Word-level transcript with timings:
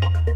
Thank 0.00 0.28
you. 0.28 0.29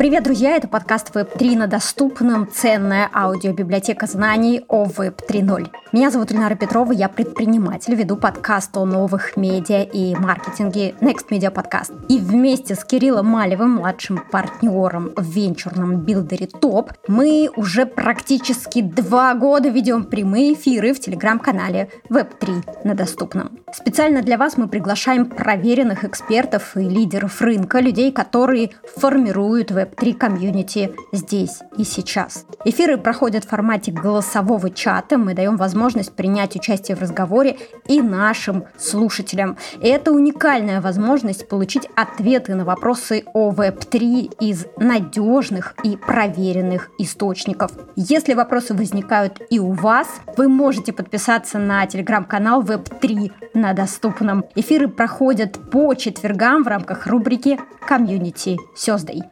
Привет, 0.00 0.24
друзья! 0.24 0.56
Это 0.56 0.66
подкаст 0.66 1.14
Web3 1.14 1.58
на 1.58 1.66
доступном, 1.66 2.50
ценная 2.50 3.10
аудиобиблиотека 3.12 4.06
знаний 4.06 4.64
о 4.66 4.86
Web 4.86 5.20
3.0. 5.28 5.66
Меня 5.92 6.10
зовут 6.10 6.32
Ильнара 6.32 6.54
Петрова, 6.54 6.92
я 6.92 7.10
предприниматель, 7.10 7.94
веду 7.94 8.16
подкаст 8.16 8.74
о 8.78 8.86
новых 8.86 9.36
медиа 9.36 9.82
и 9.82 10.14
маркетинге 10.14 10.94
Next 11.02 11.28
Media 11.28 11.52
Podcast. 11.52 11.92
И 12.08 12.16
вместе 12.18 12.76
с 12.76 12.84
Кириллом 12.84 13.26
Малевым, 13.26 13.72
младшим 13.72 14.24
партнером 14.30 15.12
в 15.16 15.22
венчурном 15.22 16.00
билдере 16.00 16.46
ТОП, 16.46 16.92
мы 17.06 17.50
уже 17.56 17.84
практически 17.84 18.80
два 18.80 19.34
года 19.34 19.68
ведем 19.68 20.04
прямые 20.04 20.54
эфиры 20.54 20.94
в 20.94 21.00
телеграм-канале 21.00 21.90
Web3 22.08 22.84
на 22.84 22.94
доступном. 22.94 23.58
Специально 23.74 24.22
для 24.22 24.38
вас 24.38 24.56
мы 24.56 24.66
приглашаем 24.66 25.26
проверенных 25.26 26.04
экспертов 26.04 26.78
и 26.78 26.80
лидеров 26.88 27.42
рынка, 27.42 27.80
людей, 27.80 28.12
которые 28.12 28.70
формируют 28.96 29.70
Web 29.70 29.89
Web3 29.90 30.14
комьюнити 30.14 30.92
здесь 31.12 31.60
и 31.76 31.84
сейчас. 31.84 32.46
Эфиры 32.64 32.98
проходят 32.98 33.44
в 33.44 33.48
формате 33.48 33.92
голосового 33.92 34.70
чата. 34.70 35.18
Мы 35.18 35.34
даем 35.34 35.56
возможность 35.56 36.12
принять 36.12 36.56
участие 36.56 36.96
в 36.96 37.00
разговоре 37.00 37.56
и 37.86 38.00
нашим 38.00 38.64
слушателям. 38.76 39.56
И 39.80 39.88
это 39.88 40.12
уникальная 40.12 40.80
возможность 40.80 41.48
получить 41.48 41.88
ответы 41.96 42.54
на 42.54 42.64
вопросы 42.64 43.24
о 43.32 43.52
Web3 43.52 44.36
из 44.40 44.66
надежных 44.76 45.74
и 45.82 45.96
проверенных 45.96 46.90
источников. 46.98 47.72
Если 47.96 48.34
вопросы 48.34 48.74
возникают 48.74 49.40
и 49.50 49.58
у 49.58 49.72
вас, 49.72 50.08
вы 50.36 50.48
можете 50.48 50.92
подписаться 50.92 51.58
на 51.58 51.86
телеграм-канал 51.86 52.62
Web3 52.62 53.32
на 53.54 53.72
доступном. 53.72 54.44
Эфиры 54.54 54.88
проходят 54.88 55.58
по 55.70 55.94
четвергам 55.94 56.62
в 56.62 56.68
рамках 56.68 57.06
рубрики 57.06 57.58
«Комьюнити 57.86 58.58
Сёздой». 58.76 59.22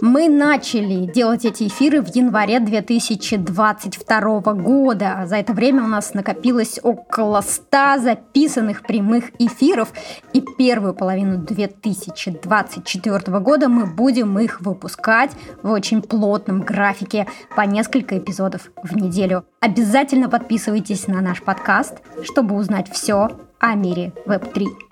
Мы 0.00 0.28
начали 0.28 1.06
делать 1.06 1.44
эти 1.44 1.68
эфиры 1.68 2.02
в 2.02 2.14
январе 2.14 2.60
2022 2.60 4.40
года. 4.54 5.24
За 5.26 5.36
это 5.36 5.52
время 5.52 5.84
у 5.84 5.86
нас 5.86 6.14
накопилось 6.14 6.80
около 6.82 7.40
100 7.40 7.98
записанных 7.98 8.82
прямых 8.82 9.30
эфиров. 9.38 9.92
И 10.32 10.40
первую 10.40 10.94
половину 10.94 11.38
2024 11.38 13.40
года 13.40 13.68
мы 13.68 13.86
будем 13.86 14.38
их 14.38 14.60
выпускать 14.60 15.30
в 15.62 15.70
очень 15.70 16.02
плотном 16.02 16.60
графике 16.60 17.26
по 17.54 17.62
несколько 17.62 18.18
эпизодов 18.18 18.70
в 18.82 18.96
неделю. 18.96 19.44
Обязательно 19.60 20.28
подписывайтесь 20.28 21.06
на 21.06 21.20
наш 21.20 21.42
подкаст, 21.42 21.94
чтобы 22.22 22.56
узнать 22.56 22.90
все 22.92 23.30
о 23.58 23.74
мире 23.74 24.12
Web3. 24.26 24.85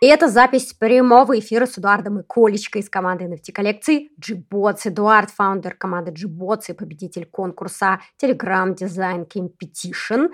И 0.00 0.06
это 0.06 0.28
запись 0.28 0.72
прямого 0.72 1.38
эфира 1.38 1.66
с 1.66 1.76
Эдуардом 1.76 2.20
и 2.20 2.22
Колечкой 2.26 2.80
из 2.80 2.88
команды 2.88 3.26
NFT 3.26 3.52
коллекции 3.52 4.10
Gbots. 4.18 4.80
Эдуард, 4.86 5.28
фаундер 5.28 5.74
команды 5.74 6.10
Gbots 6.10 6.70
и 6.70 6.72
победитель 6.72 7.26
конкурса 7.26 8.00
Telegram 8.18 8.74
Design 8.74 9.28
Competition. 9.28 10.30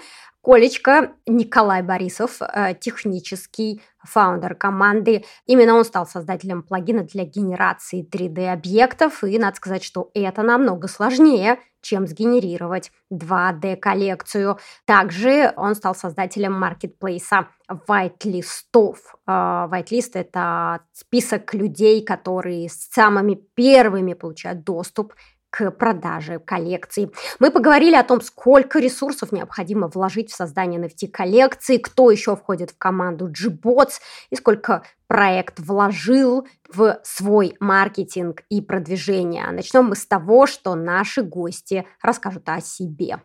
Колечка 0.47 1.11
Николай 1.27 1.83
Борисов, 1.83 2.41
э, 2.41 2.75
технический 2.78 3.83
фаундер 3.98 4.55
команды. 4.55 5.25
Именно 5.44 5.75
он 5.75 5.84
стал 5.84 6.06
создателем 6.06 6.62
плагина 6.62 7.03
для 7.03 7.25
генерации 7.25 8.08
3D-объектов, 8.08 9.25
и 9.25 9.41
надо 9.41 9.56
сказать, 9.56 9.83
что 9.83 10.12
это 10.14 10.42
намного 10.42 10.86
сложнее, 10.86 11.58
чем 11.80 12.06
сгенерировать 12.06 12.92
2D-коллекцию. 13.12 14.59
Также 14.84 15.53
он 15.56 15.75
стал 15.75 15.97
создателем 15.97 16.53
маркетплейса 16.53 17.48
вайт-листов. 17.69 19.16
Вайт-лист– 19.26 20.15
это 20.15 20.82
список 20.92 21.54
людей, 21.54 22.04
которые 22.04 22.69
самыми 22.71 23.34
первыми 23.34 24.15
получают 24.15 24.62
доступ 24.62 25.12
к 25.51 25.71
продаже 25.71 26.39
коллекции. 26.39 27.11
Мы 27.39 27.51
поговорили 27.51 27.95
о 27.95 28.05
том, 28.05 28.21
сколько 28.21 28.79
ресурсов 28.79 29.33
необходимо 29.33 29.89
вложить 29.89 30.31
в 30.31 30.37
создание 30.37 30.81
NFT-коллекции, 30.81 31.79
кто 31.79 32.11
еще 32.11 32.37
входит 32.37 32.73
в 32.73 32.79
команду 32.79 33.29
Gbots 33.29 34.01
и 34.31 34.37
сколько 34.37 34.83
проект 35.07 35.61
вложил 35.61 36.47
в 36.69 37.01
свой 37.05 37.57
маркетинг 37.61 38.43
и 38.51 38.61
продвижение. 38.61 39.47
Начнем 39.51 39.84
мы 39.84 39.97
с 39.97 40.07
того, 40.07 40.47
что 40.47 40.75
наши 40.75 41.23
гости 41.23 41.87
расскажут 42.03 42.49
о 42.49 42.61
себе. 42.61 43.21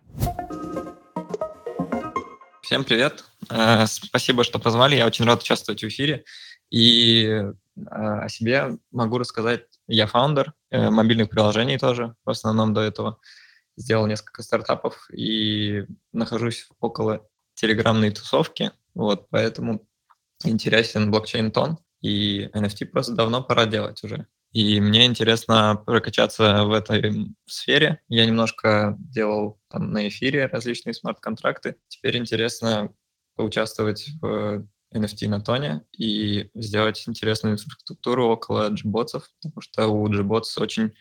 Всем 2.62 2.84
привет. 2.84 3.26
Э, 3.50 3.86
спасибо, 3.88 4.44
что 4.44 4.60
позвали. 4.60 4.96
Я 4.96 5.06
очень 5.06 5.26
рад 5.26 5.42
участвовать 5.42 5.84
в 5.84 5.88
эфире. 5.88 6.24
И 6.70 7.26
э, 7.26 7.54
о 7.76 8.30
себе 8.30 8.78
могу 8.92 9.18
рассказать. 9.18 9.66
Я 9.92 10.08
фаундер 10.08 10.54
э, 10.70 10.90
мобильных 10.90 11.30
приложений 11.30 11.78
тоже, 11.78 12.16
в 12.24 12.30
основном 12.30 12.74
до 12.74 12.80
этого. 12.80 13.20
Сделал 13.76 14.08
несколько 14.08 14.42
стартапов 14.42 15.10
и 15.12 15.86
нахожусь 16.14 16.70
около 16.80 17.28
телеграммной 17.56 18.12
тусовки. 18.12 18.72
Вот, 18.94 19.28
поэтому 19.30 19.86
интересен 20.46 21.12
блокчейн-тон. 21.12 21.78
И 22.00 22.46
NFT 22.54 22.86
просто 22.86 23.16
давно 23.16 23.44
пора 23.44 23.66
делать 23.66 24.02
уже. 24.06 24.28
И 24.54 24.80
мне 24.80 25.06
интересно 25.06 25.84
прокачаться 25.86 26.64
в 26.64 26.72
этой 26.72 27.36
сфере. 27.46 28.00
Я 28.08 28.26
немножко 28.26 28.96
делал 28.98 29.60
там 29.68 29.92
на 29.92 30.08
эфире 30.08 30.46
различные 30.46 30.94
смарт-контракты. 30.94 31.76
Теперь 31.90 32.18
интересно 32.18 32.94
поучаствовать 33.36 34.10
в 34.22 34.66
NFT 34.94 35.28
на 35.28 35.42
тоне 35.42 35.84
и 35.98 36.50
сделать 36.56 37.04
интересную 37.08 37.54
инфраструктуру 37.54 38.28
около 38.28 38.68
джиботсов, 38.70 39.30
потому 39.42 39.62
что 39.62 39.88
у 39.88 40.10
джиботс 40.10 40.58
очень 40.58 40.94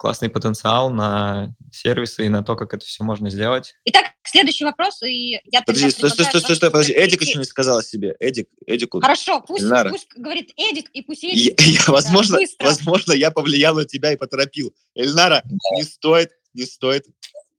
классный 0.00 0.30
потенциал 0.30 0.90
на 0.90 1.54
сервисы 1.70 2.24
и 2.24 2.30
на 2.30 2.42
то, 2.42 2.56
как 2.56 2.72
это 2.72 2.86
все 2.86 3.04
можно 3.04 3.28
сделать. 3.28 3.74
Итак, 3.84 4.06
следующий 4.22 4.64
вопрос. 4.64 5.02
И 5.02 5.40
я 5.44 5.60
подожди, 5.60 5.90
стой, 5.90 6.08
стой, 6.08 6.24
стой, 6.24 6.40
стой, 6.40 6.56
стой, 6.56 6.70
подожди. 6.70 6.94
Эдик 6.94 7.20
еще 7.20 7.38
не 7.38 7.44
сказал 7.44 7.78
о 7.78 7.82
себе. 7.82 8.16
Эдик, 8.18 8.48
Эдику. 8.66 9.00
Хорошо, 9.00 9.42
пусть, 9.46 9.68
пусть 9.90 10.08
говорит 10.16 10.52
Эдик, 10.56 10.88
и 10.94 11.02
пусть 11.02 11.22
Эдик. 11.22 11.60
Я, 11.60 11.66
я, 11.66 11.80
возможно, 11.88 12.38
возможно, 12.60 13.12
я 13.12 13.30
повлиял 13.30 13.74
на 13.74 13.84
тебя 13.84 14.12
и 14.12 14.16
поторопил. 14.16 14.74
Эльнара, 14.94 15.42
не 15.76 15.82
стоит, 15.82 16.30
не 16.54 16.64
стоит 16.64 17.04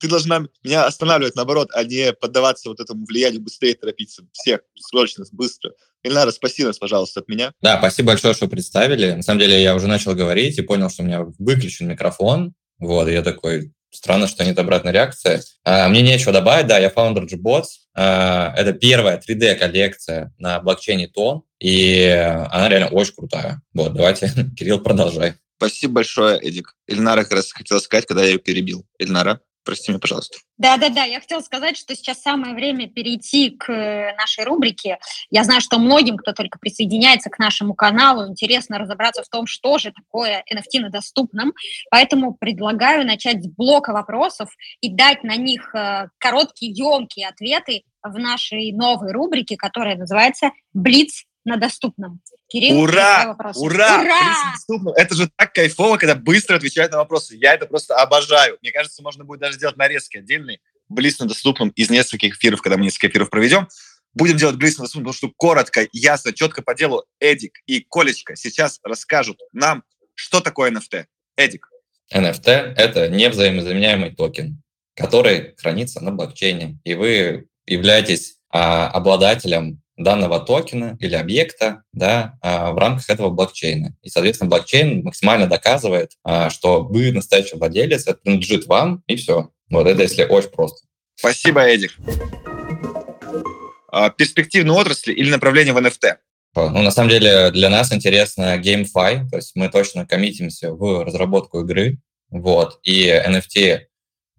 ты 0.02 0.08
должна 0.08 0.48
меня 0.64 0.86
останавливать, 0.86 1.36
наоборот, 1.36 1.70
а 1.74 1.84
не 1.84 2.12
поддаваться 2.14 2.70
вот 2.70 2.80
этому 2.80 3.06
влиянию, 3.06 3.42
быстрее 3.42 3.76
торопиться. 3.76 4.24
Всех, 4.34 4.62
срочно, 4.76 5.24
быстро. 5.32 5.74
Ильнара, 6.04 6.32
спаси 6.32 6.64
нас, 6.64 6.80
пожалуйста, 6.80 7.20
от 7.20 7.28
меня. 7.28 7.54
Да, 7.62 7.78
спасибо 7.78 8.08
большое, 8.08 8.34
что 8.34 8.48
представили. 8.48 9.12
На 9.12 9.22
самом 9.22 9.40
деле, 9.40 9.62
я 9.62 9.76
уже 9.76 9.88
начал 9.88 10.16
говорить 10.16 10.58
и 10.58 10.64
понял, 10.64 10.90
что 10.90 11.04
у 11.04 11.06
меня 11.06 11.26
выключен 11.38 11.88
микрофон. 11.88 12.56
Вот, 12.80 13.08
и 13.08 13.14
я 13.14 13.22
такой, 13.22 13.72
странно, 13.92 14.28
что 14.28 14.44
нет 14.44 14.58
обратной 14.58 14.92
реакции. 14.92 15.42
А, 15.64 15.88
мне 15.88 16.02
нечего 16.02 16.34
добавить, 16.34 16.66
да, 16.66 16.80
я 16.80 16.90
фаундер 16.90 17.26
Gbots. 17.26 17.66
А, 17.94 18.54
это 18.58 18.74
первая 18.74 19.22
3D-коллекция 19.22 20.34
на 20.40 20.60
блокчейне 20.60 21.08
Тон, 21.08 21.44
и 21.60 22.02
она 22.50 22.70
реально 22.70 22.88
очень 22.88 23.14
крутая. 23.14 23.62
Вот, 23.74 23.94
давайте, 23.94 24.32
Кирилл, 24.58 24.80
продолжай. 24.80 25.36
Спасибо 25.58 25.94
большое, 25.94 26.40
Эдик. 26.40 26.76
Ильнара 26.88 27.22
как 27.22 27.34
раз 27.34 27.52
хотела 27.52 27.78
сказать, 27.78 28.08
когда 28.08 28.24
я 28.24 28.32
ее 28.32 28.40
перебил. 28.40 28.84
Ильнара? 28.98 29.42
Прости 29.64 29.92
меня, 29.92 30.00
пожалуйста. 30.00 30.40
Да-да-да, 30.58 31.04
я 31.04 31.20
хотела 31.20 31.42
сказать, 31.42 31.78
что 31.78 31.96
сейчас 31.96 32.22
самое 32.22 32.56
время 32.56 32.90
перейти 32.90 33.52
к 33.52 33.72
э, 33.72 34.16
нашей 34.16 34.44
рубрике. 34.44 34.98
Я 35.30 35.44
знаю, 35.44 35.62
что 35.62 35.78
многим, 35.78 36.18
кто 36.18 36.34
только 36.34 36.58
присоединяется 36.58 37.30
к 37.30 37.38
нашему 37.38 37.76
каналу, 37.76 38.28
интересно 38.28 38.80
разобраться 38.80 39.24
в 39.24 39.30
том, 39.30 39.46
что 39.46 39.78
же 39.78 39.92
такое 39.92 40.44
NFT 40.52 40.82
на 40.82 40.90
доступном. 40.90 41.54
Поэтому 41.92 42.34
предлагаю 42.34 43.06
начать 43.06 43.44
с 43.44 43.48
блока 43.48 43.94
вопросов 43.94 44.50
и 44.82 44.90
дать 44.90 45.24
на 45.24 45.36
них 45.36 45.76
э, 45.76 46.08
короткие, 46.18 46.72
емкие 46.72 47.28
ответы 47.28 47.84
в 48.02 48.18
нашей 48.18 48.72
новой 48.72 49.12
рубрике, 49.12 49.58
которая 49.58 49.96
называется 49.96 50.52
«Блиц 50.74 51.26
на 51.46 51.58
доступном». 51.58 52.22
Кирилл, 52.48 52.82
ура! 52.82 53.36
Ура! 53.56 54.02
Ура! 54.02 54.94
Это 54.96 55.16
же 55.16 55.30
так 55.36 55.54
кайфово, 55.54 55.98
когда 55.98 56.16
быстро 56.16 56.56
отвечают 56.56 56.92
на 56.92 56.98
вопросы. 56.98 57.36
Я 57.36 57.54
это 57.54 57.66
просто 57.66 57.96
обожаю. 57.96 58.58
Мне 58.62 58.72
кажется, 58.72 59.02
можно 59.02 59.24
будет 59.24 59.40
даже 59.40 59.56
сделать 59.56 59.78
нарезки 59.78 60.18
отдельные, 60.18 60.60
близко 60.90 61.26
доступным 61.26 61.70
из 61.70 61.90
нескольких 61.90 62.36
эфиров, 62.38 62.62
когда 62.62 62.78
мы 62.78 62.84
несколько 62.84 63.08
эфиров 63.08 63.30
проведем. 63.30 63.68
Будем 64.14 64.36
делать 64.36 64.58
близко 64.58 64.82
доступным, 64.82 65.06
потому 65.12 65.18
что 65.18 65.34
коротко, 65.38 65.88
ясно, 65.94 66.34
четко 66.34 66.62
по 66.62 66.76
делу 66.76 67.06
Эдик 67.20 67.60
и 67.66 67.80
Колечка 67.90 68.36
сейчас 68.36 68.80
расскажут 68.84 69.40
нам, 69.54 69.84
что 70.16 70.42
такое 70.42 70.72
NFT. 70.72 71.06
Эдик. 71.38 71.70
NFT— 72.14 72.48
это 72.76 73.08
невзаимозаменяемый 73.08 74.14
токен, 74.14 74.62
который 74.96 75.56
хранится 75.58 76.04
на 76.04 76.12
блокчейне, 76.12 76.78
и 76.84 76.94
вы 76.94 77.48
являетесь 77.66 78.38
а, 78.50 78.90
обладателем 78.90 79.81
данного 79.98 80.40
токена 80.40 80.98
или 81.00 81.16
объекта 81.16 81.84
да, 81.94 82.38
а, 82.42 82.72
в 82.72 82.78
рамках 82.78 83.10
этого 83.10 83.30
блокчейна. 83.30 83.96
И, 84.02 84.10
соответственно, 84.10 84.50
блокчейн 84.50 85.04
максимально 85.04 85.48
доказывает, 85.48 86.14
а, 86.24 86.50
что 86.50 86.84
вы 86.84 87.12
настоящий 87.12 87.58
владелец, 87.58 88.08
это 88.08 88.20
принадлежит 88.24 88.68
вам, 88.68 89.04
и 89.08 89.16
все. 89.16 89.50
Вот 89.70 89.88
это 89.88 90.02
если 90.02 90.24
очень 90.26 90.50
просто. 90.50 90.88
Спасибо, 91.16 91.62
Эдик. 91.62 91.96
А, 93.92 94.10
перспективные 94.10 94.78
отрасли 94.78 95.14
или 95.14 95.30
направление 95.30 95.74
в 95.74 95.78
NFT? 95.78 96.16
Ну, 96.56 96.82
на 96.82 96.92
самом 96.92 97.10
деле, 97.10 97.52
для 97.52 97.70
нас 97.70 97.94
интересно 97.94 98.58
GameFi, 98.58 99.30
то 99.30 99.38
есть 99.38 99.52
мы 99.56 99.70
точно 99.70 100.06
коммитимся 100.06 100.74
в 100.74 101.06
разработку 101.06 101.62
игры, 101.62 102.00
вот, 102.30 102.80
и 102.84 103.08
NFT 103.08 103.82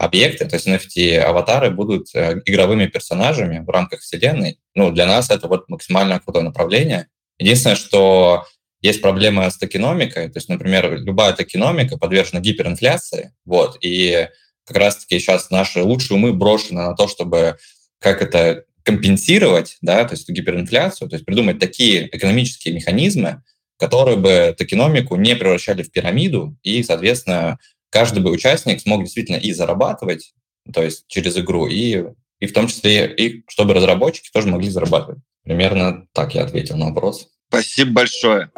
объекты, 0.02 0.46
то 0.46 0.56
есть 0.56 0.66
NFT-аватары 0.66 1.70
будут 1.70 2.08
э, 2.14 2.40
игровыми 2.44 2.86
персонажами 2.86 3.60
в 3.60 3.68
рамках 3.70 4.00
вселенной. 4.00 4.58
Ну, 4.74 4.90
для 4.90 5.06
нас 5.06 5.30
это 5.30 5.46
вот 5.46 5.68
максимально 5.68 6.18
крутое 6.18 6.44
направление. 6.44 7.06
Единственное, 7.38 7.76
что 7.76 8.44
есть 8.80 9.00
проблема 9.00 9.48
с 9.48 9.56
токеномикой, 9.58 10.28
то 10.28 10.38
есть, 10.38 10.48
например, 10.48 10.98
любая 10.98 11.34
токеномика 11.34 11.98
подвержена 11.98 12.40
гиперинфляции, 12.40 13.32
вот, 13.44 13.78
и 13.80 14.28
как 14.64 14.76
раз-таки 14.76 15.20
сейчас 15.20 15.50
наши 15.50 15.82
лучшие 15.82 16.16
умы 16.16 16.32
брошены 16.32 16.82
на 16.82 16.94
то, 16.96 17.06
чтобы 17.06 17.58
как 18.00 18.22
это 18.22 18.64
компенсировать, 18.82 19.76
да, 19.82 20.04
то 20.04 20.14
есть 20.14 20.28
гиперинфляцию, 20.28 21.08
то 21.08 21.14
есть 21.14 21.24
придумать 21.24 21.60
такие 21.60 22.08
экономические 22.08 22.74
механизмы, 22.74 23.44
которые 23.78 24.16
бы 24.16 24.52
токеномику 24.58 25.14
не 25.14 25.36
превращали 25.36 25.84
в 25.84 25.92
пирамиду, 25.92 26.56
и, 26.64 26.82
соответственно, 26.82 27.58
каждый 27.92 28.22
бы 28.22 28.30
участник 28.30 28.80
смог 28.80 29.04
действительно 29.04 29.36
и 29.36 29.52
зарабатывать, 29.52 30.32
то 30.72 30.82
есть 30.82 31.04
через 31.08 31.36
игру, 31.36 31.68
и, 31.68 32.04
и 32.40 32.46
в 32.46 32.52
том 32.52 32.66
числе, 32.66 33.14
и 33.14 33.44
чтобы 33.48 33.74
разработчики 33.74 34.30
тоже 34.32 34.48
могли 34.48 34.70
зарабатывать. 34.70 35.20
Примерно 35.44 36.06
так 36.12 36.34
я 36.34 36.44
ответил 36.44 36.76
на 36.78 36.86
вопрос. 36.86 37.28
Спасибо 37.48 37.92
большое. 37.92 38.50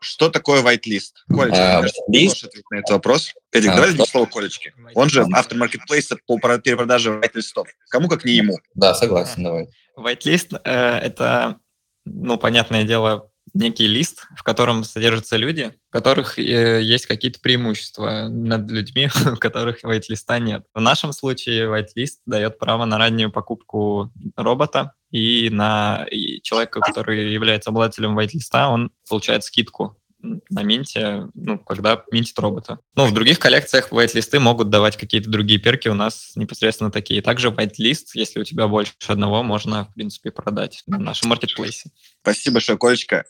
Что 0.00 0.30
такое 0.30 0.62
whitelist? 0.62 1.12
Колечка, 1.28 1.78
а, 1.78 1.82
можешь 1.82 2.44
ответить 2.44 2.70
на 2.70 2.76
этот 2.76 2.90
вопрос? 2.90 3.34
Эдик, 3.52 3.70
а, 3.70 3.74
давай 3.74 3.90
дадим 3.90 4.06
слово 4.06 4.26
Колечке. 4.26 4.72
Он 4.94 5.08
же 5.08 5.26
автор 5.32 5.58
маркетплейса 5.58 6.16
по 6.26 6.38
перепродаже 6.58 7.10
whitelistов. 7.10 7.68
Кому 7.90 8.08
как 8.08 8.24
не 8.24 8.32
ему. 8.32 8.58
Да, 8.74 8.94
согласен, 8.94 9.42
давай. 9.42 9.68
Whitelist 9.96 10.60
э, 10.64 10.98
это, 10.98 11.58
ну, 12.04 12.38
понятное 12.38 12.84
дело, 12.84 13.30
некий 13.58 13.86
лист, 13.86 14.26
в 14.36 14.42
котором 14.42 14.84
содержатся 14.84 15.36
люди, 15.36 15.74
у 15.90 15.92
которых 15.92 16.38
э, 16.38 16.82
есть 16.82 17.06
какие-то 17.06 17.40
преимущества 17.40 18.28
над 18.28 18.70
людьми, 18.70 19.08
у 19.32 19.36
которых 19.36 19.84
white-листа 19.84 20.38
нет. 20.38 20.64
В 20.74 20.80
нашем 20.80 21.12
случае 21.12 21.66
white-лист 21.66 22.20
дает 22.24 22.58
право 22.58 22.84
на 22.84 22.98
раннюю 22.98 23.30
покупку 23.30 24.12
робота, 24.36 24.92
и 25.10 25.48
на 25.50 26.06
и 26.10 26.40
человека, 26.42 26.80
который 26.80 27.32
является 27.32 27.70
обладателем 27.70 28.18
white-листа, 28.18 28.68
он 28.68 28.90
получает 29.08 29.44
скидку 29.44 29.96
на 30.20 30.62
минте, 30.62 31.28
ну, 31.34 31.58
когда 31.58 32.04
минтит 32.10 32.38
робота. 32.38 32.80
Ну, 32.94 33.06
в 33.06 33.12
других 33.12 33.38
коллекциях 33.38 33.92
white-листы 33.92 34.40
могут 34.40 34.70
давать 34.70 34.96
какие-то 34.96 35.30
другие 35.30 35.60
перки, 35.60 35.88
у 35.88 35.94
нас 35.94 36.32
непосредственно 36.34 36.90
такие. 36.90 37.22
Также 37.22 37.48
white-лист, 37.48 38.14
если 38.14 38.40
у 38.40 38.44
тебя 38.44 38.66
больше 38.66 38.92
одного, 39.06 39.42
можно, 39.42 39.84
в 39.84 39.94
принципе, 39.94 40.30
продать 40.30 40.82
на 40.86 40.98
нашем 40.98 41.30
маркетплейсе. 41.30 41.90
Спасибо 42.22 42.54
большое, 42.54 42.78
Колечка. 42.78 43.24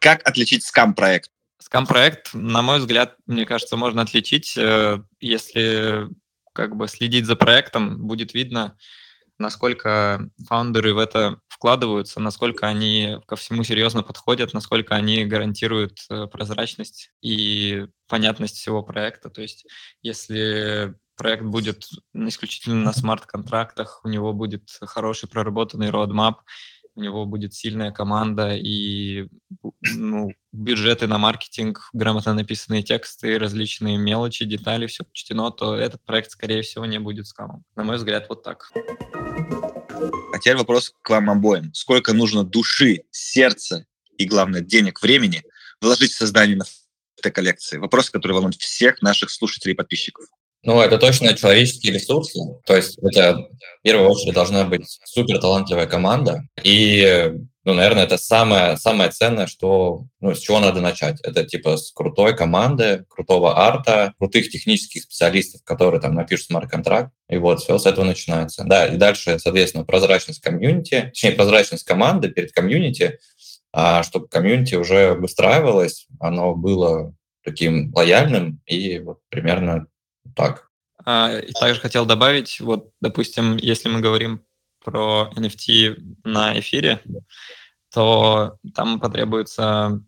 Как 0.00 0.26
отличить 0.26 0.64
скам-проект? 0.64 1.30
Скам-проект, 1.58 2.32
на 2.32 2.62
мой 2.62 2.78
взгляд, 2.78 3.16
мне 3.26 3.44
кажется, 3.44 3.76
можно 3.76 4.02
отличить, 4.02 4.56
э, 4.56 5.02
если 5.20 6.08
как 6.52 6.76
бы 6.76 6.88
следить 6.88 7.26
за 7.26 7.36
проектом, 7.36 8.06
будет 8.06 8.32
видно, 8.32 8.76
насколько 9.38 10.30
фаундеры 10.46 10.94
в 10.94 10.98
это 10.98 11.40
вкладываются, 11.48 12.20
насколько 12.20 12.66
они 12.66 13.18
ко 13.26 13.36
всему 13.36 13.64
серьезно 13.64 14.02
подходят, 14.02 14.54
насколько 14.54 14.94
они 14.94 15.24
гарантируют 15.24 15.98
э, 16.10 16.26
прозрачность 16.26 17.10
и 17.22 17.86
понятность 18.08 18.56
всего 18.56 18.82
проекта. 18.82 19.30
То 19.30 19.42
есть 19.42 19.66
если 20.02 20.94
проект 21.16 21.44
будет 21.44 21.88
исключительно 22.14 22.82
на 22.82 22.92
смарт-контрактах, 22.92 24.00
у 24.04 24.08
него 24.08 24.32
будет 24.32 24.68
хороший 24.82 25.28
проработанный 25.28 25.88
roadmap, 25.88 26.36
у 26.96 27.02
него 27.02 27.26
будет 27.26 27.54
сильная 27.54 27.92
команда 27.92 28.56
и 28.56 29.28
ну, 29.82 30.32
бюджеты 30.52 31.06
на 31.06 31.18
маркетинг, 31.18 31.90
грамотно 31.92 32.32
написанные 32.32 32.82
тексты, 32.82 33.38
различные 33.38 33.98
мелочи, 33.98 34.46
детали, 34.46 34.86
все 34.86 35.04
учтено, 35.04 35.50
то 35.50 35.76
этот 35.76 36.02
проект, 36.04 36.30
скорее 36.30 36.62
всего, 36.62 36.86
не 36.86 36.98
будет 36.98 37.26
скамом. 37.26 37.64
На 37.76 37.84
мой 37.84 37.96
взгляд, 37.96 38.26
вот 38.30 38.42
так. 38.42 38.72
А 38.74 40.38
теперь 40.38 40.56
вопрос 40.56 40.92
к 41.02 41.10
вам 41.10 41.30
обоим. 41.30 41.72
Сколько 41.74 42.14
нужно 42.14 42.44
души, 42.44 43.02
сердца 43.10 43.86
и, 44.16 44.24
главное, 44.24 44.62
денег, 44.62 45.02
времени 45.02 45.42
вложить 45.82 46.12
в 46.12 46.16
создание 46.16 46.58
этой 47.18 47.30
коллекции? 47.30 47.76
Вопрос, 47.76 48.08
который 48.08 48.32
волнует 48.32 48.56
всех 48.56 49.02
наших 49.02 49.30
слушателей 49.30 49.74
и 49.74 49.76
подписчиков. 49.76 50.26
Ну, 50.66 50.80
это 50.80 50.98
точно 50.98 51.32
человеческие 51.34 51.94
ресурсы. 51.94 52.40
То 52.66 52.74
есть 52.74 52.98
это 52.98 53.36
в 53.36 53.82
первую 53.82 54.10
очередь 54.10 54.34
должна 54.34 54.64
быть 54.64 54.98
супер 55.04 55.38
талантливая 55.38 55.86
команда. 55.86 56.42
И, 56.64 57.32
ну, 57.62 57.72
наверное, 57.72 58.02
это 58.02 58.18
самое, 58.18 58.76
самое 58.76 59.10
ценное, 59.10 59.46
что, 59.46 60.06
ну, 60.20 60.34
с 60.34 60.40
чего 60.40 60.58
надо 60.58 60.80
начать. 60.80 61.20
Это 61.22 61.44
типа 61.44 61.76
с 61.76 61.92
крутой 61.92 62.36
команды, 62.36 63.04
крутого 63.08 63.56
арта, 63.56 64.12
крутых 64.18 64.50
технических 64.50 65.04
специалистов, 65.04 65.62
которые 65.62 66.00
там 66.00 66.14
напишут 66.14 66.46
смарт-контракт. 66.46 67.12
И 67.28 67.36
вот 67.36 67.60
все 67.60 67.78
с 67.78 67.86
этого 67.86 68.04
начинается. 68.04 68.64
Да, 68.64 68.86
и 68.86 68.96
дальше, 68.96 69.38
соответственно, 69.38 69.84
прозрачность 69.84 70.40
комьюнити, 70.40 71.12
точнее, 71.14 71.30
прозрачность 71.30 71.84
команды 71.84 72.28
перед 72.28 72.50
комьюнити, 72.50 73.20
а 73.72 74.02
чтобы 74.02 74.26
комьюнити 74.26 74.74
уже 74.74 75.14
выстраивалось, 75.14 76.08
оно 76.18 76.56
было 76.56 77.14
таким 77.44 77.92
лояльным 77.94 78.60
и 78.66 78.98
вот 78.98 79.20
примерно 79.28 79.86
так. 80.34 80.70
А, 81.04 81.38
и 81.38 81.52
также 81.52 81.80
хотел 81.80 82.06
добавить, 82.06 82.60
вот, 82.60 82.90
допустим, 83.00 83.56
если 83.56 83.88
мы 83.88 84.00
говорим 84.00 84.44
про 84.84 85.30
NFT 85.36 85.96
на 86.24 86.58
эфире, 86.60 87.02
то 87.92 88.58
там 88.74 89.00
потребуется 89.00 90.02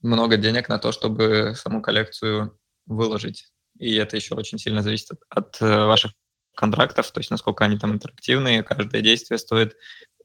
много 0.00 0.36
денег 0.36 0.68
на 0.68 0.78
то, 0.78 0.92
чтобы 0.92 1.54
саму 1.56 1.82
коллекцию 1.82 2.58
выложить. 2.86 3.48
И 3.78 3.94
это 3.94 4.16
еще 4.16 4.34
очень 4.34 4.58
сильно 4.58 4.82
зависит 4.82 5.12
от, 5.12 5.20
от 5.30 5.62
э, 5.62 5.86
ваших 5.86 6.12
контрактов, 6.54 7.10
то 7.12 7.20
есть 7.20 7.30
насколько 7.30 7.64
они 7.64 7.78
там 7.78 7.92
интерактивные, 7.92 8.64
каждое 8.64 9.00
действие 9.00 9.38
стоит 9.38 9.76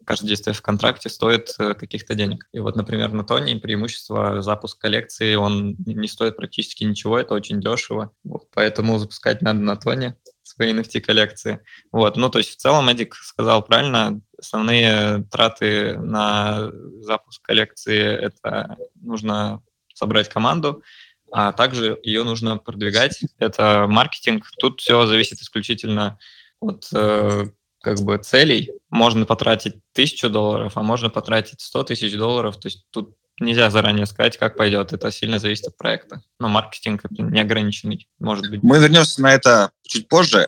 каждое 0.06 0.28
действие 0.28 0.54
в 0.54 0.62
контракте 0.62 1.10
стоит 1.10 1.54
э, 1.60 1.74
каких-то 1.74 2.16
денег. 2.16 2.48
И 2.52 2.60
вот, 2.60 2.76
например, 2.76 3.12
на 3.12 3.24
Тоне 3.24 3.56
преимущество 3.58 4.42
запуск 4.42 4.80
коллекции, 4.80 5.36
он 5.36 5.76
не 5.86 6.08
стоит 6.08 6.38
практически 6.38 6.84
ничего, 6.84 7.20
это 7.20 7.34
очень 7.34 7.62
дешево. 7.62 8.12
Вот, 8.24 8.48
поэтому 8.54 8.98
запускать 9.00 9.42
надо 9.42 9.60
на 9.60 9.76
Тоне 9.76 10.18
свои 10.44 10.74
NFT-коллекции. 10.74 11.60
Вот, 11.92 12.18
ну, 12.18 12.30
то 12.30 12.40
есть 12.40 12.52
в 12.52 12.58
целом 12.58 12.90
Эдик 12.90 13.16
сказал 13.16 13.64
правильно, 13.64 14.22
основные 14.38 15.24
траты 15.32 15.98
на 15.98 16.72
запуск 17.02 17.42
коллекции— 17.42 18.00
это 18.22 18.78
нужно 18.96 19.64
собрать 19.94 20.30
команду, 20.30 20.84
а 21.32 21.52
также 21.52 22.00
ее 22.04 22.24
нужно 22.24 22.58
продвигать. 22.58 23.22
Это 23.40 23.88
маркетинг. 23.90 24.46
Тут 24.60 24.82
все 24.82 25.06
зависит 25.08 25.40
исключительно 25.40 26.20
от 26.60 26.88
э, 26.94 27.46
как 27.84 28.00
бы 28.00 28.18
целей. 28.18 28.72
Можно 28.90 29.26
потратить 29.26 29.76
тысячу 29.92 30.30
долларов, 30.30 30.72
а 30.76 30.82
можно 30.82 31.10
потратить 31.10 31.60
сто 31.60 31.84
тысяч 31.84 32.16
долларов. 32.16 32.58
То 32.58 32.68
есть 32.68 32.86
тут 32.92 33.16
нельзя 33.40 33.70
заранее 33.70 34.06
сказать, 34.06 34.38
как 34.38 34.56
пойдет. 34.56 34.94
Это 34.94 35.12
сильно 35.12 35.38
зависит 35.38 35.68
от 35.68 35.78
проекта. 35.78 36.22
Но 36.40 36.48
маркетинг 36.48 37.02
это 37.04 37.22
неограниченный, 37.22 38.08
может 38.20 38.50
быть. 38.50 38.64
Мы 38.64 38.80
вернемся 38.80 39.22
на 39.22 39.34
это 39.34 39.72
чуть 39.84 40.08
позже. 40.08 40.48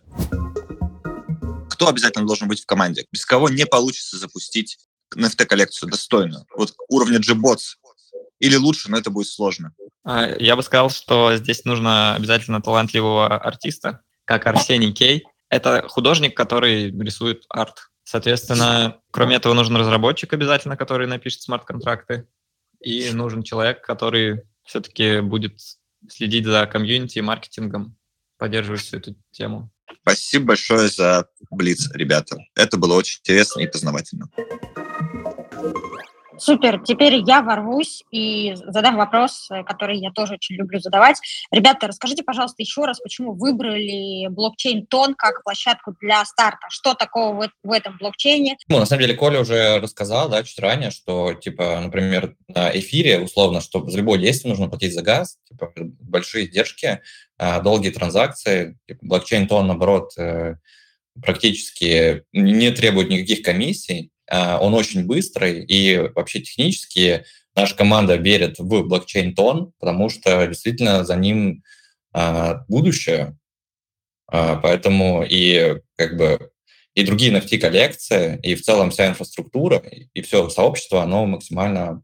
Кто 1.70 1.90
обязательно 1.90 2.26
должен 2.26 2.48
быть 2.48 2.62
в 2.62 2.66
команде? 2.66 3.06
Без 3.12 3.26
кого 3.26 3.50
не 3.50 3.66
получится 3.66 4.18
запустить 4.18 4.78
NFT-коллекцию 5.14 5.92
достойную? 5.92 6.46
Вот 6.56 6.74
уровня 6.88 7.20
Gbots 7.20 7.76
или 8.40 8.56
лучше, 8.56 8.90
но 8.90 8.98
это 8.98 9.10
будет 9.10 9.28
сложно. 9.28 9.74
А, 10.06 10.34
я 10.40 10.56
бы 10.56 10.64
сказал, 10.64 10.90
что 10.90 11.36
здесь 11.36 11.66
нужно 11.66 12.16
обязательно 12.16 12.62
талантливого 12.62 13.38
артиста, 13.38 14.00
как 14.24 14.48
Арсений 14.48 14.94
Кей. 14.94 15.26
Это 15.50 15.88
художник, 15.88 16.36
который 16.36 16.92
рисует 16.92 17.44
арт. 17.50 17.90
Соответственно, 18.04 19.00
кроме 19.12 19.36
этого 19.36 19.54
нужен 19.54 19.76
разработчик 19.76 20.34
обязательно, 20.34 20.78
который 20.78 21.08
напишет 21.08 21.42
смарт-контракты. 21.42 22.28
И 22.80 23.10
нужен 23.12 23.42
человек, 23.42 23.84
который 23.84 24.44
все-таки 24.64 25.22
будет 25.22 25.60
следить 26.08 26.46
за 26.46 26.68
комьюнити 26.68 27.18
и 27.20 27.22
маркетингом, 27.22 27.98
поддерживать 28.38 28.82
всю 28.82 28.98
эту 28.98 29.16
тему. 29.32 29.72
Спасибо 30.02 30.48
большое 30.48 30.88
за 30.90 31.28
Блиц, 31.50 31.90
ребята. 31.94 32.38
Это 32.56 32.78
было 32.78 32.94
очень 32.94 33.20
интересно 33.22 33.62
и 33.62 33.68
познавательно. 33.68 34.30
Супер, 36.38 36.82
теперь 36.84 37.22
я 37.26 37.42
ворвусь 37.42 38.04
и 38.12 38.56
задам 38.68 38.98
вопрос, 38.98 39.48
э, 39.52 39.64
который 39.64 39.98
я 39.98 40.12
тоже 40.12 40.34
очень 40.36 40.56
люблю 40.56 40.80
задавать. 40.80 41.18
Ребята, 41.52 41.88
расскажите, 41.88 42.24
пожалуйста, 42.24 42.62
еще 42.62 42.86
раз, 42.86 43.00
почему 43.00 43.34
выбрали 43.34 44.28
блокчейн 44.28 44.86
Тон 44.86 45.16
как 45.16 45.44
площадку 45.44 45.96
для 46.02 46.24
старта? 46.26 46.68
Что 46.70 46.94
такого 46.94 47.34
в, 47.34 47.50
в 47.64 47.72
этом 47.72 47.98
блокчейне? 47.98 48.58
Ну, 48.68 48.80
на 48.80 48.86
самом 48.86 49.02
деле, 49.02 49.16
Коля 49.16 49.40
уже 49.40 49.80
рассказал, 49.80 50.30
да, 50.30 50.44
чуть 50.44 50.60
ранее, 50.60 50.92
что, 50.92 51.34
типа, 51.34 51.80
например, 51.82 52.36
на 52.48 52.70
эфире, 52.78 53.20
условно, 53.20 53.62
что 53.62 53.86
за 53.88 53.98
любое 53.98 54.20
действие 54.20 54.52
нужно 54.52 54.70
платить 54.70 54.94
за 54.94 55.02
газ, 55.02 55.38
типа, 55.50 55.74
большие 55.76 56.46
издержки, 56.46 57.02
а, 57.38 57.60
долгие 57.60 57.90
транзакции. 57.90 58.78
Типа, 58.88 59.00
блокчейн 59.02 59.48
Тон, 59.48 59.68
наоборот, 59.68 60.12
э, 60.18 60.56
практически 61.22 62.24
не 62.34 62.72
требует 62.72 63.10
никаких 63.10 63.42
комиссий, 63.42 64.12
он 64.32 64.74
очень 64.74 65.06
быстрый, 65.06 65.64
и 65.64 66.10
вообще 66.16 66.40
технически 66.42 67.26
наша 67.56 67.76
команда 67.76 68.16
верит 68.16 68.60
в 68.60 68.84
блокчейн 68.84 69.34
Тон, 69.34 69.72
потому 69.80 70.10
что 70.10 70.46
действительно 70.48 71.04
за 71.04 71.16
ним 71.16 71.64
а, 72.14 72.66
будущее. 72.68 73.38
А, 74.28 74.56
поэтому 74.56 75.26
и 75.28 75.80
как 75.96 76.18
бы 76.18 76.52
и 76.94 77.04
другие 77.04 77.34
NFT-коллекции, 77.34 78.40
и 78.42 78.56
в 78.56 78.62
целом 78.62 78.90
вся 78.90 79.08
инфраструктура, 79.08 79.80
и 80.14 80.22
все 80.22 80.50
сообщество, 80.50 81.04
оно 81.04 81.26
максимально 81.26 82.04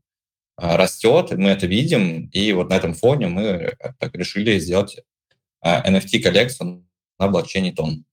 растет, 0.57 1.31
мы 1.31 1.49
это 1.49 1.65
видим, 1.65 2.27
и 2.33 2.51
вот 2.51 2.69
на 2.69 2.75
этом 2.75 2.93
фоне 2.93 3.27
мы 3.27 3.73
так 3.99 4.13
решили 4.15 4.59
сделать 4.59 4.97
NFT-коллекцию 5.65 6.85
на 7.19 7.27
блокчейне 7.29 7.71
Тон. 7.71 8.03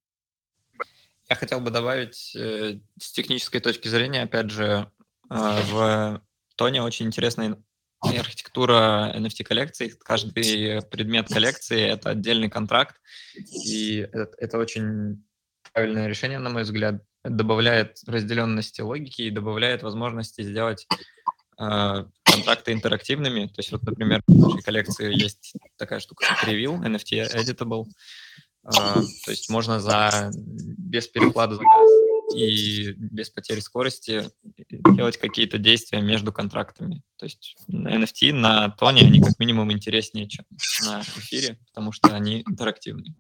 Я 1.31 1.37
хотел 1.37 1.61
бы 1.61 1.71
добавить 1.71 2.35
э, 2.35 2.79
с 2.99 3.13
технической 3.13 3.61
точки 3.61 3.89
зрения, 3.89 4.23
опять 4.23 4.51
же, 4.51 4.91
э, 5.31 5.61
в 5.71 6.23
Тоне 6.57 6.83
очень 6.83 7.07
интересная 7.07 7.57
архитектура 8.01 9.13
NFT-коллекций. 9.15 9.91
Каждый 9.91 10.33
предмет 10.33 11.29
коллекции— 11.29 11.81
это 11.89 12.11
отдельный 12.11 12.49
контракт, 12.49 12.97
и 13.35 14.09
это, 14.13 14.31
это 14.39 14.59
очень 14.59 15.25
правильное 15.73 16.07
решение, 16.07 16.39
на 16.39 16.51
мой 16.51 16.63
взгляд. 16.63 17.03
добавляет 17.25 17.99
разделенности 18.07 18.81
логики 18.81 19.23
и 19.23 19.31
добавляет 19.31 19.83
возможности 19.83 20.41
сделать 20.41 20.87
э, 21.61 22.05
контракты 22.23 22.73
интерактивными. 22.73 23.49
То 23.49 23.59
есть 23.59 23.73
вот, 23.73 23.83
например, 23.83 24.23
в 24.27 24.49
нашей 24.49 24.63
коллекции 24.63 25.15
есть 25.15 25.55
такая 25.77 26.01
штука, 26.01 26.27
как 26.27 26.49
Reveal, 26.49 26.81
NFT 26.81 27.35
Editable, 27.35 27.85
то 28.71 29.31
есть 29.31 29.49
можно 29.51 29.81
за 29.81 30.31
без 30.35 31.09
переклада 31.09 31.57
за 31.57 31.63
газ 31.63 31.91
и 32.35 32.93
без 32.93 33.31
потери 33.31 33.61
скорости 33.61 34.31
делать 34.95 35.17
какие-то 35.17 35.59
действия 35.59 36.01
между 36.01 36.33
контрактами. 36.33 37.03
То 37.17 37.27
есть 37.27 37.57
NFT 37.71 38.33
на 38.33 38.71
тоне 38.71 39.03
они 39.03 39.21
как 39.21 39.39
минимум 39.39 39.73
интереснее, 39.73 40.29
чем 40.29 40.45
на 40.85 41.01
эфире, 41.01 41.59
потому 41.69 41.93
что 41.93 42.15
они 42.15 42.43
интерактивные. 42.47 43.15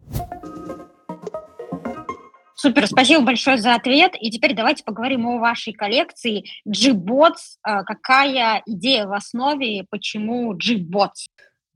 Супер, 2.61 2.88
спасибо 2.88 3.23
большое 3.23 3.57
за 3.57 3.76
ответ. 3.76 4.14
И 4.21 4.33
теперь 4.33 4.52
давайте 4.52 4.83
поговорим 4.83 5.28
о 5.28 5.38
вашей 5.38 5.73
коллекции 5.73 6.45
G-Bots. 6.64 7.59
А, 7.62 7.85
какая 7.85 8.64
идея 8.67 9.07
в 9.07 9.12
основе, 9.12 9.87
почему 9.88 10.52
G-Bots? 10.55 11.28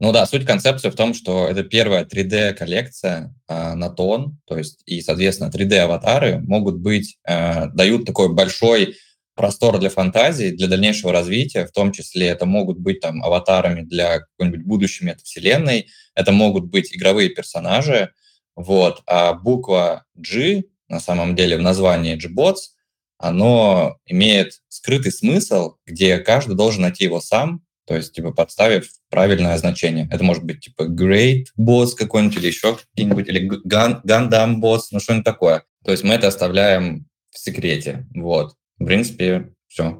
Ну 0.03 0.11
да, 0.11 0.27
суть 0.27 0.45
концепции 0.45 0.91
в 0.91 0.97
том, 0.97 1.15
что 1.15 1.47
это 1.47 1.63
первая 1.63 2.05
3D-коллекция 2.05 3.33
э, 3.47 3.75
на 3.75 3.89
тон, 3.89 4.37
то 4.47 4.59
есть 4.59 4.83
и, 4.85 5.01
соответственно, 5.01 5.49
3D-аватары 5.49 6.41
могут 6.41 6.81
быть, 6.81 7.19
э, 7.25 7.69
дают 7.69 8.05
такой 8.05 8.35
большой 8.35 8.97
простор 9.37 9.79
для 9.79 9.91
фантазии, 9.91 10.51
для 10.51 10.67
дальнейшего 10.67 11.13
развития, 11.13 11.67
в 11.67 11.71
том 11.71 11.93
числе 11.93 12.27
это 12.27 12.47
могут 12.47 12.81
быть 12.81 12.99
там 12.99 13.23
аватарами 13.23 13.83
для 13.83 14.19
какой-нибудь 14.19 14.67
будущей 14.67 15.05
метавселенной, 15.05 15.87
это 16.17 16.33
могут 16.33 16.65
быть 16.65 16.93
игровые 16.93 17.29
персонажи, 17.29 18.11
вот, 18.57 19.03
а 19.07 19.35
буква 19.35 20.05
G, 20.17 20.65
на 20.89 20.99
самом 20.99 21.37
деле, 21.37 21.59
в 21.59 21.63
названии 21.63 22.17
G-Bots, 22.17 22.73
оно 23.19 23.99
имеет 24.07 24.63
скрытый 24.67 25.13
смысл, 25.13 25.77
где 25.87 26.19
каждый 26.19 26.57
должен 26.57 26.83
найти 26.83 27.05
его 27.05 27.21
сам, 27.21 27.63
то 27.87 27.97
есть, 27.97 28.13
типа, 28.13 28.33
подставив 28.33 28.89
правильное 29.11 29.57
значение. 29.59 30.09
Это 30.11 30.23
может 30.25 30.45
быть, 30.45 30.61
типа, 30.61 30.85
great 30.85 31.47
boss 31.59 31.95
какой-нибудь 31.97 32.37
или 32.37 32.47
еще 32.47 32.77
какие-нибудь, 32.77 33.29
или 33.29 33.49
Gundam 33.67 34.61
boss, 34.61 34.81
ну, 34.93 35.01
что-нибудь 35.01 35.25
такое. 35.25 35.65
То 35.85 35.91
есть 35.91 36.05
мы 36.05 36.15
это 36.15 36.29
оставляем 36.29 37.07
в 37.31 37.39
секрете. 37.39 38.07
Вот. 38.15 38.55
В 38.79 38.85
принципе, 38.85 39.53
все. 39.69 39.99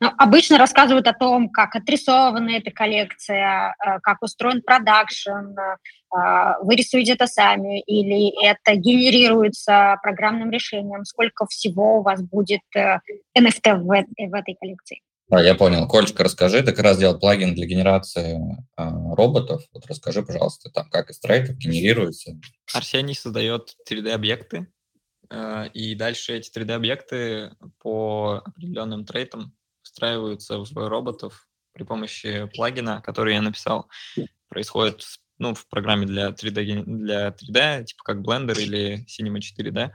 Ну, 0.00 0.10
обычно 0.18 0.58
рассказывают 0.58 1.06
о 1.06 1.14
том, 1.14 1.48
как 1.48 1.74
отрисована 1.74 2.50
эта 2.50 2.70
коллекция, 2.70 3.74
э, 3.84 3.98
как 4.02 4.22
устроен 4.22 4.62
продакшн, 4.62 5.30
э, 5.30 6.54
вы 6.62 6.76
рисуете 6.76 7.12
это 7.12 7.26
сами 7.26 7.80
или 7.80 8.32
это 8.44 8.74
генерируется 8.74 9.96
программным 10.02 10.50
решением, 10.50 11.04
сколько 11.04 11.46
всего 11.46 11.98
у 11.98 12.02
вас 12.02 12.22
будет 12.22 12.60
NFT 12.76 13.60
э, 13.64 13.76
в 13.76 14.34
этой 14.34 14.54
коллекции? 14.60 15.00
Да, 15.28 15.42
я 15.42 15.56
понял. 15.56 15.88
Кольчика, 15.88 16.22
расскажи, 16.22 16.62
ты 16.62 16.72
как 16.72 16.84
раз 16.84 16.98
делал 16.98 17.18
плагин 17.18 17.54
для 17.54 17.66
генерации 17.66 18.38
э, 18.76 19.14
роботов. 19.14 19.62
Вот 19.72 19.84
расскажи, 19.86 20.22
пожалуйста, 20.22 20.70
там 20.70 20.88
как 20.88 21.10
из 21.10 21.18
трейтов 21.18 21.56
генерируется. 21.56 22.38
Арсений 22.72 23.14
создает 23.14 23.74
3D-объекты, 23.90 24.68
э, 25.30 25.68
и 25.74 25.96
дальше 25.96 26.36
эти 26.36 26.56
3D-объекты 26.56 27.56
по 27.80 28.42
определенным 28.44 29.04
трейтам 29.04 29.52
встраиваются 29.82 30.58
в 30.58 30.72
роботов 30.74 31.48
при 31.72 31.82
помощи 31.82 32.48
плагина, 32.54 33.02
который 33.02 33.34
я 33.34 33.42
написал. 33.42 33.88
Происходит 34.48 35.04
ну, 35.38 35.54
в 35.54 35.66
программе 35.68 36.06
для 36.06 36.28
3D, 36.28 36.84
для 36.84 37.28
3D, 37.30 37.84
типа 37.84 38.02
как 38.04 38.18
Blender 38.18 38.60
или 38.60 39.04
Cinema 39.06 39.38
4D. 39.38 39.90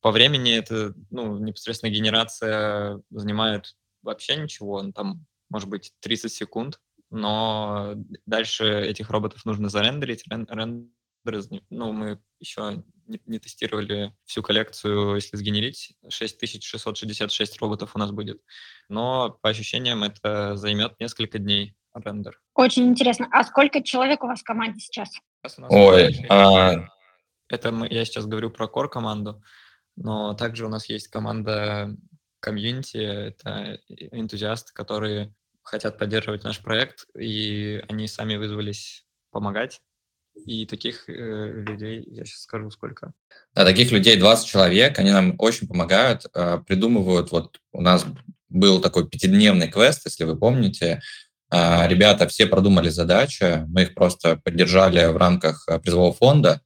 По 0.00 0.12
времени 0.12 0.54
это 0.54 0.94
ну, 1.10 1.38
непосредственно 1.38 1.90
генерация 1.90 3.00
занимает 3.10 3.74
вообще 4.02 4.36
ничего, 4.36 4.82
ну, 4.82 4.92
там, 4.92 5.26
может 5.48 5.68
быть, 5.68 5.92
30 6.00 6.32
секунд, 6.32 6.80
но 7.10 7.94
дальше 8.26 8.64
этих 8.82 9.10
роботов 9.10 9.44
нужно 9.44 9.68
зарендерить. 9.68 10.24
Рен, 10.30 10.46
рендеры, 10.48 11.60
ну, 11.68 11.92
мы 11.92 12.20
еще 12.40 12.82
не, 13.06 13.20
не 13.26 13.38
тестировали 13.38 14.14
всю 14.24 14.42
коллекцию, 14.42 15.16
если 15.16 15.36
сгенерить. 15.36 15.94
6666 16.08 17.60
роботов 17.60 17.90
у 17.94 17.98
нас 17.98 18.10
будет. 18.10 18.40
Но 18.88 19.38
по 19.42 19.50
ощущениям 19.50 20.02
это 20.02 20.56
займет 20.56 20.98
несколько 20.98 21.38
дней 21.38 21.76
рендер. 21.94 22.40
Очень 22.54 22.88
интересно. 22.88 23.28
А 23.30 23.44
сколько 23.44 23.82
человек 23.82 24.24
у 24.24 24.26
вас 24.26 24.40
в 24.40 24.44
команде 24.44 24.80
сейчас? 24.80 25.10
сейчас 25.42 25.58
Ой, 25.68 26.26
а... 26.28 26.88
это 27.48 27.72
мы, 27.72 27.88
я 27.88 28.04
сейчас 28.04 28.26
говорю 28.26 28.50
про 28.50 28.66
core 28.66 28.88
команду, 28.88 29.42
но 29.96 30.34
также 30.34 30.66
у 30.66 30.68
нас 30.68 30.88
есть 30.88 31.08
команда 31.08 31.94
комьюнити, 32.42 32.96
это 32.96 33.78
энтузиасты, 33.88 34.72
которые 34.74 35.32
хотят 35.62 35.96
поддерживать 35.96 36.44
наш 36.44 36.58
проект, 36.58 37.06
и 37.16 37.82
они 37.88 38.08
сами 38.08 38.36
вызвались 38.36 39.06
помогать. 39.30 39.80
И 40.46 40.66
таких 40.66 41.08
э, 41.08 41.12
людей, 41.12 42.02
я 42.06 42.24
сейчас 42.24 42.42
скажу, 42.42 42.70
сколько. 42.70 43.12
Да, 43.54 43.64
таких 43.64 43.92
людей 43.92 44.16
20 44.16 44.46
человек, 44.46 44.98
они 44.98 45.10
нам 45.10 45.34
очень 45.38 45.68
помогают, 45.68 46.24
э, 46.34 46.58
придумывают, 46.66 47.30
вот 47.30 47.60
у 47.70 47.82
нас 47.82 48.06
был 48.48 48.80
такой 48.80 49.08
пятидневный 49.08 49.68
квест, 49.68 50.02
если 50.06 50.24
вы 50.24 50.36
помните, 50.36 51.02
э, 51.50 51.88
ребята 51.88 52.26
все 52.26 52.46
продумали 52.46 52.88
задачи, 52.88 53.64
мы 53.68 53.82
их 53.82 53.94
просто 53.94 54.36
поддержали 54.36 55.04
в 55.12 55.16
рамках 55.18 55.68
э, 55.68 55.78
призового 55.78 56.14
фонда. 56.14 56.62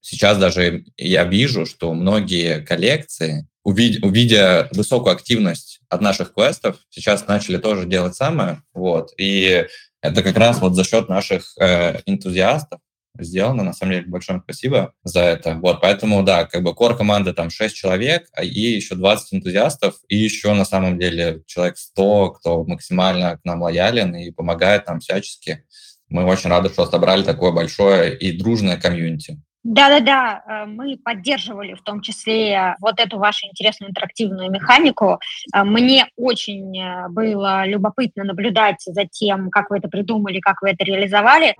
Сейчас 0.00 0.38
даже 0.38 0.84
я 0.98 1.24
вижу, 1.24 1.66
что 1.66 1.92
многие 1.94 2.60
коллекции, 2.60 3.48
увидя, 3.66 4.68
высокую 4.72 5.12
активность 5.12 5.80
от 5.88 6.00
наших 6.00 6.32
квестов, 6.32 6.76
сейчас 6.88 7.26
начали 7.26 7.56
тоже 7.56 7.86
делать 7.86 8.14
самое. 8.14 8.62
Вот. 8.72 9.12
И 9.18 9.66
это 10.00 10.22
как 10.22 10.36
раз 10.36 10.60
вот 10.60 10.74
за 10.74 10.84
счет 10.84 11.08
наших 11.08 11.52
э, 11.58 12.00
энтузиастов 12.06 12.78
сделано. 13.18 13.64
На 13.64 13.72
самом 13.72 13.92
деле, 13.92 14.06
большое 14.06 14.40
спасибо 14.44 14.92
за 15.02 15.20
это. 15.20 15.54
Вот, 15.54 15.80
поэтому, 15.80 16.22
да, 16.22 16.44
как 16.44 16.62
бы 16.62 16.74
кор 16.74 16.96
команды 16.96 17.32
там 17.32 17.50
6 17.50 17.74
человек, 17.74 18.28
а 18.32 18.44
и 18.44 18.60
еще 18.60 18.94
20 18.94 19.34
энтузиастов, 19.34 19.96
и 20.08 20.16
еще 20.16 20.52
на 20.54 20.64
самом 20.64 20.96
деле 20.96 21.42
человек 21.46 21.76
100, 21.76 22.30
кто 22.32 22.62
максимально 22.64 23.38
к 23.38 23.44
нам 23.44 23.62
лоялен 23.62 24.14
и 24.14 24.30
помогает 24.30 24.86
нам 24.86 25.00
всячески. 25.00 25.64
Мы 26.08 26.24
очень 26.24 26.50
рады, 26.50 26.68
что 26.68 26.86
собрали 26.86 27.24
такое 27.24 27.50
большое 27.50 28.16
и 28.16 28.30
дружное 28.30 28.76
community. 28.76 29.42
Да-да-да, 29.68 30.44
э, 30.46 30.66
мы 30.66 30.96
поддерживали 30.96 31.74
в 31.74 31.82
том 31.82 32.00
числе 32.00 32.76
вот 32.80 33.00
эту 33.00 33.18
вашу 33.18 33.48
интересную 33.48 33.90
интерактивную 33.90 34.48
механику. 34.48 35.18
Э, 35.52 35.64
мне 35.64 36.06
очень 36.14 36.78
э, 36.78 37.08
было 37.08 37.66
любопытно 37.66 38.22
наблюдать 38.22 38.80
за 38.86 39.06
тем, 39.06 39.50
как 39.50 39.70
вы 39.70 39.78
это 39.78 39.88
придумали, 39.88 40.38
как 40.38 40.62
вы 40.62 40.70
это 40.70 40.84
реализовали. 40.84 41.56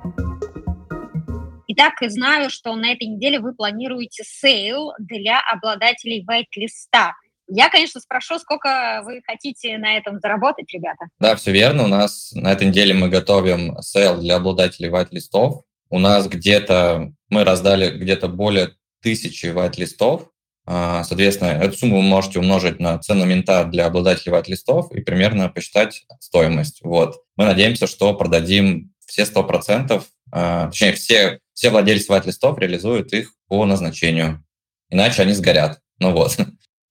Итак, 1.67 1.95
знаю, 2.03 2.49
что 2.49 2.77
на 2.77 2.93
этой 2.93 3.09
неделе 3.09 3.41
вы 3.41 3.55
планируете 3.57 4.23
sale 4.25 4.93
для 5.01 5.41
обладателей 5.41 6.25
whitelist 6.25 6.91
-а. 6.91 7.13
Я, 7.49 7.69
конечно, 7.71 8.01
спрошу, 8.01 8.39
сколько 8.39 9.03
вы 9.05 9.21
хотите 9.27 9.79
на 9.79 9.97
этом 9.97 10.21
заработать, 10.21 10.73
ребята? 10.73 11.07
Да, 11.19 11.35
все 11.35 11.51
верно. 11.51 11.83
У 11.83 11.89
нас 11.89 12.31
на 12.35 12.53
этой 12.53 12.69
неделе 12.69 12.95
мы 12.95 13.09
готовим 13.09 13.77
sale 13.83 14.21
для 14.21 14.37
обладателей 14.37 14.91
whitelist 14.91 15.42
-ов. 15.42 15.65
У 15.89 15.99
нас 15.99 16.27
где-то, 16.29 17.13
мы 17.29 17.45
раздали 17.45 17.97
где-то 17.97 18.29
более 18.29 18.73
тысячи 19.03 19.47
whitelist 19.47 20.05
-ов. 20.05 20.31
А, 20.69 21.05
соответственно, 21.05 21.51
эту 21.51 21.79
сумму 21.79 21.97
вы 21.97 22.03
можете 22.03 22.41
умножить 22.41 22.81
на 22.81 22.99
цену 22.99 23.25
mint 23.25 23.51
-а 23.51 23.65
для 23.65 23.87
обладателей 23.87 24.33
whitelist 24.33 24.78
-ов 24.78 24.93
и 24.93 25.01
примерно 25.01 25.49
посчитать 25.49 26.05
стоимость. 26.21 26.81
Вот. 26.83 27.23
Мы 27.37 27.45
надеемся, 27.45 27.87
что 27.87 28.13
продадим 28.15 28.93
все 29.07 29.23
100%, 29.23 30.03
а, 30.33 30.67
точнее, 30.67 30.93
все, 30.93 31.39
все 31.55 31.71
владельцы 31.71 32.11
whitelist 32.11 32.47
-ов 32.47 32.59
реализуют 32.59 33.13
их 33.13 33.33
по 33.47 33.65
назначению. 33.65 34.45
Иначе 34.91 35.23
они 35.23 35.33
сгорят. 35.33 35.79
Ну 35.99 36.13
вот. 36.13 36.37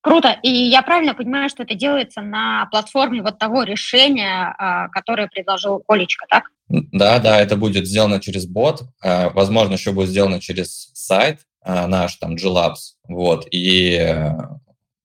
Круто. 0.06 0.38
И 0.44 0.50
я 0.52 0.84
правильно 0.84 1.16
понимаю, 1.16 1.50
что 1.50 1.64
это 1.64 1.74
делается 1.74 2.22
на 2.22 2.68
платформе 2.68 3.24
вот 3.24 3.40
того 3.40 3.64
решения, 3.64 4.54
а, 4.56 4.88
которое 4.90 5.28
предложил 5.28 5.80
Колечко, 5.80 6.28
так? 6.30 6.52
Да, 6.70 7.18
да, 7.18 7.42
это 7.42 7.58
будет 7.58 7.88
сделано 7.88 8.20
через 8.20 8.46
бот. 8.46 8.84
А, 9.02 9.32
возможно, 9.32 9.74
еще 9.74 9.94
будет 9.94 10.10
сделано 10.10 10.40
через 10.40 10.92
сайт 10.94 11.40
а, 11.64 11.88
наш, 11.88 12.18
там, 12.18 12.36
Glabs. 12.36 13.00
Вот. 13.08 13.48
И, 13.50 13.96
э, 13.96 14.30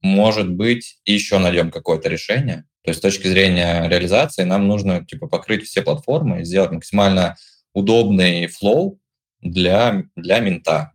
может 0.02 0.50
быть, 0.50 0.98
еще 1.06 1.38
найдем 1.38 1.70
какое-то 1.70 2.10
решение. 2.10 2.64
То 2.84 2.90
есть 2.90 2.98
с 2.98 3.02
точки 3.02 3.26
зрения 3.26 3.88
реализации 3.88 4.44
нам 4.44 4.68
нужно 4.68 5.02
типа 5.02 5.28
покрыть 5.28 5.64
все 5.64 5.80
платформы 5.80 6.42
и 6.42 6.44
сделать 6.44 6.72
максимально 6.72 7.36
удобный 7.72 8.48
флоу 8.48 9.00
для, 9.40 10.04
для 10.14 10.40
мента. 10.40 10.92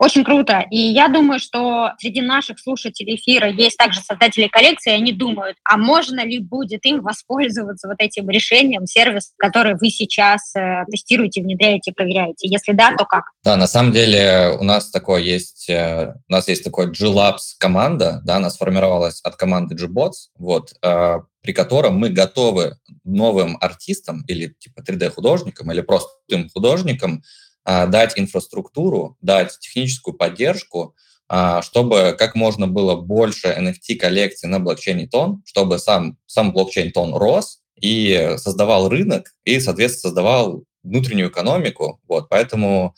Очень 0.00 0.24
круто. 0.24 0.64
И 0.70 0.78
я 0.78 1.08
думаю, 1.08 1.38
что 1.38 1.90
среди 1.98 2.22
наших 2.22 2.58
слушателей 2.58 3.16
эфира 3.16 3.50
есть 3.50 3.76
также 3.76 4.00
создатели 4.00 4.48
коллекции, 4.48 4.92
и 4.92 4.94
они 4.94 5.12
думают, 5.12 5.58
а 5.62 5.76
можно 5.76 6.24
ли 6.24 6.38
будет 6.38 6.86
им 6.86 7.02
воспользоваться 7.02 7.86
вот 7.86 7.98
этим 7.98 8.30
решением, 8.30 8.86
сервис, 8.86 9.34
который 9.36 9.74
вы 9.74 9.90
сейчас 9.90 10.56
э, 10.56 10.86
тестируете, 10.90 11.42
внедряете, 11.42 11.92
проверяете? 11.92 12.48
Если 12.48 12.72
да, 12.72 12.96
то 12.96 13.04
как? 13.04 13.24
Да, 13.44 13.58
на 13.58 13.66
самом 13.66 13.92
деле 13.92 14.56
у 14.58 14.64
нас 14.64 14.90
такое 14.90 15.20
есть, 15.20 15.68
э, 15.68 16.14
у 16.28 16.32
нас 16.32 16.48
есть 16.48 16.64
такой 16.64 16.86
G-Labs 16.86 17.56
команда, 17.58 18.22
да, 18.24 18.36
она 18.36 18.48
сформировалась 18.48 19.20
от 19.20 19.36
команды 19.36 19.74
G-Bots, 19.74 20.30
вот, 20.38 20.72
э, 20.82 21.16
при 21.42 21.52
котором 21.52 21.98
мы 21.98 22.08
готовы 22.08 22.76
новым 23.04 23.58
артистам 23.60 24.24
или 24.28 24.54
типа 24.58 24.80
3D-художникам 24.80 25.70
или 25.72 25.82
просто 25.82 26.08
художникам 26.54 27.22
а, 27.22 27.49
дать 27.64 28.18
инфраструктуру, 28.18 29.16
дать 29.20 29.58
техническую 29.58 30.14
поддержку, 30.14 30.94
а, 31.32 31.62
чтобы 31.62 32.16
как 32.18 32.34
можно 32.34 32.66
было 32.66 32.96
больше 32.96 33.48
NFT-коллекций 33.48 34.48
на 34.48 34.58
блокчейне 34.58 35.06
Тон, 35.06 35.42
чтобы 35.46 35.78
сам, 35.78 36.18
сам 36.26 36.52
блокчейн 36.52 36.90
Тон 36.90 37.14
рос 37.14 37.60
и 37.80 38.34
создавал 38.36 38.88
рынок, 38.88 39.32
и, 39.44 39.60
соответственно, 39.60 40.10
создавал 40.10 40.64
внутреннюю 40.82 41.30
экономику. 41.30 42.00
Вот, 42.08 42.28
поэтому 42.28 42.96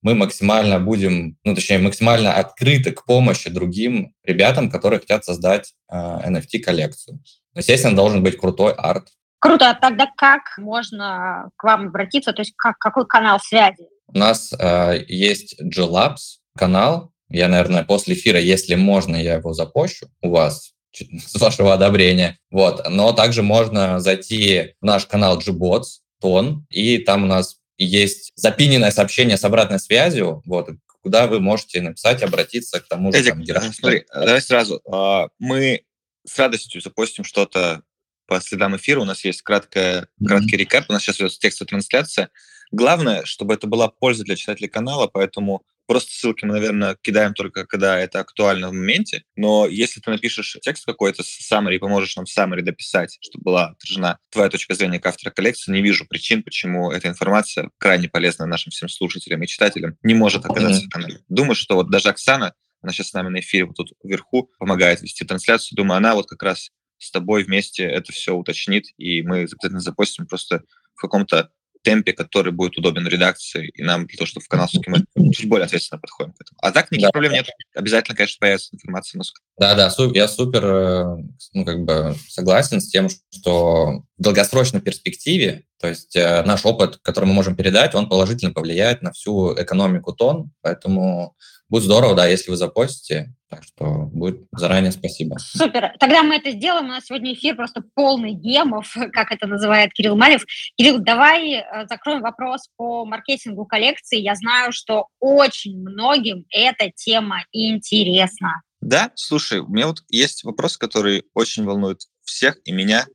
мы 0.00 0.14
максимально 0.14 0.78
будем, 0.78 1.36
ну, 1.42 1.56
точнее, 1.56 1.78
максимально 1.78 2.34
открыты 2.34 2.92
к 2.92 3.04
помощи 3.04 3.50
другим 3.50 4.14
ребятам, 4.22 4.70
которые 4.70 5.00
хотят 5.00 5.24
создать 5.24 5.74
э, 5.88 5.96
а, 5.96 6.22
NFT-коллекцию. 6.30 7.18
Естественно, 7.54 7.96
должен 7.96 8.22
быть 8.22 8.38
крутой 8.38 8.74
арт. 8.74 9.08
Круто. 9.40 9.70
А 9.70 9.74
тогда 9.74 10.06
как 10.16 10.42
можно 10.56 11.50
к 11.56 11.64
вам 11.64 11.88
обратиться? 11.88 12.32
То 12.32 12.42
есть 12.42 12.54
как, 12.56 12.78
какой 12.78 13.08
канал 13.08 13.40
связи? 13.40 13.88
У 14.14 14.18
нас 14.18 14.52
э, 14.58 15.04
есть 15.08 15.56
G-Labs 15.58 16.38
канал. 16.56 17.12
Я, 17.28 17.48
наверное, 17.48 17.84
после 17.84 18.14
эфира, 18.14 18.38
если 18.38 18.74
можно, 18.74 19.16
я 19.16 19.34
его 19.34 19.54
запущу 19.54 20.06
у 20.20 20.30
вас 20.30 20.72
с 20.92 21.40
вашего 21.40 21.72
одобрения. 21.72 22.38
Вот. 22.50 22.88
Но 22.88 23.12
также 23.12 23.42
можно 23.42 24.00
зайти 24.00 24.74
в 24.80 24.84
наш 24.84 25.06
канал 25.06 25.38
Gbots, 25.38 26.00
Тон, 26.20 26.66
и 26.70 26.98
там 26.98 27.24
у 27.24 27.26
нас 27.26 27.56
есть 27.78 28.32
запиненное 28.36 28.90
сообщение 28.90 29.36
с 29.36 29.44
обратной 29.44 29.80
связью, 29.80 30.42
вот, 30.46 30.70
куда 31.02 31.26
вы 31.26 31.40
можете 31.40 31.80
написать, 31.80 32.22
обратиться 32.22 32.80
к 32.80 32.86
тому 32.86 33.12
же. 33.12 33.18
Эдик, 33.18 33.32
там, 33.32 33.42
Герасиму. 33.42 33.72
смотри, 33.72 34.04
давай 34.14 34.40
сразу. 34.40 34.80
А, 34.90 35.28
мы 35.38 35.82
с 36.24 36.38
радостью 36.38 36.80
запустим 36.80 37.24
что-то 37.24 37.82
по 38.26 38.40
следам 38.40 38.76
эфира. 38.76 39.00
У 39.00 39.04
нас 39.04 39.24
есть 39.24 39.42
краткая, 39.42 40.02
mm-hmm. 40.02 40.26
краткий 40.26 40.56
рекап. 40.56 40.84
У 40.88 40.92
нас 40.92 41.02
сейчас 41.02 41.16
идет 41.16 41.38
текстовая 41.38 41.68
трансляция. 41.68 42.30
Главное, 42.72 43.24
чтобы 43.24 43.54
это 43.54 43.66
была 43.66 43.88
польза 43.88 44.24
для 44.24 44.34
читателей 44.34 44.68
канала, 44.68 45.06
поэтому 45.06 45.62
просто 45.86 46.10
ссылки 46.12 46.46
мы, 46.46 46.54
наверное, 46.54 46.96
кидаем 47.02 47.34
только, 47.34 47.66
когда 47.66 47.98
это 47.98 48.20
актуально 48.20 48.70
в 48.70 48.72
моменте. 48.72 49.24
Но 49.36 49.66
если 49.66 50.00
ты 50.00 50.10
напишешь 50.10 50.56
текст 50.62 50.86
какой-то 50.86 51.22
с 51.22 51.52
summary 51.52 51.76
и 51.76 51.78
поможешь 51.78 52.16
нам 52.16 52.24
summary 52.24 52.62
дописать, 52.62 53.18
чтобы 53.20 53.44
была 53.44 53.66
отражена 53.66 54.18
твоя 54.30 54.48
точка 54.48 54.74
зрения 54.74 54.98
как 54.98 55.12
автора 55.12 55.30
коллекции, 55.30 55.70
не 55.70 55.82
вижу 55.82 56.06
причин, 56.06 56.42
почему 56.42 56.90
эта 56.90 57.08
информация 57.08 57.70
крайне 57.76 58.08
полезна 58.08 58.46
нашим 58.46 58.70
всем 58.70 58.88
слушателям 58.88 59.42
и 59.42 59.46
читателям 59.46 59.98
не 60.02 60.14
может 60.14 60.46
оказаться 60.46 60.82
mm-hmm. 60.82 60.86
в 60.86 60.90
канале. 60.90 61.20
Думаю, 61.28 61.54
что 61.54 61.74
вот 61.74 61.90
даже 61.90 62.08
Оксана, 62.08 62.54
она 62.80 62.92
сейчас 62.92 63.08
с 63.08 63.12
нами 63.12 63.28
на 63.28 63.40
эфире 63.40 63.66
вот 63.66 63.76
тут 63.76 63.92
вверху 64.02 64.50
помогает 64.58 65.02
вести 65.02 65.24
трансляцию. 65.24 65.76
Думаю, 65.76 65.98
она 65.98 66.14
вот 66.14 66.26
как 66.26 66.42
раз 66.42 66.70
с 66.96 67.10
тобой 67.10 67.44
вместе 67.44 67.84
это 67.84 68.12
все 68.12 68.34
уточнит, 68.34 68.86
и 68.96 69.22
мы 69.22 69.40
обязательно 69.40 69.80
запустим 69.80 70.26
просто 70.26 70.62
в 70.94 71.00
каком-то 71.00 71.50
темпе, 71.82 72.12
который 72.12 72.52
будет 72.52 72.76
удобен 72.78 73.06
редакции, 73.06 73.68
и 73.68 73.82
нам 73.82 74.06
для 74.06 74.16
того, 74.16 74.26
чтобы 74.26 74.44
в 74.44 74.48
канал 74.48 74.68
мы 74.86 75.32
чуть 75.32 75.48
более 75.48 75.66
ответственно 75.66 76.00
подходим 76.00 76.32
к 76.32 76.40
этому. 76.40 76.58
А 76.62 76.72
так 76.72 76.90
никаких 76.90 77.08
да. 77.08 77.12
проблем 77.12 77.32
нет. 77.32 77.46
Обязательно, 77.74 78.16
конечно, 78.16 78.36
появится 78.40 78.74
информация. 78.74 79.18
Но... 79.18 79.24
Да, 79.58 79.74
да, 79.74 79.92
я 80.14 80.28
супер, 80.28 80.64
э, 80.64 81.16
ну, 81.52 81.64
как 81.64 81.84
бы 81.84 82.16
согласен 82.28 82.80
с 82.80 82.88
тем, 82.88 83.08
что 83.08 84.04
в 84.16 84.22
долгосрочной 84.22 84.80
перспективе, 84.80 85.64
то 85.80 85.88
есть 85.88 86.16
э, 86.16 86.42
наш 86.44 86.64
опыт, 86.64 86.98
который 87.02 87.26
мы 87.26 87.34
можем 87.34 87.56
передать, 87.56 87.94
он 87.94 88.08
положительно 88.08 88.52
повлияет 88.52 89.02
на 89.02 89.12
всю 89.12 89.54
экономику 89.54 90.12
тон, 90.12 90.52
поэтому 90.60 91.36
будет 91.72 91.84
здорово, 91.84 92.14
да, 92.14 92.26
если 92.26 92.50
вы 92.50 92.58
запостите, 92.58 93.32
так 93.48 93.64
что 93.64 93.86
будет 94.12 94.42
заранее 94.52 94.92
спасибо. 94.92 95.38
Супер. 95.38 95.94
Тогда 95.98 96.22
мы 96.22 96.36
это 96.36 96.50
сделаем. 96.50 96.84
У 96.84 96.88
нас 96.88 97.06
сегодня 97.06 97.32
эфир 97.32 97.56
просто 97.56 97.82
полный 97.94 98.32
гемов, 98.32 98.94
как 99.12 99.32
это 99.32 99.46
называет 99.46 99.94
Кирилл 99.94 100.14
Малев. 100.14 100.44
Кирилл, 100.76 100.98
давай 100.98 101.54
э, 101.54 101.86
закроем 101.88 102.20
вопрос 102.20 102.68
по 102.76 103.06
маркетингу 103.06 103.64
коллекции. 103.64 104.20
Я 104.20 104.34
знаю, 104.34 104.72
что 104.72 105.06
очень 105.18 105.80
многим 105.80 106.44
эта 106.50 106.90
тема 106.94 107.42
интересна. 107.52 108.60
Да, 108.82 109.10
слушай, 109.14 109.60
у 109.60 109.68
меня 109.68 109.86
вот 109.86 110.02
есть 110.10 110.44
вопрос, 110.44 110.76
который 110.76 111.24
очень 111.32 111.64
волнует 111.64 112.02
всех 112.22 112.58
и 112.66 112.72
меня. 112.72 113.06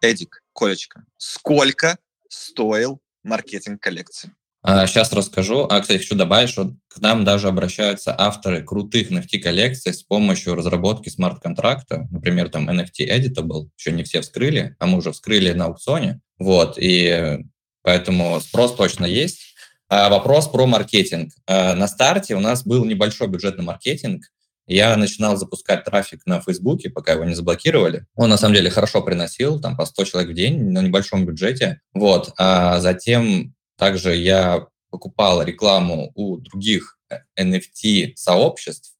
Эдик, 0.00 0.42
Колечка, 0.54 1.04
сколько 1.18 1.98
стоил 2.30 3.02
маркетинг 3.22 3.82
коллекции? 3.82 4.32
Сейчас 4.64 5.12
а, 5.12 5.16
расскажу. 5.16 5.66
А, 5.70 5.80
кстати, 5.80 5.98
хочу 5.98 6.14
добавить, 6.14 6.50
что 6.50 6.74
к 6.88 6.98
нам 7.00 7.24
даже 7.24 7.48
обращаются 7.48 8.14
авторы 8.16 8.62
крутых 8.62 9.10
NFT-коллекций 9.10 9.94
с 9.94 10.02
помощью 10.02 10.54
разработки 10.54 11.08
смарт-контракта. 11.08 12.06
Например, 12.10 12.50
там 12.50 12.68
NFT 12.68 13.08
Editable, 13.08 13.70
еще 13.78 13.92
не 13.92 14.04
все 14.04 14.20
вскрыли, 14.20 14.76
а 14.78 14.86
мы 14.86 14.98
уже 14.98 15.12
вскрыли 15.12 15.52
на 15.52 15.66
аукционе. 15.66 16.20
Вот, 16.38 16.74
и 16.78 17.38
поэтому 17.82 18.38
спрос 18.40 18.74
точно 18.74 19.06
есть. 19.06 19.54
А 19.88 20.10
вопрос 20.10 20.46
про 20.46 20.66
маркетинг. 20.66 21.32
А, 21.46 21.74
на 21.74 21.88
старте 21.88 22.36
у 22.36 22.40
нас 22.40 22.64
был 22.64 22.84
небольшой 22.84 23.28
бюджетный 23.28 23.64
маркетинг. 23.64 24.24
Я 24.66 24.94
начинал 24.96 25.36
запускать 25.36 25.84
трафик 25.84 26.20
на 26.26 26.40
Фейсбуке, 26.40 26.90
пока 26.90 27.12
его 27.12 27.24
не 27.24 27.34
заблокировали. 27.34 28.04
Он, 28.14 28.28
на 28.28 28.36
самом 28.36 28.54
деле, 28.54 28.70
хорошо 28.70 29.00
приносил, 29.00 29.58
там, 29.58 29.76
по 29.76 29.86
100 29.86 30.04
человек 30.04 30.30
в 30.30 30.34
день 30.34 30.70
на 30.70 30.80
небольшом 30.80 31.24
бюджете. 31.24 31.80
Вот. 31.94 32.32
А 32.38 32.78
затем 32.78 33.54
также 33.80 34.14
я 34.14 34.66
покупал 34.90 35.42
рекламу 35.42 36.12
у 36.14 36.36
других 36.36 36.98
NFT-сообществ, 37.38 38.92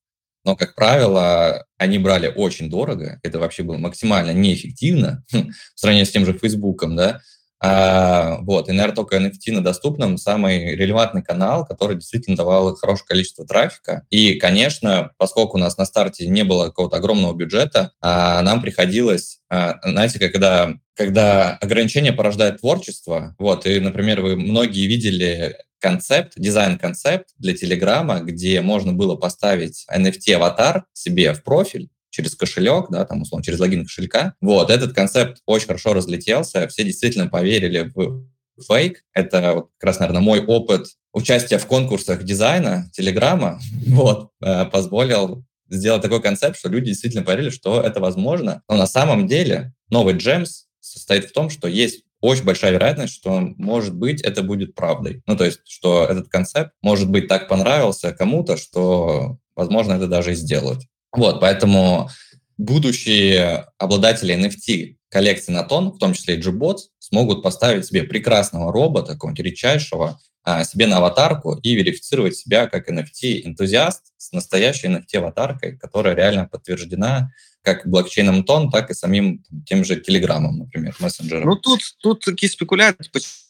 но, 0.42 0.56
как 0.56 0.74
правило, 0.74 1.66
они 1.76 1.98
брали 1.98 2.32
очень 2.34 2.70
дорого. 2.70 3.20
Это 3.22 3.38
вообще 3.38 3.62
было 3.62 3.76
максимально 3.76 4.30
неэффективно 4.30 5.22
в 5.30 5.52
сравнении 5.74 6.04
с 6.04 6.10
тем 6.10 6.24
же 6.24 6.32
Фейсбуком, 6.32 6.96
да. 6.96 7.20
А, 7.62 8.38
вот, 8.40 8.68
и, 8.68 8.72
наверное, 8.72 8.96
только 8.96 9.16
NFT 9.16 9.52
на 9.52 9.62
доступном 9.62 10.16
самый 10.16 10.74
релевантный 10.74 11.22
канал, 11.22 11.66
который 11.66 11.96
действительно 11.96 12.36
давал 12.36 12.74
хорошее 12.74 13.06
количество 13.06 13.46
трафика. 13.46 14.06
И, 14.10 14.34
конечно, 14.34 15.10
поскольку 15.18 15.58
у 15.58 15.60
нас 15.60 15.76
на 15.76 15.84
старте 15.84 16.26
не 16.26 16.42
было 16.42 16.66
какого-то 16.66 16.96
огромного 16.96 17.34
бюджета, 17.34 17.92
а, 18.00 18.40
нам 18.42 18.62
приходилось, 18.62 19.40
а, 19.50 19.78
знаете, 19.84 20.18
когда, 20.18 20.74
когда 20.94 21.58
ограничение 21.60 22.12
порождает 22.12 22.60
творчество, 22.60 23.34
вот, 23.38 23.66
и, 23.66 23.78
например, 23.78 24.22
вы 24.22 24.36
многие 24.36 24.86
видели 24.86 25.56
концепт, 25.80 26.34
дизайн-концепт 26.36 27.28
для 27.38 27.54
Телеграма, 27.54 28.20
где 28.20 28.60
можно 28.60 28.92
было 28.92 29.16
поставить 29.16 29.86
NFT-аватар 29.90 30.84
себе 30.92 31.32
в 31.32 31.42
профиль, 31.42 31.88
через 32.10 32.34
кошелек, 32.34 32.86
да, 32.90 33.04
там, 33.04 33.22
условно, 33.22 33.44
через 33.44 33.58
логин 33.60 33.84
кошелька. 33.84 34.34
Вот, 34.40 34.70
этот 34.70 34.92
концепт 34.92 35.38
очень 35.46 35.66
хорошо 35.66 35.94
разлетелся, 35.94 36.68
все 36.68 36.84
действительно 36.84 37.28
поверили 37.28 37.90
в 37.94 38.24
фейк. 38.62 39.04
Это 39.14 39.54
вот 39.54 39.70
как 39.78 39.88
раз, 39.88 40.00
наверное, 40.00 40.22
мой 40.22 40.44
опыт 40.44 40.86
участие 41.12 41.58
в 41.58 41.66
конкурсах 41.66 42.22
дизайна 42.22 42.90
Телеграма 42.92 43.60
вот, 43.86 44.30
э, 44.42 44.66
позволил 44.66 45.44
сделать 45.68 46.02
такой 46.02 46.20
концепт, 46.20 46.58
что 46.58 46.68
люди 46.68 46.86
действительно 46.86 47.22
поверили, 47.22 47.50
что 47.50 47.80
это 47.80 48.00
возможно. 48.00 48.62
Но 48.68 48.76
на 48.76 48.86
самом 48.86 49.26
деле 49.26 49.72
новый 49.88 50.14
Джемс 50.14 50.64
состоит 50.80 51.26
в 51.26 51.32
том, 51.32 51.50
что 51.50 51.68
есть 51.68 52.04
очень 52.20 52.44
большая 52.44 52.72
вероятность, 52.72 53.14
что, 53.14 53.40
может 53.56 53.94
быть, 53.94 54.20
это 54.20 54.42
будет 54.42 54.74
правдой. 54.74 55.22
Ну, 55.26 55.36
то 55.36 55.44
есть, 55.44 55.60
что 55.66 56.04
этот 56.04 56.28
концепт, 56.28 56.72
может 56.82 57.08
быть, 57.08 57.28
так 57.28 57.48
понравился 57.48 58.12
кому-то, 58.12 58.56
что, 58.56 59.38
возможно, 59.56 59.94
это 59.94 60.06
даже 60.06 60.32
и 60.32 60.34
сделают. 60.36 60.82
Вот, 61.12 61.40
поэтому 61.40 62.08
будущие 62.56 63.66
обладатели 63.78 64.34
NFT 64.34 64.96
коллекции 65.08 65.52
на 65.52 65.64
тон, 65.64 65.92
в 65.92 65.98
том 65.98 66.14
числе 66.14 66.36
и 66.36 66.40
Gbots, 66.40 66.88
смогут 66.98 67.42
поставить 67.42 67.86
себе 67.86 68.04
прекрасного 68.04 68.72
робота, 68.72 69.14
какого-нибудь 69.14 69.44
редчайшего, 69.46 70.20
а, 70.42 70.64
себе 70.64 70.86
на 70.86 70.98
аватарку 70.98 71.56
и 71.56 71.74
верифицировать 71.74 72.36
себя 72.36 72.66
как 72.66 72.88
NFT-энтузиаст 72.88 74.12
с 74.16 74.32
настоящей 74.32 74.88
NFT-аватаркой, 74.88 75.76
которая 75.76 76.14
реально 76.14 76.46
подтверждена 76.46 77.30
как 77.62 77.86
блокчейном 77.86 78.44
Тон, 78.44 78.70
так 78.70 78.90
и 78.90 78.94
самим 78.94 79.44
тем 79.66 79.84
же 79.84 79.96
Телеграмом, 79.96 80.58
например, 80.58 80.96
мессенджером. 80.98 81.46
Ну, 81.46 81.56
тут, 81.56 81.80
тут 81.98 82.24
такие 82.24 82.50
спекуляции, 82.50 83.04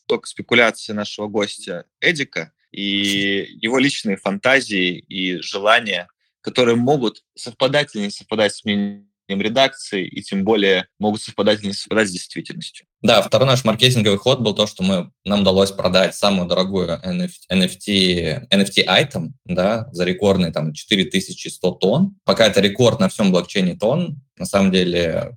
только 0.06 0.26
спекуляции 0.26 0.92
нашего 0.92 1.28
гостя 1.28 1.84
Эдика 2.00 2.52
и 2.72 3.46
его 3.60 3.78
личные 3.78 4.16
фантазии 4.16 4.98
и 4.98 5.36
желания, 5.42 6.08
которые 6.40 6.76
могут 6.76 7.22
совпадать 7.36 7.94
или 7.94 8.04
не 8.04 8.10
совпадать 8.10 8.54
с 8.54 8.64
мнением 8.64 9.06
редакции, 9.28 10.06
и 10.06 10.22
тем 10.22 10.44
более 10.44 10.88
могут 10.98 11.22
совпадать 11.22 11.60
или 11.60 11.68
не 11.68 11.72
совпадать 11.72 12.08
с 12.08 12.12
действительностью. 12.12 12.86
Да, 13.02 13.22
второй 13.22 13.46
наш 13.46 13.64
маркетинговый 13.64 14.18
ход 14.18 14.40
был 14.40 14.54
то, 14.54 14.66
что 14.66 14.82
мы, 14.82 15.10
нам 15.24 15.42
удалось 15.42 15.70
продать 15.70 16.14
самую 16.14 16.48
дорогую 16.48 17.00
NFT, 17.02 18.48
NFT 18.50 18.86
item 18.86 19.30
да, 19.44 19.88
за 19.92 20.04
рекордные 20.04 20.52
там, 20.52 20.72
4100 20.72 21.70
тонн. 21.72 22.18
Пока 22.24 22.46
это 22.46 22.60
рекорд 22.60 23.00
на 23.00 23.08
всем 23.08 23.30
блокчейне 23.30 23.76
тонн, 23.76 24.20
на 24.36 24.46
самом 24.46 24.70
деле 24.72 25.36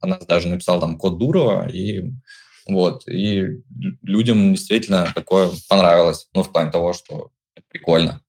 она 0.00 0.18
даже 0.18 0.48
написала 0.48 0.80
там 0.80 0.98
код 0.98 1.18
Дурова, 1.18 1.68
и 1.68 2.04
вот, 2.66 3.08
и 3.08 3.62
людям 4.02 4.54
действительно 4.54 5.12
такое 5.14 5.50
понравилось, 5.68 6.28
ну, 6.34 6.42
в 6.42 6.52
плане 6.52 6.70
того, 6.70 6.92
что 6.92 7.30
прикольно. 7.68 8.22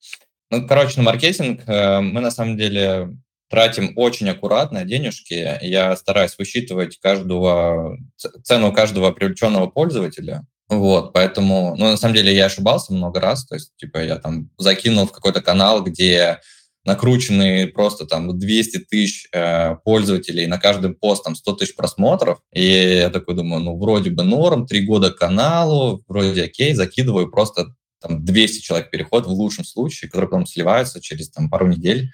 Ну, 0.52 0.68
короче, 0.68 0.98
на 0.98 1.04
маркетинг 1.04 1.62
э, 1.66 2.02
мы 2.02 2.20
на 2.20 2.30
самом 2.30 2.58
деле 2.58 3.16
тратим 3.50 3.94
очень 3.96 4.30
аккуратно 4.30 4.84
денежки. 4.84 5.58
Я 5.62 5.96
стараюсь 5.96 6.38
высчитывать 6.38 7.00
каждого, 7.00 7.98
цену 8.44 8.74
каждого 8.74 9.12
привлеченного 9.12 9.68
пользователя. 9.68 10.46
Вот, 10.68 11.14
поэтому, 11.14 11.76
ну, 11.78 11.92
на 11.92 11.98
самом 11.98 12.16
деле 12.16 12.34
я 12.34 12.46
ошибался 12.46 12.94
много 12.94 13.20
раз, 13.20 13.46
то 13.46 13.56
есть, 13.56 13.74
типа, 13.76 13.98
я 13.98 14.18
там 14.18 14.50
закинул 14.58 15.06
в 15.06 15.12
какой-то 15.12 15.42
канал, 15.42 15.84
где 15.84 16.40
накручены 16.86 17.68
просто 17.68 18.06
там 18.06 18.40
200 18.40 18.78
тысяч 18.90 19.28
э, 19.34 19.76
пользователей, 19.84 20.48
на 20.48 20.58
каждый 20.58 20.94
пост 20.94 21.26
там 21.26 21.36
100 21.36 21.54
тысяч 21.54 21.76
просмотров, 21.76 22.40
и 22.54 22.64
я 22.64 23.10
такой 23.10 23.36
думаю, 23.36 23.62
ну, 23.62 23.78
вроде 23.78 24.12
бы 24.12 24.24
норм, 24.24 24.66
три 24.66 24.86
года 24.86 25.12
каналу, 25.12 26.04
вроде 26.08 26.44
окей, 26.44 26.74
закидываю 26.74 27.30
просто 27.30 27.76
там 28.02 28.26
200 28.26 28.62
человек 28.62 28.90
переход 28.90 29.26
в 29.26 29.30
лучшем 29.30 29.64
случае, 29.64 30.10
которые 30.10 30.30
потом 30.30 30.46
сливаются 30.46 31.02
через 31.02 31.30
там 31.30 31.50
пару 31.50 31.68
недель, 31.68 32.12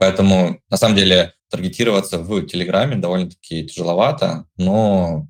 Поэтому, 0.00 0.58
на 0.70 0.78
самом 0.78 0.96
деле, 0.96 1.34
таргетироваться 1.50 2.18
в 2.18 2.46
Телеграме 2.46 2.96
довольно-таки 2.96 3.66
тяжеловато, 3.66 4.46
но, 4.56 5.26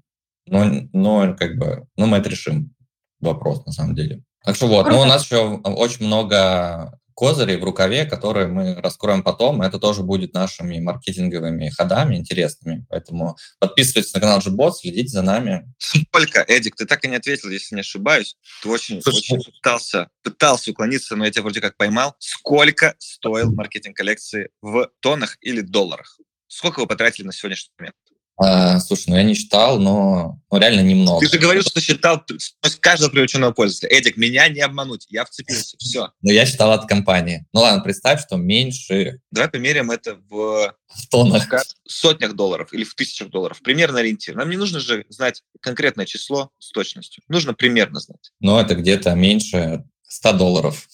но, 0.47 0.65
но 0.93 1.35
как 1.35 1.59
бы, 1.59 1.87
ну, 1.97 2.07
мы 2.07 2.19
это 2.19 2.31
решим. 2.31 2.73
Вопрос, 3.19 3.67
на 3.67 3.73
самом 3.73 3.97
деле. 3.97 4.23
Так 4.45 4.55
что 4.55 4.69
вот, 4.69 4.87
ну, 4.87 5.01
у 5.01 5.05
нас 5.05 5.25
еще 5.25 5.57
очень 5.57 6.07
много 6.07 6.97
козырей 7.21 7.59
в 7.59 7.65
рукаве, 7.65 8.07
которые 8.07 8.47
мы 8.47 8.77
раскроем 8.77 9.23
потом. 9.23 9.61
Это 9.61 9.79
тоже 9.79 10.03
будет 10.03 10.33
нашими 10.33 10.81
маркетинговыми 10.81 11.69
ходами 11.69 12.17
интересными. 12.17 12.87
Поэтому 12.89 13.37
подписывайтесь 13.59 14.15
на 14.15 14.21
канал 14.21 14.39
Gbot, 14.39 14.73
следите 14.73 15.09
за 15.09 15.21
нами. 15.21 15.71
Сколько, 15.77 16.41
Эдик, 16.49 16.77
ты 16.77 16.87
так 16.87 17.05
и 17.05 17.09
не 17.09 17.17
ответил, 17.17 17.51
если 17.51 17.75
не 17.75 17.83
ошибаюсь. 17.83 18.39
Ты 18.63 18.71
очень, 18.71 19.03
очень 19.05 19.43
пытался, 19.43 20.09
пытался 20.23 20.71
уклониться, 20.71 21.15
но 21.15 21.27
я 21.27 21.31
тебя 21.31 21.43
вроде 21.43 21.61
как 21.61 21.77
поймал. 21.77 22.17
Сколько 22.21 22.95
стоил 22.99 23.53
маркетинг 23.53 23.99
коллекции 23.99 24.49
в 24.63 24.89
тоннах 25.01 25.37
или 25.43 25.61
долларах? 25.61 26.19
Сколько 26.47 26.81
вы 26.81 26.87
потратили 26.87 27.27
на 27.27 27.35
сегодняшний 27.35 27.75
момент? 27.79 27.97
А, 28.43 28.81
слушай, 28.81 29.05
ну 29.09 29.17
я 29.17 29.23
не 29.23 29.35
считал, 29.35 29.79
но 29.79 30.41
ну, 30.51 30.59
реально 30.59 30.81
немного. 30.81 31.21
Ты 31.21 31.31
же 31.31 31.39
говорил, 31.39 31.63
что 31.63 31.79
считал 31.81 32.25
каждого 32.81 33.11
привлеченного 33.11 33.53
пользователя. 33.53 33.91
Эдик, 33.91 34.17
меня 34.17 34.49
не 34.49 34.61
обмануть, 34.61 35.07
я 35.11 35.27
вцепился, 35.27 35.77
все. 35.79 36.09
Ну 36.23 36.31
я 36.31 36.47
считал 36.47 36.73
от 36.73 36.89
компании. 36.89 37.47
Ну 37.53 37.61
ладно, 37.61 37.83
представь, 37.83 38.23
что 38.23 38.37
меньше... 38.37 39.21
Давай 39.31 39.51
померяем 39.51 39.91
это 39.91 40.19
в... 40.31 40.75
В 40.89 41.09
тоннах. 41.11 41.49
В 41.53 41.93
сотнях 41.93 42.35
долларов 42.35 42.73
или 42.73 42.85
в 42.85 42.95
тысячах 42.95 43.29
долларов. 43.29 43.61
Примерно 43.63 44.01
ориентир. 44.01 44.35
Нам 44.35 44.49
не 44.49 44.57
нужно 44.57 44.81
же 44.81 45.05
знать 45.11 45.43
конкретное 45.61 46.07
число 46.07 46.51
с 46.59 46.71
точностью. 46.71 47.23
Нужно 47.29 47.53
примерно 47.53 48.01
знать. 48.01 48.33
Ну 48.41 48.59
это 48.59 48.75
где-то 48.75 49.15
меньше 49.15 49.85
100 50.09 50.33
долларов. 50.33 50.89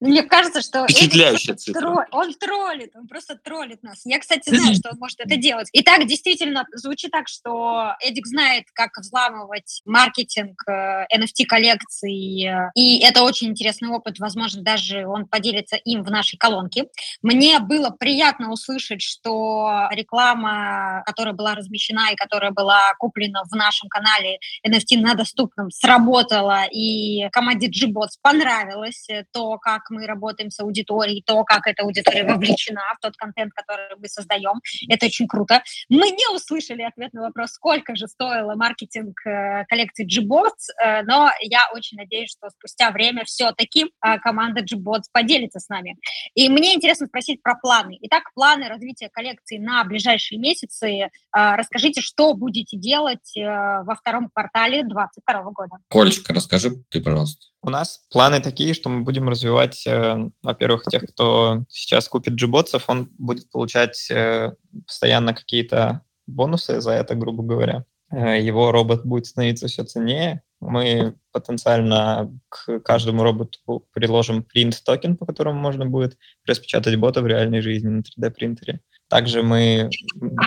Мне 0.00 0.22
кажется, 0.22 0.62
что 0.62 0.84
Впечатляющая 0.84 1.54
цифра. 1.54 1.80
Тролль, 1.80 2.06
он 2.10 2.34
троллит, 2.34 2.96
он 2.96 3.06
просто 3.06 3.36
троллит 3.36 3.82
нас. 3.82 4.00
Я, 4.04 4.18
кстати, 4.18 4.48
знаю, 4.48 4.74
что 4.74 4.90
он 4.90 4.98
может 4.98 5.20
это 5.20 5.36
делать. 5.36 5.68
И 5.72 5.82
так 5.82 6.06
действительно 6.06 6.66
звучит 6.72 7.10
так, 7.10 7.28
что 7.28 7.94
Эдик 8.00 8.26
знает, 8.26 8.64
как 8.72 8.96
взламывать 8.96 9.82
маркетинг 9.84 10.62
NFT-коллекций, 10.68 12.46
э, 12.46 12.70
и 12.74 13.00
это 13.00 13.22
очень 13.22 13.48
интересный 13.48 13.90
опыт. 13.90 14.18
Возможно, 14.18 14.62
даже 14.62 15.06
он 15.06 15.26
поделится 15.26 15.76
им 15.76 16.02
в 16.02 16.10
нашей 16.10 16.38
колонке. 16.38 16.86
Мне 17.20 17.58
было 17.58 17.90
приятно 17.90 18.50
услышать, 18.50 19.02
что 19.02 19.88
реклама, 19.90 21.02
которая 21.04 21.34
была 21.34 21.54
размещена 21.54 22.12
и 22.12 22.16
которая 22.16 22.52
была 22.52 22.94
куплена 22.98 23.42
в 23.44 23.54
нашем 23.54 23.90
канале 23.90 24.38
NFT 24.66 24.98
на 24.98 25.14
доступном, 25.14 25.70
сработала, 25.70 26.64
и 26.72 27.28
команде 27.32 27.68
Gbots 27.68 28.16
понравилось 28.22 29.06
то, 29.32 29.58
как 29.58 29.89
мы 29.90 30.06
работаем 30.06 30.50
с 30.50 30.60
аудиторией, 30.60 31.22
то, 31.24 31.44
как 31.44 31.66
эта 31.66 31.82
аудитория 31.82 32.24
вовлечена 32.24 32.82
в 32.96 33.00
тот 33.00 33.16
контент, 33.16 33.52
который 33.52 33.96
мы 33.98 34.08
создаем. 34.08 34.60
Это 34.88 35.06
очень 35.06 35.26
круто. 35.26 35.62
Мы 35.88 36.10
не 36.10 36.34
услышали 36.34 36.82
ответ 36.82 37.12
на 37.12 37.22
вопрос, 37.22 37.50
сколько 37.52 37.94
же 37.96 38.06
стоило 38.06 38.54
маркетинг 38.54 39.18
э, 39.26 39.64
коллекции 39.66 40.06
Gbots, 40.06 40.70
э, 40.82 41.02
но 41.02 41.30
я 41.40 41.68
очень 41.74 41.98
надеюсь, 41.98 42.30
что 42.30 42.50
спустя 42.50 42.90
время 42.90 43.24
все-таки 43.24 43.86
э, 44.04 44.18
команда 44.18 44.62
Gbots 44.62 45.04
поделится 45.12 45.60
с 45.60 45.68
нами. 45.68 45.96
И 46.34 46.48
мне 46.48 46.74
интересно 46.74 47.06
спросить 47.06 47.42
про 47.42 47.54
планы. 47.56 47.98
Итак, 48.02 48.24
планы 48.34 48.68
развития 48.68 49.08
коллекции 49.12 49.58
на 49.58 49.84
ближайшие 49.84 50.38
месяцы. 50.38 51.10
Расскажите, 51.32 52.00
что 52.00 52.34
будете 52.34 52.76
делать 52.76 53.32
во 53.36 53.94
втором 53.94 54.30
квартале 54.32 54.82
2022 54.84 55.42
года. 55.52 55.76
Колечка, 55.88 56.32
расскажи 56.32 56.70
ты, 56.90 57.00
пожалуйста. 57.00 57.46
У 57.62 57.68
нас 57.68 58.00
планы 58.10 58.40
такие, 58.40 58.72
что 58.72 58.88
мы 58.88 59.02
будем 59.02 59.28
развивать, 59.28 59.86
э, 59.86 60.30
во-первых, 60.42 60.84
тех, 60.84 61.04
кто 61.10 61.64
сейчас 61.68 62.08
купит 62.08 62.34
джиботсов, 62.34 62.88
он 62.88 63.10
будет 63.18 63.50
получать 63.50 64.10
э, 64.10 64.54
постоянно 64.86 65.34
какие-то 65.34 66.02
бонусы 66.26 66.80
за 66.80 66.92
это, 66.92 67.14
грубо 67.14 67.42
говоря. 67.42 67.84
Э, 68.10 68.40
его 68.40 68.72
робот 68.72 69.04
будет 69.04 69.26
становиться 69.26 69.66
все 69.66 69.84
ценнее. 69.84 70.42
Мы 70.60 71.14
потенциально 71.32 72.32
к 72.48 72.80
каждому 72.80 73.22
роботу 73.22 73.86
приложим 73.92 74.42
принт-токен, 74.42 75.18
по 75.18 75.26
которому 75.26 75.60
можно 75.60 75.84
будет 75.84 76.16
распечатать 76.46 76.96
бота 76.96 77.20
в 77.20 77.26
реальной 77.26 77.60
жизни 77.60 77.88
на 77.88 78.00
3D-принтере. 78.00 78.80
Также 79.08 79.42
мы, 79.42 79.90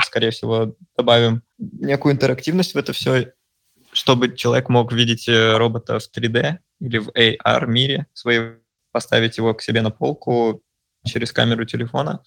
скорее 0.04 0.32
всего, 0.32 0.76
добавим 0.98 1.44
некую 1.60 2.14
интерактивность 2.14 2.74
в 2.74 2.78
это 2.78 2.94
все, 2.94 3.34
чтобы 3.92 4.36
человек 4.36 4.70
мог 4.70 4.92
видеть 4.94 5.28
робота 5.28 6.00
в 6.00 6.10
3D, 6.16 6.60
или 6.84 6.98
в 6.98 7.10
AR-мире 7.10 8.08
своей, 8.14 8.58
поставить 8.92 9.38
его 9.38 9.54
к 9.54 9.62
себе 9.62 9.82
на 9.82 9.90
полку 9.90 10.62
через 11.06 11.32
камеру 11.32 11.66
телефона. 11.66 12.24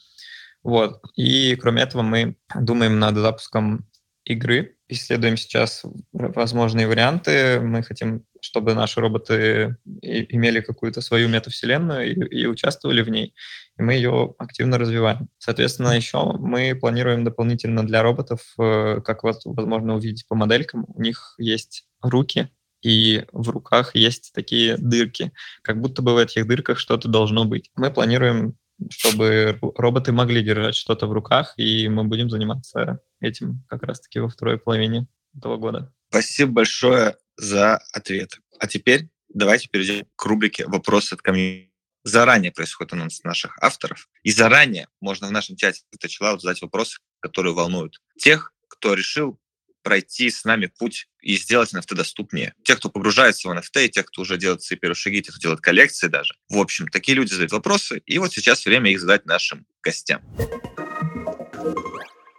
Вот. 0.62 1.00
И 1.14 1.54
кроме 1.56 1.82
этого 1.82 2.02
мы 2.02 2.36
думаем 2.58 2.98
над 2.98 3.16
запуском 3.16 3.86
игры, 4.24 4.76
исследуем 4.88 5.36
сейчас 5.36 5.84
возможные 6.12 6.88
варианты. 6.88 7.60
Мы 7.60 7.82
хотим, 7.82 8.24
чтобы 8.40 8.74
наши 8.74 9.00
роботы 9.00 9.76
имели 10.02 10.60
какую-то 10.60 11.00
свою 11.00 11.28
метавселенную 11.28 12.10
и, 12.10 12.40
и 12.42 12.46
участвовали 12.46 13.02
в 13.02 13.08
ней, 13.08 13.34
и 13.78 13.82
мы 13.82 13.94
ее 13.94 14.34
активно 14.38 14.78
развиваем. 14.78 15.28
Соответственно, 15.38 15.96
еще 15.96 16.32
мы 16.38 16.74
планируем 16.74 17.24
дополнительно 17.24 17.86
для 17.86 18.02
роботов, 18.02 18.40
э, 18.58 19.00
как 19.04 19.22
вот 19.22 19.42
возможно 19.44 19.94
увидеть 19.94 20.26
по 20.26 20.34
моделькам, 20.34 20.86
у 20.88 21.02
них 21.02 21.34
есть 21.38 21.86
руки, 22.00 22.48
и 22.82 23.24
в 23.32 23.50
руках 23.50 23.94
есть 23.94 24.32
такие 24.34 24.76
дырки, 24.76 25.32
как 25.62 25.80
будто 25.80 26.02
бы 26.02 26.14
в 26.14 26.18
этих 26.18 26.46
дырках 26.46 26.78
что-то 26.78 27.08
должно 27.08 27.44
быть. 27.44 27.70
Мы 27.74 27.90
планируем, 27.90 28.56
чтобы 28.90 29.58
роботы 29.76 30.12
могли 30.12 30.42
держать 30.42 30.76
что-то 30.76 31.06
в 31.06 31.12
руках, 31.12 31.54
и 31.56 31.88
мы 31.88 32.04
будем 32.04 32.30
заниматься 32.30 33.00
этим 33.20 33.64
как 33.68 33.82
раз-таки 33.82 34.20
во 34.20 34.28
второй 34.28 34.58
половине 34.58 35.06
этого 35.36 35.56
года. 35.56 35.92
Спасибо 36.10 36.52
большое 36.52 37.16
за 37.36 37.76
ответ. 37.92 38.38
А 38.58 38.66
теперь 38.66 39.08
давайте 39.28 39.68
перейдем 39.68 40.06
к 40.14 40.24
рубрике 40.24 40.66
«Вопросы 40.66 41.14
от 41.14 41.22
комьюнити». 41.22 41.72
Заранее 42.04 42.52
происходит 42.52 42.92
анонс 42.92 43.24
наших 43.24 43.58
авторов, 43.60 44.08
и 44.22 44.30
заранее 44.30 44.86
можно 45.00 45.26
в 45.26 45.32
нашем 45.32 45.56
чате 45.56 45.82
Touchloud 46.00 46.38
задать 46.38 46.62
вопросы, 46.62 46.98
которые 47.18 47.52
волнуют 47.52 48.00
тех, 48.16 48.52
кто 48.68 48.94
решил 48.94 49.40
пройти 49.86 50.30
с 50.30 50.44
нами 50.44 50.66
путь 50.66 51.06
и 51.22 51.36
сделать 51.36 51.72
NFT 51.72 51.94
доступнее. 51.94 52.54
Те, 52.64 52.74
кто 52.74 52.90
погружается 52.90 53.48
в 53.48 53.52
NFT, 53.52 53.86
и 53.86 53.88
те, 53.88 54.02
кто 54.02 54.22
уже 54.22 54.36
делает 54.36 54.60
свои 54.60 54.76
первые 54.76 54.96
шаги, 54.96 55.22
те, 55.22 55.30
кто 55.30 55.38
делает 55.38 55.60
коллекции 55.60 56.08
даже. 56.08 56.34
В 56.48 56.58
общем, 56.58 56.88
такие 56.88 57.14
люди 57.14 57.30
задают 57.30 57.52
вопросы, 57.52 58.02
и 58.04 58.18
вот 58.18 58.32
сейчас 58.32 58.66
время 58.66 58.90
их 58.90 58.98
задать 58.98 59.26
нашим 59.26 59.64
гостям. 59.84 60.22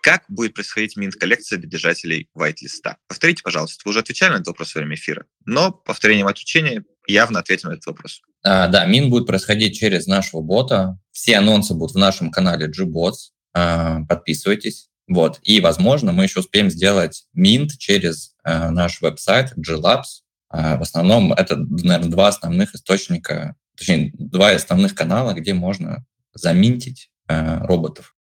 Как 0.04 0.26
будет 0.28 0.56
происходить 0.56 0.98
минт-коллекция 0.98 1.58
для 1.58 1.70
держателей 1.70 2.30
white-листа? 2.38 2.98
Повторите, 3.08 3.44
пожалуйста. 3.44 3.82
Вы 3.86 3.92
уже 3.92 4.00
отвечали 4.00 4.32
на 4.32 4.36
этот 4.36 4.48
вопрос 4.48 4.76
во 4.76 4.80
время 4.80 4.96
эфира, 4.96 5.26
но 5.46 5.72
повторением 5.72 6.28
отвечения 6.28 6.84
явно 7.08 7.40
ответим 7.40 7.70
на 7.70 7.76
этот 7.76 7.86
вопрос. 7.86 8.24
А, 8.44 8.68
да, 8.68 8.86
мин 8.86 9.10
будет 9.10 9.26
происходить 9.26 9.80
через 9.80 10.06
нашего 10.06 10.42
бота. 10.42 11.00
Все 11.14 11.38
анонсы 11.38 11.74
будут 11.74 11.96
в 11.96 11.98
нашем 11.98 12.30
канале 12.30 12.68
GBots. 12.68 13.32
А, 13.54 14.02
подписывайтесь. 14.04 14.90
Вот. 15.08 15.40
И, 15.44 15.62
возможно, 15.62 16.12
мы 16.12 16.24
еще 16.24 16.42
успеем 16.42 16.70
сделать 16.70 17.26
минт 17.34 17.78
через 17.78 18.36
а, 18.44 18.72
наш 18.72 19.02
веб-сайт 19.02 19.54
GLabs. 19.58 20.24
А, 20.50 20.78
в 20.78 20.82
основном 20.82 21.34
это, 21.34 21.56
наверное, 21.56 22.10
два 22.10 22.28
основных 22.28 22.76
источника, 22.76 23.56
точнее, 23.78 24.12
два 24.14 24.52
основных 24.52 24.96
канала, 24.96 25.34
где 25.34 25.54
можно 25.54 26.06
заминтить 26.34 27.10
а, 27.28 27.66
роботов 27.66 28.14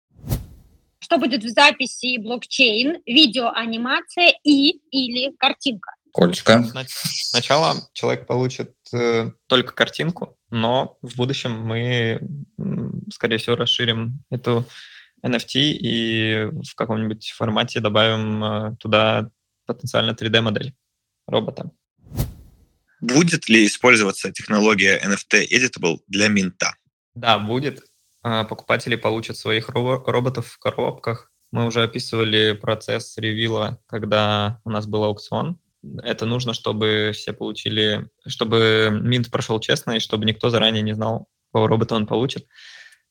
что 1.07 1.19
будет 1.19 1.41
в 1.41 1.47
записи 1.47 2.17
блокчейн, 2.17 3.01
видеоанимация 3.05 4.33
и 4.43 4.71
или 4.91 5.33
картинка. 5.37 5.91
Колечко. 6.13 6.65
Сначала 6.85 7.75
человек 7.93 8.27
получит 8.27 8.73
э, 8.91 9.31
только 9.47 9.73
картинку, 9.73 10.37
но 10.49 10.97
в 11.01 11.15
будущем 11.15 11.61
мы, 11.61 12.19
скорее 13.13 13.37
всего, 13.37 13.55
расширим 13.55 14.21
эту 14.29 14.65
NFT 15.27 15.53
и 15.55 16.49
в 16.63 16.75
каком-нибудь 16.75 17.31
формате 17.35 17.79
добавим 17.79 18.43
э, 18.43 18.75
туда 18.77 19.29
потенциально 19.65 20.11
3D-модель 20.11 20.73
робота. 21.27 21.71
Будет 22.99 23.47
ли 23.47 23.67
использоваться 23.67 24.31
технология 24.31 24.99
NFT 24.99 25.45
Editable 25.51 25.99
для 26.07 26.29
минта? 26.29 26.75
Да, 27.13 27.37
будет. 27.37 27.83
А, 28.23 28.43
покупатели 28.43 28.95
получат 28.95 29.37
своих 29.37 29.69
роботов 29.69 30.47
в 30.47 30.59
коробках. 30.59 31.31
Мы 31.51 31.65
уже 31.65 31.83
описывали 31.83 32.53
процесс 32.53 33.17
ревила, 33.17 33.79
когда 33.87 34.59
у 34.63 34.69
нас 34.69 34.87
был 34.87 35.03
аукцион. 35.03 35.59
Это 36.03 36.25
нужно, 36.25 36.53
чтобы 36.53 37.11
все 37.13 37.33
получили, 37.33 38.09
чтобы 38.25 38.89
минт 38.91 39.29
прошел 39.31 39.59
честно, 39.59 39.91
и 39.91 39.99
чтобы 39.99 40.25
никто 40.25 40.49
заранее 40.49 40.81
не 40.81 40.93
знал, 40.93 41.27
какого 41.51 41.69
робота 41.69 41.95
он 41.95 42.07
получит. 42.07 42.47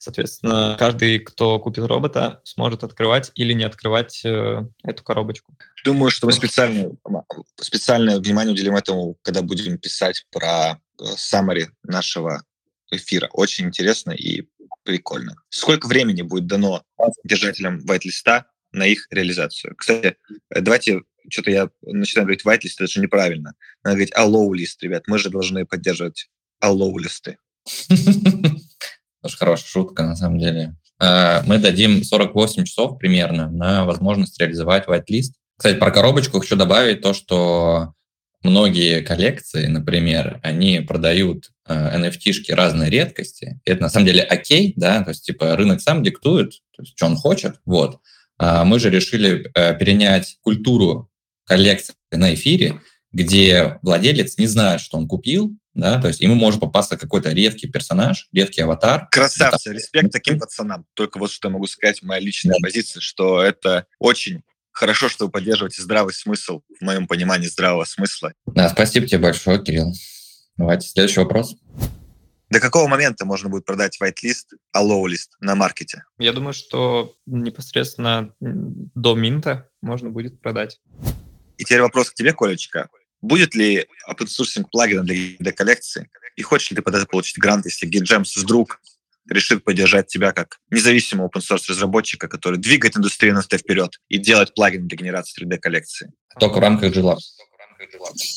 Соответственно, 0.07 0.77
каждый, 0.79 1.19
кто 1.19 1.59
купит 1.59 1.85
робота, 1.85 2.41
сможет 2.45 2.85
открывать 2.85 3.33
или 3.35 3.53
не 3.55 3.65
открывать 3.65 4.25
э, 4.25 4.63
эту 4.85 5.03
коробочку. 5.03 5.59
Думаю, 5.85 6.13
что 6.13 6.29
мы 6.29 6.33
специально, 6.33 6.93
специальное 7.61 8.21
внимание 8.21 8.53
уделим 8.53 8.77
этому, 8.77 9.17
когда 9.23 9.43
будем 9.43 9.79
писать 9.79 10.25
про 10.31 10.79
э, 11.01 11.03
summary 11.17 11.71
нашего 11.83 12.45
эфира. 12.93 13.29
Очень 13.33 13.67
интересно 13.67 14.13
и 14.13 14.47
прикольно. 14.85 15.35
Сколько 15.49 15.89
времени 15.89 16.23
будет 16.23 16.47
дано 16.47 16.85
держателям 17.25 17.81
whitelist 17.81 18.45
на 18.71 18.87
их 18.87 19.09
реализацию? 19.11 19.75
Кстати, 19.75 20.19
э, 20.55 20.61
давайте 20.61 21.03
что-то 21.29 21.51
я 21.51 21.69
начинаю 21.83 22.27
говорить 22.27 22.47
whitelist, 22.47 22.77
это 22.79 22.87
же 22.87 23.01
неправильно. 23.01 23.55
Надо 23.83 23.97
говорить 23.97 24.15
allow 24.17 24.49
list, 24.53 24.77
ребят. 24.83 25.03
Мы 25.09 25.19
же 25.19 25.31
должны 25.31 25.67
поддерживать 25.67 26.29
allow 26.63 26.97
листы. 26.97 27.39
Тоже 29.27 29.39
хорошая 29.39 29.69
шутка, 29.69 30.05
на 30.05 30.15
самом 30.15 30.39
деле. 30.39 30.77
Э, 31.01 31.43
мы 31.47 31.59
дадим 31.59 32.05
48 32.05 32.63
часов 32.63 32.97
примерно 32.97 33.51
на 33.51 33.85
возможность 33.85 34.39
реализовать 34.41 34.87
whitelist. 34.87 35.33
Кстати, 35.59 35.77
про 35.79 35.91
коробочку 35.91 36.39
хочу 36.39 36.55
добавить 36.55 37.01
то, 37.01 37.13
что 37.13 37.93
многие 38.45 39.01
коллекции, 39.01 39.67
например, 39.67 40.39
они 40.45 40.79
продают 40.79 41.51
э, 41.67 41.99
NFT-шки 41.99 42.53
разной 42.55 42.89
редкости. 42.89 43.59
Это 43.65 43.83
на 43.83 43.89
самом 43.89 44.07
деле 44.07 44.23
окей, 44.23 44.75
да, 44.77 45.03
то 45.03 45.11
есть 45.11 45.27
типа 45.27 45.57
рынок 45.57 45.81
сам 45.81 46.05
диктует, 46.05 46.53
то 46.77 46.83
есть, 46.83 46.97
что 46.97 47.07
он 47.07 47.17
хочет, 47.17 47.57
вот. 47.65 47.99
А 48.39 48.65
мы 48.65 48.79
же 48.79 48.91
решили 48.91 49.51
э, 49.57 49.77
перенять 49.77 50.37
культуру 50.43 51.11
коллекции 51.47 51.95
на 52.13 52.33
эфире, 52.35 52.81
где 53.17 53.79
владелец 53.81 54.37
не 54.37 54.47
знает, 54.47 54.83
что 54.83 54.99
он 54.99 55.09
купил, 55.09 55.57
да, 55.73 56.01
то 56.01 56.09
есть 56.09 56.21
ему 56.21 56.35
может 56.35 56.61
попасться 56.61 56.99
какой-то 56.99 57.31
редкий 57.31 57.67
персонаж, 57.67 58.29
редкий 58.31 58.61
аватар. 58.61 59.09
Красавцы, 59.11 59.73
респект 59.73 60.13
таким 60.13 60.39
пацанам. 60.39 60.85
Только 60.93 61.19
вот 61.19 61.31
что 61.31 61.49
я 61.49 61.53
могу 61.53 61.67
сказать, 61.67 62.03
моя 62.03 62.21
личная 62.21 62.57
да. 62.59 62.67
позиция, 62.67 63.01
что 63.01 63.41
это 63.41 63.87
очень 63.99 64.43
хорошо, 64.71 65.09
что 65.09 65.27
вы 65.27 65.31
поддерживаете 65.31 65.81
здравый 65.81 66.13
смысл, 66.13 66.61
в 66.79 66.85
моем 66.85 67.07
понимании 67.07 67.47
здравого 67.47 67.85
смысла. 67.85 68.35
Да, 68.47 68.69
спасибо 68.69 69.07
тебе 69.07 69.19
большое, 69.19 69.63
Кирилл. 69.63 69.95
Давайте 70.59 70.87
следующий 70.87 71.21
вопрос. 71.21 71.57
До 72.51 72.61
какого 72.61 72.87
момента 72.87 73.25
можно 73.25 73.49
будет 73.49 73.65
продать 73.65 73.99
whitelist, 74.01 74.59
а 74.73 74.85
low-list 74.85 75.31
на 75.41 75.55
маркете? 75.55 76.05
Я 76.19 76.35
думаю, 76.35 76.53
что 76.53 77.15
непосредственно 77.25 78.35
до 78.41 79.15
минта 79.15 79.71
можно 79.81 80.11
будет 80.11 80.41
продать. 80.43 80.81
И 81.57 81.65
теперь 81.65 81.81
вопрос 81.81 82.11
к 82.11 82.15
тебе, 82.15 82.35
Колечка. 82.35 82.91
Будет 83.27 83.57
ли 83.57 83.89
open 84.09 84.27
sourcing 84.27 84.67
плагина 84.71 85.03
для 85.03 85.53
коллекции? 85.53 86.09
И 86.37 86.43
хочешь 86.43 86.71
ли 86.71 86.77
ты 86.77 86.83
под 86.83 86.95
это 86.95 87.07
получить 87.07 87.39
грант, 87.39 87.65
если 87.65 87.89
GitGems 87.89 88.39
вдруг 88.41 88.81
решит 89.29 89.65
поддержать 89.65 90.07
тебя 90.07 90.33
как 90.33 90.61
независимого 90.71 91.27
open 91.27 91.41
source 91.41 91.65
разработчика, 91.69 92.29
который 92.29 92.61
двигает 92.61 92.97
индустрию 92.97 93.37
NFT 93.37 93.59
вперед 93.59 93.99
и 94.09 94.19
делает 94.19 94.55
плагин 94.55 94.87
для 94.87 94.97
генерации 94.97 95.45
3D 95.45 95.59
коллекции. 95.59 96.13
Только 96.39 96.59
в 96.59 96.61
рамках 96.61 96.95
GLabs. 96.95 97.23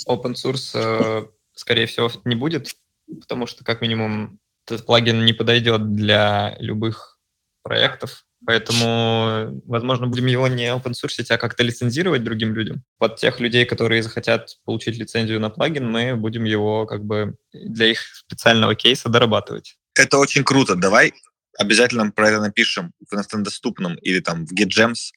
Open 0.07 0.33
source, 0.33 0.71
э, 0.73 1.27
скорее 1.53 1.85
всего, 1.85 2.11
не 2.25 2.35
будет, 2.35 2.75
потому 3.21 3.45
что, 3.45 3.63
как 3.63 3.81
минимум, 3.81 4.39
этот 4.65 4.87
плагин 4.87 5.23
не 5.23 5.33
подойдет 5.33 5.93
для 5.93 6.55
любых 6.59 7.19
проектов, 7.61 8.25
Поэтому, 8.45 9.61
возможно, 9.65 10.07
будем 10.07 10.27
его 10.27 10.47
не 10.47 10.67
open 10.67 10.93
source, 10.93 11.25
а 11.29 11.37
как-то 11.37 11.63
лицензировать 11.63 12.23
другим 12.23 12.53
людям. 12.53 12.83
Под 12.97 13.17
тех 13.17 13.39
людей, 13.39 13.65
которые 13.65 14.01
захотят 14.01 14.57
получить 14.65 14.97
лицензию 14.97 15.39
на 15.39 15.49
плагин, 15.49 15.91
мы 15.91 16.15
будем 16.15 16.45
его 16.45 16.85
как 16.85 17.03
бы 17.03 17.35
для 17.53 17.87
их 17.87 17.99
специального 17.99 18.75
кейса 18.75 19.09
дорабатывать. 19.09 19.77
Это 19.93 20.17
очень 20.17 20.43
круто. 20.43 20.75
Давай 20.75 21.13
обязательно 21.57 22.09
про 22.11 22.29
это 22.29 22.39
напишем 22.39 22.93
в 23.11 23.43
доступном 23.43 23.95
или 23.95 24.21
там 24.21 24.45
в 24.45 24.53
GitGems, 24.53 25.11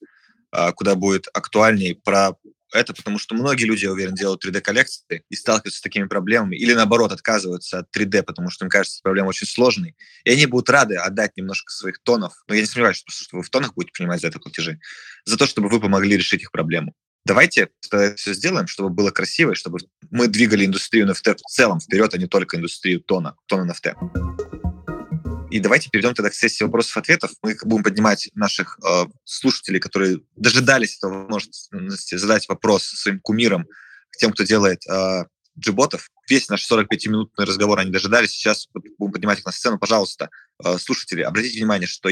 а, 0.51 0.73
куда 0.73 0.97
будет 0.97 1.29
актуальней 1.33 1.95
про 1.95 2.33
это, 2.73 2.95
потому 2.95 3.19
что 3.19 3.35
многие 3.35 3.65
люди, 3.65 3.85
я 3.85 3.93
уверен, 3.93 4.15
делают 4.15 4.45
3D-коллекции 4.45 5.23
и 5.29 5.37
сталкиваются 5.37 5.79
с 5.79 5.83
такими 5.83 6.07
проблемами, 6.07 6.57
или 6.57 6.73
наоборот, 6.75 7.13
отказываются 7.13 7.81
от 7.81 7.97
3D, 7.97 8.23
потому 8.23 8.51
что 8.51 8.65
им 8.65 8.71
кажется, 8.71 8.99
эта 8.99 9.03
проблема 9.03 9.29
очень 9.29 9.47
сложной, 9.47 9.97
и 10.25 10.31
они 10.31 10.47
будут 10.47 10.71
рады 10.71 10.97
отдать 10.97 11.37
немножко 11.37 11.73
своих 11.73 11.99
тонов, 12.03 12.33
но 12.49 12.55
я 12.55 12.63
не 12.63 12.67
сомневаюсь, 12.67 13.03
что 13.07 13.37
вы 13.37 13.43
в 13.43 13.51
тонах 13.51 13.75
будете 13.75 13.93
принимать 13.93 14.21
за 14.21 14.29
это 14.29 14.39
платежи, 14.39 14.81
за 15.25 15.37
то, 15.37 15.47
чтобы 15.47 15.69
вы 15.69 15.81
помогли 15.81 16.17
решить 16.17 16.43
их 16.43 16.51
проблему. 16.51 16.95
Давайте 17.25 17.69
все 18.17 18.35
сделаем, 18.35 18.67
чтобы 18.67 18.91
было 18.91 19.11
красиво, 19.11 19.53
и 19.53 19.55
чтобы 19.55 19.79
мы 20.11 20.27
двигали 20.27 20.67
индустрию 20.67 21.07
NFT 21.07 21.37
в 21.37 21.51
целом 21.51 21.79
вперед, 21.79 22.13
а 22.15 22.19
не 22.19 22.27
только 22.27 22.57
индустрию 22.57 23.01
тона, 23.01 23.37
тона 23.47 23.71
NFT. 23.71 24.62
И 25.53 25.61
давайте 25.61 25.91
перейдем 25.91 26.15
тогда 26.15 26.31
к 26.31 26.35
сессии 26.35 26.65
вопросов-ответов. 26.65 27.33
Мы 27.43 27.55
будем 27.65 27.85
поднимать 27.85 28.31
наших 28.33 28.79
э, 28.83 29.05
слушателей, 29.25 29.81
которые 29.81 30.21
дожидались 30.35 30.97
этого 30.97 31.25
возможности 31.25 32.15
задать 32.15 32.49
вопрос 32.49 32.85
своим 32.85 33.21
кумирам, 33.21 33.67
тем, 34.19 34.33
кто 34.33 34.45
делает 34.45 34.81
э, 34.89 35.27
джиботов. 35.59 36.09
Весь 36.27 36.49
наш 36.49 36.67
45-минутный 36.73 37.45
разговор 37.45 37.81
они 37.81 37.91
дожидались. 37.91 38.31
Сейчас 38.31 38.67
будем 38.97 39.13
поднимать 39.13 39.41
их 39.41 39.45
на 39.45 39.53
сцену. 39.53 39.79
Пожалуйста, 39.79 40.31
э, 40.65 40.79
слушатели, 40.79 41.21
обратите 41.21 41.59
внимание, 41.59 41.87
что 41.87 42.09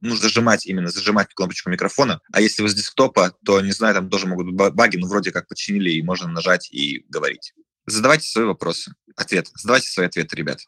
нужно 0.00 0.20
зажимать 0.20 0.66
именно, 0.66 0.88
зажимать 0.88 1.28
кнопочку 1.32 1.70
микрофона. 1.70 2.20
А 2.32 2.40
если 2.40 2.62
вы 2.62 2.70
с 2.70 2.74
десктопа, 2.74 3.36
то, 3.44 3.60
не 3.60 3.70
знаю, 3.70 3.94
там 3.94 4.10
тоже 4.10 4.26
могут 4.26 4.50
быть 4.50 4.74
баги, 4.74 4.96
но 4.96 5.06
вроде 5.06 5.30
как 5.30 5.46
починили, 5.46 5.92
и 5.92 6.02
можно 6.02 6.26
нажать 6.26 6.72
и 6.72 7.04
говорить. 7.08 7.54
Задавайте 7.86 8.26
свои 8.26 8.46
вопросы, 8.46 8.94
ответы. 9.14 9.52
Задавайте 9.54 9.86
свои 9.86 10.06
ответы, 10.06 10.34
ребят. 10.34 10.58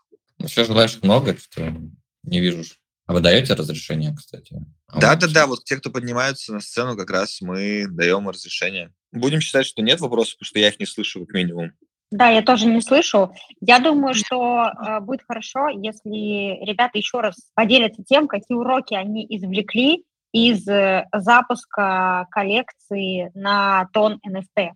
Еще 0.40 0.64
желающих 0.64 1.03
много, 1.03 1.37
что 1.37 1.74
не 2.22 2.40
вижу. 2.40 2.64
А 3.07 3.12
вы 3.12 3.20
даете 3.20 3.55
разрешение, 3.55 4.14
кстати? 4.14 4.57
Да-да-да, 4.94 5.46
вот 5.46 5.64
те, 5.64 5.76
кто 5.76 5.90
поднимаются 5.90 6.53
на 6.53 6.61
сцену, 6.61 6.96
как 6.96 7.11
раз 7.11 7.40
мы 7.40 7.87
даем 7.88 8.29
разрешение. 8.29 8.92
Будем 9.12 9.40
считать, 9.40 9.66
что 9.66 9.83
нет 9.83 10.00
вопросов, 10.00 10.35
потому 10.35 10.46
что 10.46 10.59
я 10.61 10.68
их 10.68 10.79
не 10.79 10.87
слышу 10.87 11.26
как 11.26 11.35
минимум. 11.35 11.72
Да, 12.11 12.29
я 12.29 12.42
тоже 12.42 12.66
не 12.66 12.81
слышу. 12.81 13.33
Я 13.61 13.79
думаю, 13.79 14.14
что 14.14 14.66
э, 14.66 15.00
будет 15.00 15.22
хорошо, 15.26 15.68
если 15.68 16.64
ребята 16.64 16.98
еще 16.98 17.20
раз 17.20 17.37
поделятся 17.55 18.03
тем, 18.03 18.26
какие 18.26 18.57
уроки 18.57 18.94
они 18.94 19.24
извлекли 19.29 20.05
из 20.33 20.66
э, 20.68 21.07
запуска 21.12 22.26
коллекции 22.31 23.31
на 23.35 23.88
тон 23.92 24.20
NFT. 24.26 24.70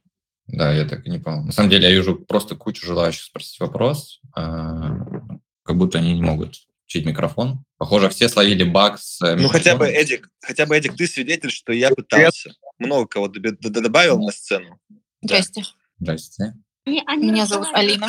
Да, 0.46 0.72
я 0.72 0.84
так 0.84 1.06
и 1.06 1.10
не 1.10 1.18
понял. 1.18 1.42
На 1.42 1.52
самом 1.52 1.70
деле 1.70 1.88
я 1.88 1.94
вижу 1.94 2.16
просто 2.16 2.54
кучу 2.54 2.86
желающих 2.86 3.22
спросить 3.22 3.58
вопрос, 3.60 4.20
а, 4.36 4.90
как 5.64 5.76
будто 5.76 5.98
они 5.98 6.14
не 6.14 6.22
могут 6.22 6.66
включить 6.84 7.06
микрофон. 7.06 7.64
Похоже, 7.78 8.08
все 8.10 8.28
словили 8.28 8.62
баг 8.64 8.98
с 9.00 9.20
э, 9.22 9.36
Ну, 9.36 9.48
хотя 9.48 9.76
бы, 9.76 9.86
Эдик, 9.86 10.28
хотя 10.40 10.66
бы, 10.66 10.76
Эдик, 10.76 10.96
ты 10.96 11.06
свидетель, 11.06 11.50
что 11.50 11.72
я 11.72 11.90
пытался. 11.90 12.52
Много 12.78 13.06
кого 13.06 13.28
добавил 13.28 14.18
на 14.18 14.30
сцену. 14.30 14.78
Здрасте. 15.22 15.64
Здрасте. 15.98 16.54
Меня 16.86 17.46
зовут 17.46 17.68
Алина. 17.72 18.08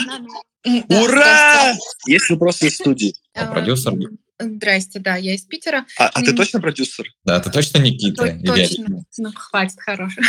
Ура! 0.89 1.73
Есть 2.07 2.29
вопросы 2.29 2.67
из 2.67 2.75
студии? 2.75 3.15
А, 3.33 3.51
продюсер? 3.51 3.93
Здрасте, 4.37 4.99
да, 4.99 5.15
я 5.15 5.33
из 5.35 5.43
Питера. 5.43 5.85
А, 5.97 6.09
а 6.09 6.21
ты 6.21 6.33
точно 6.33 6.59
продюсер? 6.59 7.07
Да, 7.23 7.39
ты 7.39 7.49
точно 7.51 7.77
Никита? 7.77 8.37
Точно. 8.45 9.05
Ну, 9.17 9.31
хватит, 9.33 9.79
хороший. 9.79 10.23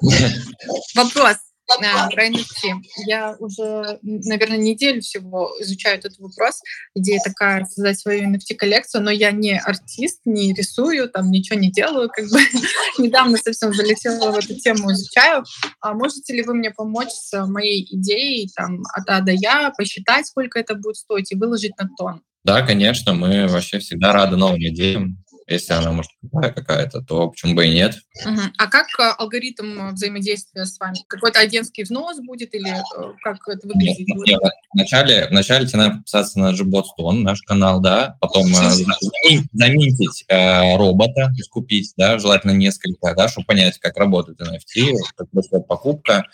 Вопрос 0.94 1.36
про 1.78 2.26
NFT. 2.26 2.82
Я 3.06 3.36
уже, 3.38 3.98
наверное, 4.02 4.58
неделю 4.58 5.00
всего 5.00 5.50
изучаю 5.60 5.98
этот 5.98 6.18
вопрос. 6.18 6.60
Идея 6.94 7.20
такая, 7.24 7.64
создать 7.64 7.98
свою 8.00 8.30
NFT-коллекцию, 8.30 9.02
но 9.02 9.10
я 9.10 9.30
не 9.30 9.58
артист, 9.58 10.20
не 10.24 10.52
рисую, 10.52 11.08
там 11.08 11.30
ничего 11.30 11.58
не 11.58 11.70
делаю, 11.70 12.08
как 12.08 12.28
бы 12.28 12.38
недавно 12.98 13.36
совсем 13.36 13.72
залетела 13.72 14.32
в 14.32 14.38
эту 14.38 14.54
тему, 14.56 14.92
изучаю. 14.92 15.44
А 15.80 15.94
можете 15.94 16.34
ли 16.34 16.42
вы 16.42 16.54
мне 16.54 16.70
помочь 16.70 17.10
с 17.10 17.46
моей 17.46 17.86
идеей, 17.96 18.48
там, 18.54 18.82
от 18.94 19.08
А 19.08 19.20
до 19.20 19.32
Я, 19.32 19.72
посчитать, 19.76 20.26
сколько 20.26 20.58
это 20.58 20.74
будет 20.74 20.96
стоить 20.96 21.32
и 21.32 21.36
выложить 21.36 21.76
на 21.78 21.88
тон? 21.96 22.22
Да, 22.44 22.62
конечно, 22.62 23.12
мы 23.12 23.46
вообще 23.48 23.78
всегда 23.78 24.12
рады 24.12 24.36
новым 24.36 24.60
идеям. 24.60 25.22
Если 25.50 25.72
она, 25.72 25.90
может, 25.90 26.12
крутая 26.20 26.52
какая-то, 26.52 27.02
то 27.02 27.28
почему 27.28 27.54
бы 27.54 27.66
и 27.66 27.74
нет. 27.74 27.98
Угу. 28.24 28.40
А 28.56 28.66
как 28.68 28.86
э, 29.00 29.14
алгоритм 29.18 29.90
взаимодействия 29.94 30.64
с 30.64 30.78
вами? 30.78 30.96
Какой-то 31.08 31.40
агентский 31.40 31.82
взнос 31.82 32.20
будет 32.20 32.54
или 32.54 32.70
э, 32.70 33.14
как 33.22 33.36
это 33.48 33.66
выглядит? 33.66 34.06
Нет, 34.06 34.26
нет, 34.26 34.40
вначале, 34.72 35.26
вначале 35.28 35.66
тебе 35.66 35.78
надо 35.78 35.94
подписаться 35.96 36.38
на 36.38 36.52
Gbotstone, 36.52 37.22
наш 37.22 37.42
канал, 37.42 37.80
да, 37.80 38.16
потом 38.20 38.46
э, 38.46 39.40
заметить 39.52 40.24
э, 40.28 40.76
робота, 40.76 41.32
купить, 41.50 41.94
да, 41.96 42.18
желательно 42.18 42.52
несколько, 42.52 43.14
да, 43.16 43.28
чтобы 43.28 43.46
понять, 43.46 43.78
как 43.78 43.96
работает 43.96 44.40
NFT, 44.40 44.94
как 45.16 45.30
происходит 45.30 45.66
покупка, 45.66 46.24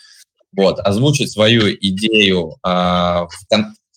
вот, 0.51 0.79
озвучить 0.79 1.31
свою 1.31 1.73
идею 1.73 2.57
э, 2.63 2.69
в, 2.69 3.29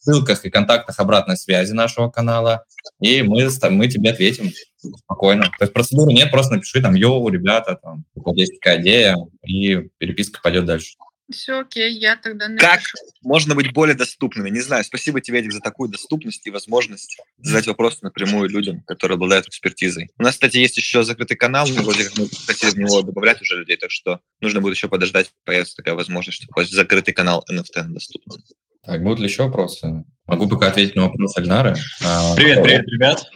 ссылках 0.01 0.45
и 0.45 0.51
контактах 0.51 0.99
обратной 0.99 1.37
связи 1.37 1.73
нашего 1.73 2.11
канала, 2.11 2.65
и 3.01 3.23
мы, 3.23 3.49
мы 3.71 3.89
тебе 3.89 4.11
ответим 4.11 4.51
спокойно. 4.99 5.45
То 5.59 5.65
есть 5.65 5.73
процедуры 5.73 6.13
нет, 6.13 6.31
просто 6.31 6.55
напиши 6.55 6.81
там, 6.81 6.95
йоу, 6.95 7.29
ребята, 7.29 7.79
там, 7.83 8.05
вот 8.15 8.37
есть 8.37 8.59
такая 8.61 8.81
идея, 8.81 9.17
и 9.45 9.89
переписка 9.99 10.41
пойдет 10.43 10.65
дальше. 10.65 10.97
Все 11.31 11.61
окей, 11.61 11.93
я 11.93 12.17
тогда 12.17 12.49
напишу. 12.49 12.67
Как 12.67 12.81
можно 13.23 13.55
быть 13.55 13.73
более 13.73 13.95
доступными? 13.95 14.51
Не 14.51 14.61
знаю, 14.61 14.83
спасибо 14.83 15.21
тебе, 15.21 15.39
Эдик, 15.39 15.53
за 15.53 15.61
такую 15.61 15.89
доступность 15.89 16.45
и 16.47 16.51
возможность 16.51 17.19
задать 17.39 17.69
вопросы 17.69 17.99
напрямую 18.03 18.49
людям, 18.49 18.83
которые 18.83 19.15
обладают 19.15 19.47
экспертизой. 19.47 20.11
У 20.19 20.25
нас, 20.25 20.35
кстати, 20.35 20.57
есть 20.57 20.77
еще 20.77 21.05
закрытый 21.05 21.37
канал, 21.37 21.69
мы 21.69 21.83
вроде 21.83 22.05
как 22.05 22.19
мы 22.19 22.29
хотели 22.47 22.71
в 22.71 22.79
него 22.79 23.03
добавлять 23.03 23.41
уже 23.43 23.59
людей, 23.59 23.77
так 23.77 23.93
что 23.93 24.21
нужно 24.41 24.61
будет 24.61 24.75
еще 24.75 24.89
подождать, 24.89 25.31
появится 25.45 25.77
такая 25.77 25.95
возможность, 25.95 26.43
чтобы 26.43 26.65
закрытый 26.65 27.15
канал 27.15 27.45
NFT 27.49 27.83
доступен. 27.85 28.43
Так, 28.85 29.03
будут 29.03 29.19
ли 29.19 29.27
еще 29.27 29.45
вопросы? 29.45 30.05
Могу 30.27 30.49
пока 30.49 30.69
ответить 30.69 30.97
на 30.97 31.03
вопрос 31.03 31.37
Альнары. 31.37 31.75
А, 32.05 32.35
привет, 32.35 32.63
привет, 32.63 32.87
ребят. 32.87 33.27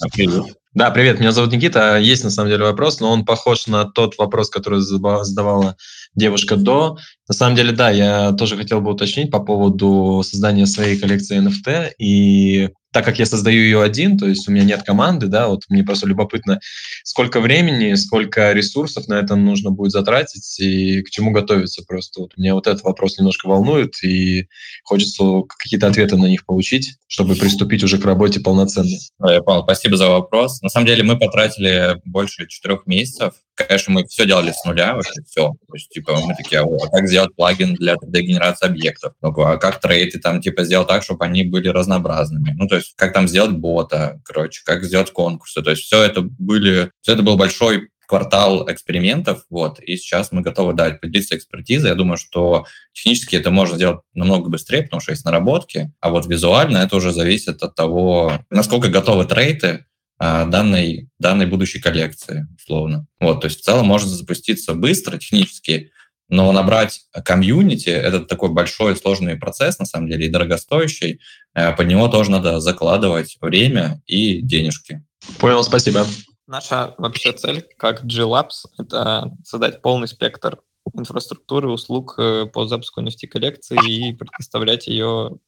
А, 0.00 0.08
привет. 0.08 0.44
Да, 0.74 0.90
привет, 0.90 1.20
меня 1.20 1.32
зовут 1.32 1.52
Никита. 1.52 1.98
Есть 1.98 2.24
на 2.24 2.30
самом 2.30 2.50
деле 2.50 2.64
вопрос, 2.64 2.98
но 3.00 3.10
он 3.10 3.24
похож 3.24 3.66
на 3.66 3.84
тот 3.84 4.18
вопрос, 4.18 4.50
который 4.50 4.80
задавала 4.80 5.76
девушка 6.14 6.56
до. 6.56 6.98
На 7.28 7.34
самом 7.34 7.56
деле, 7.56 7.72
да, 7.72 7.90
я 7.90 8.32
тоже 8.32 8.56
хотел 8.56 8.80
бы 8.80 8.90
уточнить 8.90 9.30
по 9.30 9.40
поводу 9.40 10.22
создания 10.24 10.66
своей 10.66 10.98
коллекции 10.98 11.40
NFT. 11.40 11.92
И 11.98 12.70
так 12.92 13.04
как 13.04 13.18
я 13.18 13.26
создаю 13.26 13.62
ее 13.62 13.82
один, 13.82 14.18
то 14.18 14.28
есть 14.28 14.48
у 14.48 14.52
меня 14.52 14.64
нет 14.64 14.82
команды, 14.82 15.26
да, 15.26 15.48
вот 15.48 15.62
мне 15.68 15.82
просто 15.82 16.06
любопытно, 16.06 16.60
сколько 17.04 17.40
времени, 17.40 17.94
сколько 17.94 18.52
ресурсов 18.52 19.08
на 19.08 19.14
это 19.14 19.34
нужно 19.34 19.70
будет 19.70 19.92
затратить 19.92 20.60
и 20.60 21.02
к 21.02 21.10
чему 21.10 21.32
готовиться 21.32 21.82
просто. 21.86 22.20
Вот 22.20 22.36
меня 22.36 22.54
вот 22.54 22.66
этот 22.66 22.82
вопрос 22.82 23.18
немножко 23.18 23.48
волнует, 23.48 23.94
и 24.04 24.46
хочется 24.84 25.24
какие-то 25.48 25.88
ответы 25.88 26.16
на 26.16 26.26
них 26.26 26.44
получить, 26.44 26.94
чтобы 27.06 27.34
приступить 27.34 27.82
уже 27.82 27.98
к 27.98 28.04
работе 28.04 28.40
полноценно. 28.40 28.96
Я 29.26 29.42
понял, 29.42 29.62
спасибо 29.62 29.96
за 29.96 30.08
вопрос. 30.08 30.60
На 30.60 30.68
самом 30.68 30.86
деле 30.86 31.02
мы 31.02 31.18
потратили 31.18 32.00
больше 32.04 32.46
четырех 32.46 32.86
месяцев 32.86 33.34
конечно, 33.54 33.92
мы 33.92 34.06
все 34.06 34.26
делали 34.26 34.52
с 34.52 34.64
нуля, 34.64 34.94
вообще 34.94 35.22
все. 35.26 35.50
То 35.50 35.74
есть, 35.74 35.88
типа, 35.90 36.18
мы 36.24 36.34
такие, 36.34 36.60
а 36.60 36.88
как 36.88 37.08
сделать 37.08 37.34
плагин 37.34 37.74
для 37.74 37.94
3D-генерации 37.94 38.66
объектов? 38.66 39.14
Ну, 39.20 39.28
а 39.40 39.56
как 39.56 39.80
трейты 39.80 40.18
там, 40.18 40.40
типа, 40.40 40.64
сделать 40.64 40.88
так, 40.88 41.02
чтобы 41.02 41.24
они 41.24 41.44
были 41.44 41.68
разнообразными? 41.68 42.54
Ну, 42.56 42.66
то 42.66 42.76
есть, 42.76 42.81
как 42.96 43.12
там 43.12 43.28
сделать 43.28 43.52
бота, 43.52 44.20
короче, 44.24 44.62
как 44.64 44.84
сделать 44.84 45.12
конкурсы. 45.12 45.62
То 45.62 45.70
есть, 45.70 45.82
все 45.82 46.02
это 46.02 46.22
были, 46.22 46.90
все 47.00 47.12
это 47.12 47.22
был 47.22 47.36
большой 47.36 47.88
квартал 48.12 48.70
экспериментов, 48.70 49.44
вот, 49.48 49.80
и 49.80 49.96
сейчас 49.96 50.32
мы 50.32 50.42
готовы 50.42 50.74
дать 50.74 51.00
поделиться 51.00 51.34
экспертизой. 51.34 51.88
Я 51.88 51.94
думаю, 51.94 52.18
что 52.18 52.66
технически 52.92 53.36
это 53.36 53.50
можно 53.50 53.76
сделать 53.76 54.00
намного 54.12 54.50
быстрее, 54.50 54.82
потому 54.82 55.00
что 55.00 55.12
есть 55.12 55.24
наработки, 55.24 55.90
а 55.98 56.10
вот 56.10 56.26
визуально 56.26 56.78
это 56.78 56.96
уже 56.96 57.12
зависит 57.12 57.62
от 57.62 57.74
того, 57.74 58.44
насколько 58.50 58.88
готовы 58.88 59.24
трейты, 59.24 59.86
а, 60.18 60.44
данной, 60.44 61.08
данной 61.18 61.46
будущей 61.46 61.80
коллекции, 61.80 62.46
условно. 62.58 63.06
Вот, 63.18 63.40
то 63.40 63.46
есть 63.46 63.60
в 63.60 63.64
целом 63.64 63.86
можно 63.86 64.10
запуститься 64.10 64.74
быстро, 64.74 65.16
технически, 65.16 65.90
но 66.28 66.52
набрать 66.52 67.00
комьюнити— 67.24 67.88
это 67.90 68.20
такой 68.20 68.50
большой 68.50 68.94
сложный 68.96 69.36
процесс, 69.36 69.78
на 69.78 69.84
самом 69.84 70.08
деле, 70.08 70.26
и 70.26 70.30
дорогостоящий. 70.30 71.20
Э, 71.54 71.74
под 71.74 71.86
него 71.86 72.08
тоже 72.08 72.30
надо 72.30 72.60
закладывать 72.60 73.36
время 73.40 74.02
и 74.06 74.40
денежки. 74.40 75.04
Понял, 75.38 75.62
спасибо. 75.62 76.06
Наша 76.46 76.94
вообще 76.98 77.32
цель, 77.32 77.66
как 77.76 78.04
G-Labs, 78.04 78.66
это 78.78 79.32
создать 79.44 79.80
полный 79.80 80.08
спектр 80.08 80.58
инфраструктуры, 80.94 81.70
услуг 81.70 82.14
э, 82.18 82.46
по 82.46 82.66
запуску 82.66 83.02
NFT-коллекции 83.02 83.78
и 83.88 84.12
предоставлять 84.12 84.86
ее 84.88 85.38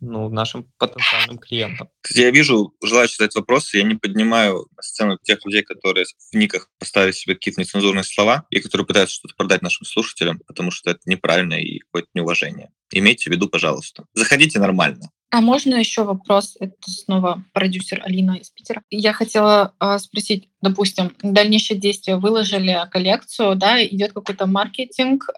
ну, 0.00 0.28
нашим 0.30 0.70
потенциальным 0.78 1.38
клиентам. 1.38 1.88
Я 2.14 2.30
вижу 2.30 2.74
желающих 2.82 3.18
задать 3.18 3.34
вопросы, 3.34 3.78
я 3.78 3.84
не 3.84 3.94
поднимаю 3.94 4.66
на 4.76 4.82
сцену 4.82 5.18
тех 5.22 5.44
людей, 5.44 5.62
которые 5.62 6.06
в 6.06 6.34
никах 6.34 6.68
поставили 6.78 7.12
себе 7.12 7.34
какие-то 7.34 7.60
нецензурные 7.60 8.04
слова 8.04 8.46
и 8.50 8.60
которые 8.60 8.86
пытаются 8.86 9.16
что-то 9.16 9.34
продать 9.36 9.62
нашим 9.62 9.86
слушателям, 9.86 10.40
потому 10.46 10.70
что 10.70 10.90
это 10.90 11.00
неправильно 11.04 11.54
и 11.54 11.78
какое-то 11.80 12.08
неуважение. 12.14 12.70
Имейте 12.90 13.30
в 13.30 13.32
виду, 13.32 13.48
пожалуйста. 13.48 14.06
Заходите 14.14 14.58
нормально. 14.58 15.10
А 15.30 15.40
можно 15.40 15.76
еще 15.76 16.04
вопрос? 16.04 16.56
Это 16.58 16.74
снова 16.90 17.44
продюсер 17.52 18.02
Алина 18.04 18.32
из 18.32 18.50
Питера. 18.50 18.82
Я 18.90 19.12
хотела 19.12 19.74
э, 19.80 19.98
спросить, 19.98 20.49
допустим, 20.62 21.14
дальнейшие 21.22 21.78
действия 21.78 22.16
выложили 22.16 22.78
коллекцию, 22.90 23.56
да, 23.56 23.84
идет 23.84 24.12
какой-то 24.12 24.46
маркетинг, 24.46 25.28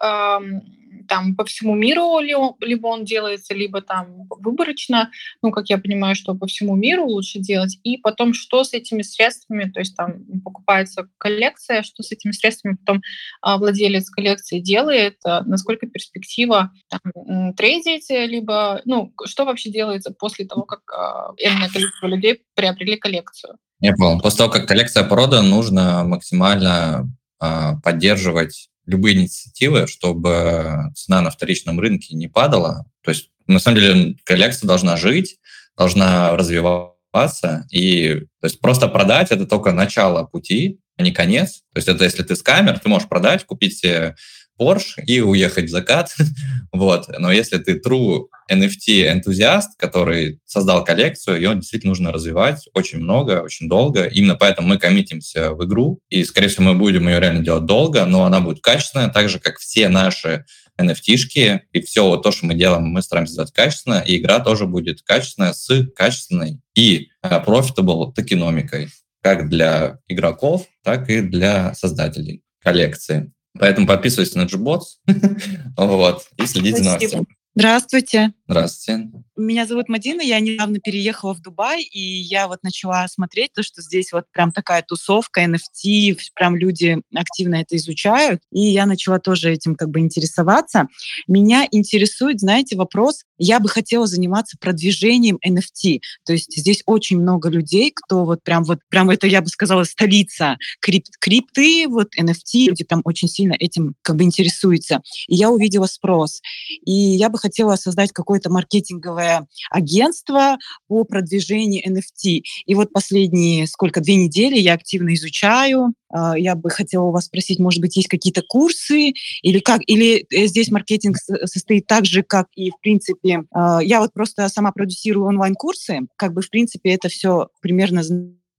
там 1.07 1.35
по 1.35 1.45
всему 1.45 1.75
миру 1.75 2.19
либо 2.19 2.87
он 2.87 3.05
делается, 3.05 3.53
либо 3.53 3.81
там 3.81 4.27
выборочно, 4.29 5.11
ну, 5.41 5.51
как 5.51 5.69
я 5.69 5.77
понимаю, 5.77 6.15
что 6.15 6.35
по 6.35 6.47
всему 6.47 6.75
миру 6.75 7.05
лучше 7.05 7.39
делать, 7.39 7.79
и 7.83 7.97
потом 7.97 8.33
что 8.33 8.63
с 8.63 8.73
этими 8.73 9.01
средствами, 9.01 9.69
то 9.69 9.79
есть 9.79 9.95
там 9.95 10.25
покупается 10.43 11.09
коллекция, 11.17 11.83
что 11.83 12.03
с 12.03 12.11
этими 12.11 12.31
средствами 12.31 12.75
потом 12.75 13.01
а, 13.41 13.57
владелец 13.57 14.09
коллекции 14.09 14.59
делает, 14.59 15.17
а, 15.25 15.43
насколько 15.43 15.87
перспектива 15.87 16.71
там, 16.89 17.53
трейдить, 17.53 18.09
либо, 18.09 18.81
ну, 18.85 19.13
что 19.25 19.45
вообще 19.45 19.69
делается 19.69 20.11
после 20.11 20.45
того, 20.45 20.63
как 20.63 20.81
а, 20.91 21.33
энное 21.37 21.69
количество 21.69 22.07
людей 22.07 22.41
приобрели 22.55 22.97
коллекцию? 22.97 23.57
Я 23.83 23.93
понял. 23.95 24.21
После 24.21 24.37
того, 24.37 24.49
как 24.49 24.65
коллекция 24.65 25.03
продана, 25.03 25.45
нужно 25.45 26.05
максимально 26.05 27.13
а, 27.37 27.75
поддерживать 27.83 28.69
любые 28.85 29.17
инициативы, 29.17 29.87
чтобы 29.87 30.89
цена 30.95 31.19
на 31.19 31.29
вторичном 31.29 31.81
рынке 31.81 32.15
не 32.15 32.29
падала. 32.29 32.85
То 33.03 33.11
есть, 33.11 33.29
на 33.45 33.59
самом 33.59 33.79
деле, 33.79 34.15
коллекция 34.23 34.69
должна 34.69 34.95
жить, 34.95 35.37
должна 35.77 36.33
развиваться, 36.37 37.67
и 37.71 38.21
то 38.39 38.47
есть 38.47 38.61
просто 38.61 38.87
продать— 38.87 39.27
это 39.31 39.45
только 39.45 39.73
начало 39.73 40.23
пути, 40.23 40.79
а 40.95 41.03
не 41.03 41.11
конец. 41.11 41.63
То 41.73 41.79
есть 41.79 41.89
это 41.89 42.05
если 42.05 42.23
ты 42.23 42.37
скамер, 42.37 42.79
ты 42.79 42.87
можешь 42.87 43.09
продать, 43.09 43.43
купить 43.43 43.77
себе 43.79 44.15
Porsche 44.57 45.03
и 45.05 45.19
уехать 45.19 45.65
в 45.65 45.71
закат. 45.71 46.15
вот. 46.71 47.09
Но 47.19 47.33
если 47.33 47.57
ты 47.57 47.81
true 47.85 48.27
NFT-энтузиаст, 48.51 49.71
который 49.77 50.39
создал 50.45 50.83
коллекцию, 50.83 51.37
ее 51.37 51.55
действительно 51.55 51.91
нужно 51.91 52.11
развивать 52.11 52.67
очень 52.73 52.99
много, 52.99 53.41
очень 53.41 53.67
долго. 53.67 54.05
Именно 54.05 54.35
поэтому 54.35 54.67
мы 54.67 54.77
коммитимся 54.77 55.53
в 55.53 55.63
игру, 55.65 55.99
и, 56.09 56.23
скорее 56.23 56.47
всего, 56.47 56.65
мы 56.65 56.75
будем 56.75 57.07
ее 57.07 57.19
реально 57.19 57.43
делать 57.43 57.65
долго, 57.65 58.05
но 58.05 58.25
она 58.25 58.39
будет 58.39 58.61
качественная, 58.61 59.09
так 59.09 59.29
же, 59.29 59.39
как 59.39 59.59
все 59.59 59.89
наши 59.89 60.45
NFT-шки, 60.79 61.61
и 61.71 61.81
все 61.81 62.07
вот 62.07 62.23
то, 62.23 62.31
что 62.31 62.45
мы 62.45 62.55
делаем, 62.55 62.83
мы 62.85 63.01
стараемся 63.01 63.33
сделать 63.33 63.51
качественно, 63.51 63.99
и 64.05 64.17
игра 64.17 64.39
тоже 64.39 64.65
будет 64.65 65.01
качественная 65.03 65.53
с 65.53 65.87
качественной 65.95 66.59
и 66.73 67.09
э, 67.21 67.29
profitable 67.45 68.11
токеномикой, 68.13 68.89
как 69.21 69.49
для 69.49 69.99
игроков, 70.07 70.65
так 70.83 71.09
и 71.09 71.21
для 71.21 71.73
создателей 71.75 72.41
коллекции. 72.61 73.31
Поэтому 73.59 73.85
подписывайтесь 73.85 74.35
на 74.35 74.43
Gbots 74.43 74.97
вот, 75.77 76.27
и 76.37 76.45
следите 76.45 76.77
за 76.77 76.83
новостями. 76.83 77.25
Здравствуйте. 77.55 78.33
Здравствуйте. 78.47 79.09
Меня 79.35 79.65
зовут 79.65 79.89
Мадина, 79.89 80.21
я 80.21 80.39
недавно 80.39 80.79
переехала 80.79 81.33
в 81.33 81.41
Дубай, 81.41 81.81
и 81.81 81.99
я 81.99 82.47
вот 82.47 82.59
начала 82.61 83.07
смотреть 83.07 83.51
то, 83.53 83.63
что 83.63 83.81
здесь 83.81 84.11
вот 84.11 84.25
прям 84.31 84.51
такая 84.51 84.83
тусовка, 84.83 85.43
NFT, 85.43 86.15
прям 86.35 86.55
люди 86.55 87.01
активно 87.15 87.55
это 87.55 87.75
изучают, 87.77 88.41
и 88.51 88.59
я 88.59 88.85
начала 88.85 89.19
тоже 89.19 89.51
этим 89.51 89.75
как 89.75 89.89
бы 89.89 90.01
интересоваться. 90.01 90.87
Меня 91.27 91.67
интересует, 91.71 92.41
знаете, 92.41 92.75
вопрос, 92.75 93.23
я 93.39 93.59
бы 93.59 93.69
хотела 93.69 94.05
заниматься 94.05 94.57
продвижением 94.59 95.39
NFT, 95.43 95.99
то 96.25 96.33
есть 96.33 96.55
здесь 96.55 96.83
очень 96.85 97.19
много 97.19 97.49
людей, 97.49 97.91
кто 97.95 98.25
вот 98.25 98.43
прям 98.43 98.63
вот, 98.63 98.79
прям 98.89 99.09
это, 99.09 99.25
я 99.25 99.41
бы 99.41 99.47
сказала, 99.47 99.83
столица 99.83 100.57
крип, 100.79 101.05
крипты, 101.19 101.87
вот 101.87 102.09
NFT, 102.19 102.67
люди 102.67 102.83
прям 102.83 103.01
очень 103.03 103.27
сильно 103.27 103.53
этим 103.53 103.95
как 104.03 104.15
бы 104.17 104.23
интересуются. 104.23 105.01
И 105.27 105.35
я 105.35 105.49
увидела 105.49 105.87
спрос, 105.87 106.41
и 106.85 106.91
я 106.91 107.29
бы 107.29 107.39
хотела 107.43 107.75
создать 107.75 108.13
какое-то 108.13 108.49
маркетинговое 108.49 109.47
агентство 109.69 110.57
по 110.87 111.03
продвижению 111.03 111.85
NFT. 111.85 112.41
И 112.65 112.75
вот 112.75 112.93
последние, 112.93 113.67
сколько, 113.67 113.99
две 113.99 114.15
недели 114.15 114.57
я 114.57 114.73
активно 114.73 115.13
изучаю. 115.13 115.93
А, 116.09 116.37
я 116.37 116.55
бы 116.55 116.69
хотела 116.69 117.03
у 117.03 117.11
вас 117.11 117.25
спросить, 117.25 117.59
может 117.59 117.81
быть, 117.81 117.97
есть 117.97 118.07
какие-то 118.07 118.43
курсы 118.47 119.13
или 119.41 119.59
как? 119.59 119.81
Или 119.87 120.25
э, 120.29 120.45
здесь 120.47 120.71
маркетинг 120.71 121.17
состоит 121.17 121.85
так 121.85 122.05
же, 122.05 122.23
как 122.23 122.47
и, 122.55 122.71
в 122.71 122.79
принципе, 122.81 123.43
а, 123.51 123.83
я 123.83 123.99
вот 123.99 124.13
просто 124.13 124.47
сама 124.47 124.71
продюсирую 124.71 125.27
онлайн-курсы, 125.27 126.07
как 126.15 126.33
бы, 126.33 126.41
в 126.41 126.49
принципе, 126.49 126.93
это 126.93 127.09
все 127.09 127.49
примерно 127.61 128.03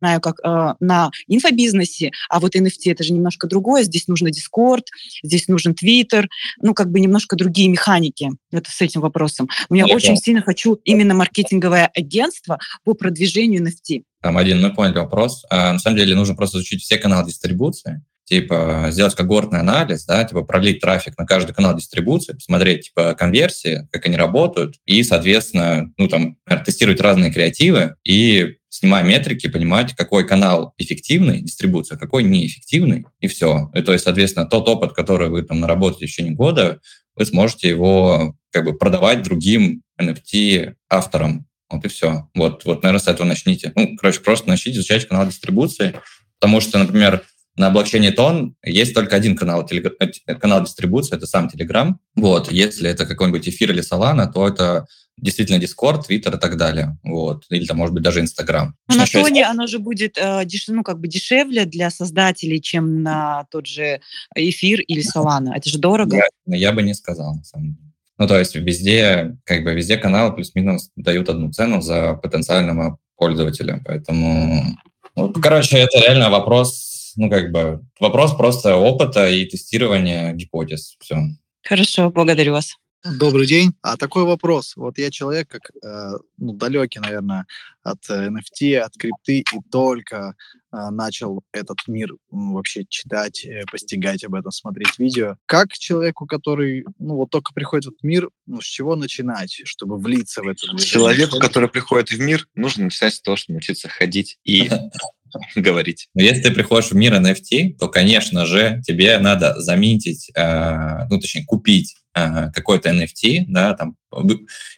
знаю, 0.04 0.20
как 0.20 0.36
э, 0.44 0.74
на 0.80 1.10
инфобизнесе, 1.28 2.10
а 2.28 2.40
вот 2.40 2.54
NFT 2.54 2.92
это 2.92 3.02
же 3.04 3.14
немножко 3.14 3.46
другое. 3.46 3.84
Здесь 3.84 4.06
нужно 4.06 4.28
Discord, 4.28 4.84
здесь 5.22 5.48
нужен 5.48 5.72
Twitter, 5.72 6.26
ну, 6.60 6.74
как 6.74 6.90
бы 6.90 7.00
немножко 7.00 7.36
другие 7.36 7.68
механики 7.68 8.30
это 8.52 8.70
с 8.70 8.80
этим 8.82 9.00
вопросом. 9.00 9.48
У 9.68 9.74
меня 9.74 9.86
Я 9.86 9.94
очень 9.94 10.16
сильно 10.16 10.42
хочу 10.42 10.74
именно 10.84 11.14
маркетинговое 11.14 11.90
агентство 11.94 12.58
по 12.84 12.94
продвижению 12.94 13.62
NFT. 13.62 14.02
Там 14.22 14.36
один, 14.36 14.60
мы 14.60 14.72
поняли 14.74 14.98
вопрос. 14.98 15.44
А, 15.50 15.72
на 15.72 15.78
самом 15.78 15.96
деле 15.96 16.14
нужно 16.14 16.34
просто 16.34 16.58
изучить 16.58 16.82
все 16.82 16.98
каналы 16.98 17.26
дистрибуции, 17.26 18.02
типа 18.24 18.88
сделать 18.90 19.14
когортный 19.14 19.60
анализ, 19.60 20.04
да, 20.04 20.24
типа 20.24 20.42
пролить 20.42 20.80
трафик 20.80 21.16
на 21.18 21.26
каждый 21.26 21.54
канал 21.54 21.74
дистрибуции, 21.74 22.34
посмотреть 22.34 22.86
типа 22.86 23.14
конверсии, 23.14 23.88
как 23.90 24.06
они 24.06 24.16
работают, 24.16 24.76
и, 24.84 25.02
соответственно, 25.02 25.92
ну 25.96 26.08
там 26.08 26.36
тестировать 26.64 27.00
разные 27.00 27.32
креативы 27.32 27.96
и 28.04 28.56
снимая 28.74 29.04
метрики, 29.04 29.46
понимать, 29.48 29.94
какой 29.94 30.26
канал 30.26 30.74
эффективный, 30.78 31.40
дистрибуция, 31.40 31.96
какой 31.96 32.24
неэффективный, 32.24 33.06
и 33.20 33.28
все. 33.28 33.70
И 33.72 33.82
то 33.82 33.92
есть, 33.92 34.02
соответственно, 34.02 34.46
тот 34.46 34.68
опыт, 34.68 34.94
который 34.94 35.28
вы 35.28 35.42
там 35.42 35.60
наработаете 35.60 36.06
в 36.06 36.10
течение 36.10 36.34
года, 36.34 36.80
вы 37.14 37.24
сможете 37.24 37.68
его 37.68 38.34
как 38.50 38.64
бы 38.64 38.76
продавать 38.76 39.22
другим 39.22 39.82
NFT-авторам. 40.00 41.44
Вот 41.70 41.84
и 41.84 41.88
все. 41.88 42.28
Вот, 42.34 42.64
вот, 42.64 42.82
наверное, 42.82 43.00
с 43.00 43.06
этого 43.06 43.28
начните. 43.28 43.70
Ну, 43.76 43.96
короче, 43.96 44.20
просто 44.20 44.48
начните 44.48 44.78
изучать 44.78 45.06
канал 45.06 45.28
дистрибуции, 45.28 45.94
потому 46.40 46.60
что, 46.60 46.78
например, 46.78 47.22
на 47.56 47.70
блокчейне 47.70 48.10
Тон 48.10 48.56
есть 48.64 48.92
только 48.92 49.14
один 49.14 49.36
канал, 49.36 49.64
телег... 49.64 49.94
Э, 50.00 50.34
канал 50.34 50.64
дистрибуции, 50.64 51.14
это 51.14 51.28
сам 51.28 51.48
Telegram. 51.48 51.92
Вот, 52.16 52.50
если 52.50 52.90
это 52.90 53.06
какой-нибудь 53.06 53.48
эфир 53.48 53.70
или 53.70 53.84
Solana, 53.88 54.32
то 54.32 54.48
это 54.48 54.86
действительно 55.16 55.62
Discord, 55.62 56.02
Twitter 56.08 56.36
и 56.36 56.40
так 56.40 56.56
далее. 56.56 56.98
Вот. 57.02 57.44
Или 57.50 57.66
там, 57.66 57.78
может 57.78 57.94
быть, 57.94 58.02
даже 58.02 58.20
Instagram. 58.20 58.74
Но 58.88 58.96
на 58.96 59.02
есть... 59.02 59.42
оно 59.42 59.66
же 59.66 59.78
будет 59.78 60.18
э, 60.18 60.44
деш... 60.44 60.68
ну, 60.68 60.82
как 60.82 61.00
бы 61.00 61.08
дешевле 61.08 61.64
для 61.64 61.90
создателей, 61.90 62.60
чем 62.60 63.02
на 63.02 63.46
тот 63.50 63.66
же 63.66 64.00
эфир 64.34 64.80
или 64.80 65.02
Solana. 65.02 65.52
Это 65.54 65.68
же 65.68 65.78
дорого. 65.78 66.16
Я, 66.46 66.56
я 66.56 66.72
бы 66.72 66.82
не 66.82 66.94
сказал, 66.94 67.36
на 67.36 67.44
самом 67.44 67.74
деле. 67.74 67.92
Ну, 68.18 68.28
то 68.28 68.38
есть 68.38 68.54
везде, 68.54 69.36
как 69.44 69.64
бы 69.64 69.74
везде 69.74 69.96
каналы 69.96 70.34
плюс-минус 70.34 70.90
дают 70.96 71.28
одну 71.28 71.52
цену 71.52 71.80
за 71.80 72.14
потенциального 72.14 72.98
пользователя. 73.16 73.80
Поэтому, 73.84 74.76
ну, 75.16 75.32
короче, 75.32 75.78
это 75.78 75.98
реально 75.98 76.30
вопрос, 76.30 77.12
ну, 77.16 77.28
как 77.28 77.50
бы, 77.50 77.82
вопрос 77.98 78.34
просто 78.34 78.76
опыта 78.76 79.28
и 79.28 79.44
тестирования 79.46 80.32
гипотез. 80.32 80.96
Все. 81.00 81.16
Хорошо, 81.62 82.10
благодарю 82.10 82.52
вас. 82.52 82.76
Добрый 83.04 83.46
день. 83.46 83.74
А 83.82 83.98
такой 83.98 84.24
вопрос. 84.24 84.72
Вот 84.76 84.96
я 84.96 85.10
человек, 85.10 85.48
как 85.48 85.70
э, 85.82 86.18
ну, 86.38 86.52
далекий, 86.54 87.00
наверное, 87.00 87.44
от 87.82 87.98
NFT, 88.08 88.76
от 88.78 88.96
крипты, 88.96 89.40
и 89.40 89.44
только 89.70 90.34
э, 90.72 90.88
начал 90.90 91.42
этот 91.52 91.76
мир 91.86 92.14
ну, 92.30 92.54
вообще 92.54 92.86
читать, 92.88 93.44
э, 93.44 93.64
постигать 93.70 94.24
об 94.24 94.34
этом, 94.34 94.50
смотреть 94.52 94.98
видео. 94.98 95.36
Как 95.44 95.72
человеку, 95.74 96.26
который 96.26 96.86
ну, 96.98 97.16
вот 97.16 97.28
только 97.28 97.52
приходит 97.52 97.84
в 97.84 97.88
этот 97.88 98.02
мир, 98.04 98.30
ну, 98.46 98.62
с 98.62 98.64
чего 98.64 98.96
начинать, 98.96 99.52
чтобы 99.64 99.98
влиться 99.98 100.42
в 100.42 100.48
этот 100.48 100.72
мир? 100.72 100.82
Человеку, 100.82 101.38
который 101.38 101.68
приходит 101.68 102.10
в 102.10 102.18
мир, 102.18 102.48
нужно 102.54 102.84
начинать 102.84 103.12
с 103.12 103.20
того, 103.20 103.36
что 103.36 103.52
научиться 103.52 103.86
ходить 103.90 104.38
и 104.44 104.70
говорить. 105.56 106.08
Если 106.14 106.42
ты 106.42 106.50
приходишь 106.50 106.90
в 106.90 106.94
мир 106.94 107.14
NFT, 107.14 107.76
то, 107.78 107.88
конечно 107.88 108.46
же, 108.46 108.82
тебе 108.86 109.18
надо 109.18 109.60
заметить, 109.60 110.30
э, 110.34 111.06
ну, 111.08 111.20
точнее, 111.20 111.44
купить 111.44 111.96
э, 111.96 112.03
какой-то 112.14 112.90
NFT, 112.90 113.44
да, 113.48 113.74
там, 113.74 113.96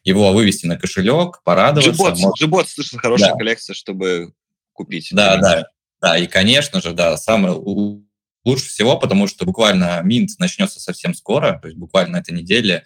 его 0.04 0.32
вывести 0.32 0.66
на 0.66 0.78
кошелек, 0.78 1.42
порадоваться. 1.44 1.90
Джибот, 1.90 2.18
может... 2.18 2.36
Джибот 2.40 2.68
слышал, 2.68 2.98
хорошая 2.98 3.32
да. 3.32 3.36
коллекция, 3.36 3.74
чтобы 3.74 4.32
купить. 4.72 5.08
Да, 5.12 5.36
да, 5.36 5.66
да, 6.00 6.18
и, 6.18 6.26
конечно 6.26 6.80
же, 6.80 6.92
да, 6.92 7.16
самое 7.16 7.54
лучше 7.54 8.68
всего, 8.68 8.96
потому 8.96 9.26
что 9.26 9.44
буквально 9.44 10.00
минт 10.02 10.30
начнется 10.38 10.80
совсем 10.80 11.14
скоро, 11.14 11.58
то 11.60 11.68
есть 11.68 11.78
буквально 11.78 12.12
на 12.12 12.20
этой 12.20 12.34
неделе 12.34 12.84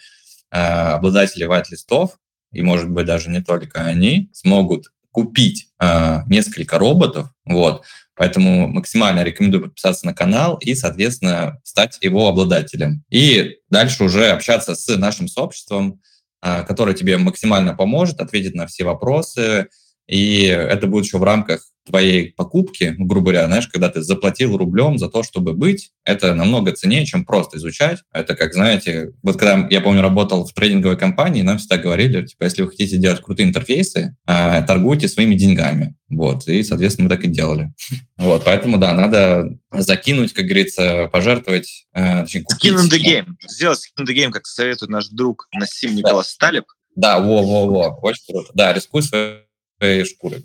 э, 0.51 0.59
обладатели 0.59 1.45
вайт-листов, 1.45 2.19
и, 2.53 2.63
может 2.63 2.89
быть, 2.91 3.07
даже 3.07 3.31
не 3.31 3.43
только 3.43 3.85
они, 3.85 4.31
смогут 4.33 4.91
купить 5.11 5.69
э, 5.81 6.23
несколько 6.27 6.79
роботов, 6.79 7.29
вот, 7.45 7.85
поэтому 8.15 8.69
максимально 8.69 9.23
рекомендую 9.23 9.65
подписаться 9.65 10.07
на 10.07 10.15
канал 10.15 10.57
и, 10.57 10.75
соответственно, 10.75 11.59
стать 11.65 11.99
его 12.01 12.29
обладателем. 12.29 13.05
И 13.11 13.57
дальше 13.71 14.05
уже 14.05 14.31
общаться 14.31 14.75
с 14.75 14.97
нашим 14.97 15.29
сообществом, 15.29 16.01
э, 16.43 16.65
которое 16.65 16.95
тебе 16.95 17.17
максимально 17.19 17.75
поможет, 17.75 18.21
ответит 18.21 18.55
на 18.55 18.67
все 18.67 18.85
вопросы, 18.85 19.69
и 20.11 20.43
это 20.43 20.89
будет 20.89 21.05
еще 21.05 21.19
в 21.19 21.23
рамках 21.23 21.63
твоей 21.87 22.33
покупки, 22.33 22.95
грубо 22.99 23.31
говоря, 23.31 23.47
знаешь, 23.47 23.69
когда 23.69 23.89
ты 23.89 24.03
заплатил 24.03 24.57
рублем 24.57 24.99
за 24.99 25.09
то, 25.09 25.23
чтобы 25.23 25.55
быть, 25.55 25.93
это 26.05 26.35
намного 26.35 26.73
ценнее, 26.73 27.07
чем 27.07 27.25
просто 27.25 27.59
изучать. 27.59 28.01
Это 28.13 28.35
как, 28.35 28.53
знаете, 28.53 29.13
вот 29.23 29.39
когда 29.39 29.69
я 29.71 29.81
помню, 29.81 30.03
работал 30.03 30.45
в 30.45 30.53
трейдинговой 30.53 30.97
компании, 30.97 31.43
нам 31.43 31.59
всегда 31.59 31.77
говорили, 31.77 32.27
типа, 32.27 32.45
если 32.45 32.63
вы 32.63 32.71
хотите 32.71 32.97
делать 32.97 33.21
крутые 33.21 33.49
интерфейсы, 33.49 34.17
э, 34.27 34.63
торгуйте 34.67 35.07
своими 35.07 35.37
деньгами. 35.37 35.95
Вот, 36.09 36.49
и, 36.49 36.63
соответственно, 36.65 37.09
мы 37.09 37.15
так 37.15 37.25
и 37.25 37.29
делали. 37.29 37.73
Вот, 38.17 38.45
поэтому, 38.45 38.79
да, 38.79 38.93
надо 38.93 39.57
закинуть, 39.73 40.33
как 40.33 40.47
говорится, 40.47 41.09
пожертвовать, 41.13 41.87
э, 41.95 42.23
точнее, 42.23 42.43
купить. 42.43 42.73
Skin 42.73 42.77
in 42.77 42.91
the 42.91 43.01
game. 43.01 43.27
Сделать 43.49 43.79
skin 43.79 44.05
in 44.05 44.09
the 44.09 44.15
game, 44.15 44.31
как 44.31 44.47
советует 44.47 44.91
наш 44.91 45.09
друг 45.09 45.49
Насим 45.53 45.95
Николас 45.95 46.27
да. 46.27 46.33
Сталиб. 46.33 46.65
Да, 46.97 47.21
во-во-во, 47.21 47.99
очень 48.03 48.25
круто. 48.27 48.51
Да, 48.55 48.73
рискуй 48.73 49.03
своей 49.03 49.50
шкурой. 49.81 50.43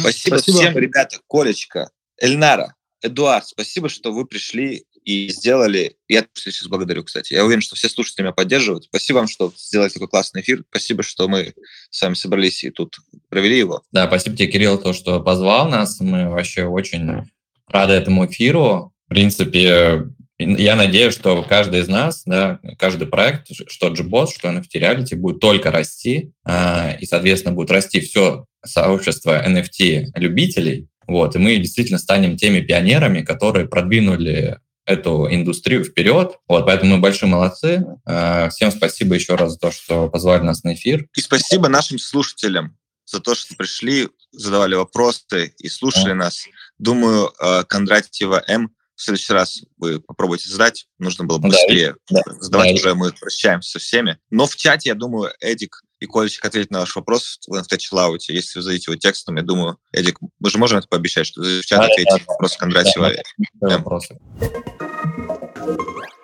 Спасибо, 0.00 0.36
спасибо 0.36 0.38
всем, 0.38 0.76
ребята. 0.76 1.18
Колечка, 1.26 1.90
Эльнара, 2.20 2.74
Эдуард, 3.02 3.46
спасибо, 3.46 3.88
что 3.88 4.12
вы 4.12 4.26
пришли 4.26 4.84
и 5.04 5.28
сделали... 5.28 5.96
Я 6.08 6.26
сейчас 6.34 6.68
благодарю, 6.68 7.02
кстати. 7.04 7.32
Я 7.32 7.44
уверен, 7.44 7.62
что 7.62 7.74
все 7.74 7.88
слушатели 7.88 8.22
меня 8.22 8.32
поддерживают. 8.32 8.84
Спасибо 8.84 9.18
вам, 9.18 9.28
что 9.28 9.52
сделали 9.56 9.88
такой 9.88 10.08
классный 10.08 10.42
эфир. 10.42 10.62
Спасибо, 10.68 11.02
что 11.02 11.26
мы 11.28 11.54
с 11.90 12.02
вами 12.02 12.14
собрались 12.14 12.62
и 12.64 12.70
тут 12.70 12.98
провели 13.30 13.58
его. 13.58 13.82
Да, 13.92 14.06
спасибо 14.06 14.36
тебе, 14.36 14.48
Кирилл, 14.48 14.78
то, 14.78 14.92
что 14.92 15.20
позвал 15.20 15.68
нас. 15.68 15.98
Мы 16.00 16.28
вообще 16.28 16.64
очень 16.64 17.26
рады 17.66 17.94
этому 17.94 18.26
эфиру. 18.26 18.92
В 19.06 19.08
принципе, 19.08 20.04
я 20.40 20.74
надеюсь, 20.74 21.14
что 21.14 21.42
каждый 21.42 21.80
из 21.80 21.88
нас, 21.88 22.22
да, 22.24 22.60
каждый 22.78 23.06
проект, 23.06 23.48
что 23.68 23.88
GBOS, 23.88 24.28
что 24.34 24.48
NFT 24.48 24.74
Reality, 24.74 25.16
будет 25.16 25.40
только 25.40 25.70
расти, 25.70 26.32
э, 26.46 26.98
и, 26.98 27.06
соответственно, 27.06 27.54
будет 27.54 27.70
расти 27.70 28.00
все 28.00 28.46
сообщество 28.64 29.46
NFT-любителей, 29.46 30.88
вот, 31.06 31.36
и 31.36 31.38
мы 31.38 31.56
действительно 31.56 31.98
станем 31.98 32.36
теми 32.36 32.60
пионерами, 32.60 33.22
которые 33.22 33.68
продвинули 33.68 34.58
эту 34.86 35.28
индустрию 35.30 35.84
вперед. 35.84 36.38
Вот, 36.48 36.66
поэтому 36.66 36.96
мы 36.96 37.02
большие 37.02 37.28
молодцы. 37.28 37.84
Э, 38.06 38.48
всем 38.50 38.70
спасибо 38.70 39.14
еще 39.14 39.34
раз 39.34 39.52
за 39.52 39.58
то, 39.58 39.70
что 39.70 40.08
позвали 40.08 40.42
нас 40.42 40.64
на 40.64 40.74
эфир. 40.74 41.06
И 41.16 41.20
спасибо 41.20 41.68
нашим 41.68 41.98
слушателям 41.98 42.76
за 43.04 43.20
то, 43.20 43.34
что 43.34 43.54
пришли, 43.56 44.08
задавали 44.32 44.74
вопросы 44.74 45.52
и 45.58 45.68
слушали 45.68 46.12
а. 46.12 46.14
нас. 46.14 46.46
Думаю, 46.78 47.32
э, 47.40 47.64
Кондратьева 47.64 48.42
М 48.48 48.72
в 49.00 49.02
следующий 49.02 49.32
раз 49.32 49.62
вы 49.78 49.98
попробуйте 49.98 50.50
задать, 50.50 50.86
нужно 50.98 51.24
было 51.24 51.38
быстрее 51.38 51.96
да, 52.10 52.20
задавать, 52.38 52.68
да. 52.68 52.74
уже 52.74 52.94
мы 52.94 53.12
прощаемся 53.12 53.70
со 53.70 53.78
всеми. 53.78 54.18
Но 54.28 54.44
в 54.44 54.56
чате, 54.56 54.90
я 54.90 54.94
думаю, 54.94 55.32
Эдик 55.40 55.82
и 56.00 56.06
Колечек 56.06 56.44
ответит 56.44 56.70
на 56.70 56.80
ваш 56.80 56.94
вопрос 56.94 57.38
в 57.46 57.76
Чиллауте. 57.78 58.34
Если 58.34 58.58
вы 58.58 58.62
зададите 58.62 58.90
его 58.90 58.98
текстом, 58.98 59.36
я 59.36 59.42
думаю, 59.42 59.78
Эдик, 59.92 60.18
мы 60.38 60.50
же 60.50 60.58
можем 60.58 60.78
это 60.78 60.88
пообещать, 60.88 61.26
что 61.26 61.40
в 61.40 61.64
чат 61.64 61.80
да, 61.80 61.86
ответите 61.86 62.18
да, 62.18 62.24
вопрос 62.26 62.56
Кондратьева. 62.58 63.12
Да, 63.54 63.68
да. 63.68 63.78
Вопросы. 63.78 64.18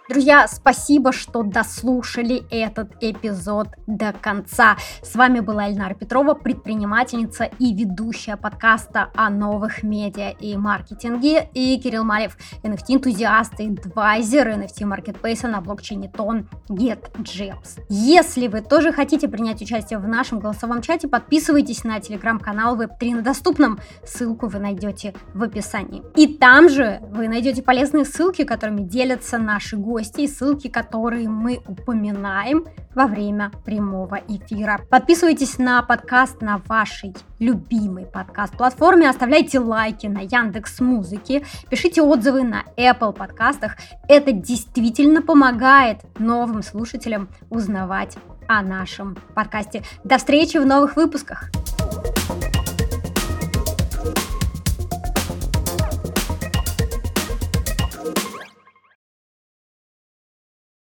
Друзья, 0.09 0.47
спасибо, 0.47 1.11
что 1.11 1.43
дослушали 1.43 2.45
этот 2.49 2.93
эпизод 3.01 3.71
до 3.89 4.13
конца. 4.13 4.77
С 5.03 5.17
вами 5.17 5.41
была 5.41 5.67
Эльнара 5.67 5.95
Петрова, 5.95 6.35
предпринимательница 6.35 7.51
и 7.59 7.75
ведущая 7.75 8.37
подкаста 8.37 9.11
о 9.17 9.31
новых 9.31 9.83
медиа 9.83 10.31
и 10.31 10.57
маркетинге, 10.57 11.49
и 11.55 11.77
Кирилл 11.81 12.05
Малев, 12.05 12.37
NFT-энтузиаст 12.63 13.55
и 13.59 13.67
адвайзер 13.67 14.49
NFT-маркетплейса 14.51 15.49
на 15.49 15.61
блокчейне 15.61 16.09
Тон 16.09 16.49
GetJabs. 16.69 17.81
Если 17.89 18.47
вы 18.47 18.61
тоже 18.61 18.93
хотите 18.93 19.27
принять 19.27 19.61
участие 19.61 19.99
в 19.99 20.07
нашем 20.07 20.39
голосовом 20.39 20.83
чате, 20.83 21.09
подписывайтесь 21.09 21.83
на 21.83 21.99
телеграм-канал 21.99 22.81
Web3 22.81 23.17
на 23.17 23.23
доступном. 23.23 23.81
Ссылку 24.05 24.47
вы 24.47 24.61
найдете 24.61 25.15
в 25.35 25.43
описании. 25.43 26.05
И 26.15 26.29
там 26.29 26.69
же 26.69 27.01
вы 27.11 27.27
найдете 27.27 27.61
полезные 27.61 28.05
ссылки, 28.05 28.45
которыми 28.45 28.83
делятся 28.83 29.39
наши 29.39 29.77
гости 29.77 29.95
гостей, 29.97 30.28
ссылки 30.28 30.68
которые 30.68 31.28
мы 31.28 31.61
упоминаем 31.66 32.66
во 32.94 33.07
время 33.07 33.51
прямого 33.64 34.20
эфира. 34.28 34.80
Подписывайтесь 34.90 35.57
на 35.57 35.82
подкаст 35.82 36.42
на 36.42 36.59
вашей 36.66 37.14
любимой 37.38 38.05
подкаст-платформе, 38.05 39.09
оставляйте 39.09 39.59
лайки 39.59 40.07
на 40.07 40.20
Яндекс 40.20 40.80
Музыке, 40.80 41.44
пишите 41.70 42.03
отзывы 42.03 42.42
на 42.42 42.64
Apple 42.76 43.14
подкастах. 43.14 43.76
Это 44.07 44.32
действительно 44.32 45.22
помогает 45.22 46.01
новым 46.18 46.62
слушателям 46.62 47.28
узнавать 47.49 48.18
о 48.49 48.62
нашем 48.62 49.16
подкасте. 49.34 49.82
До 50.05 50.18
встречи 50.18 50.59
в 50.59 50.66
новых 50.66 50.97
выпусках! 50.97 51.51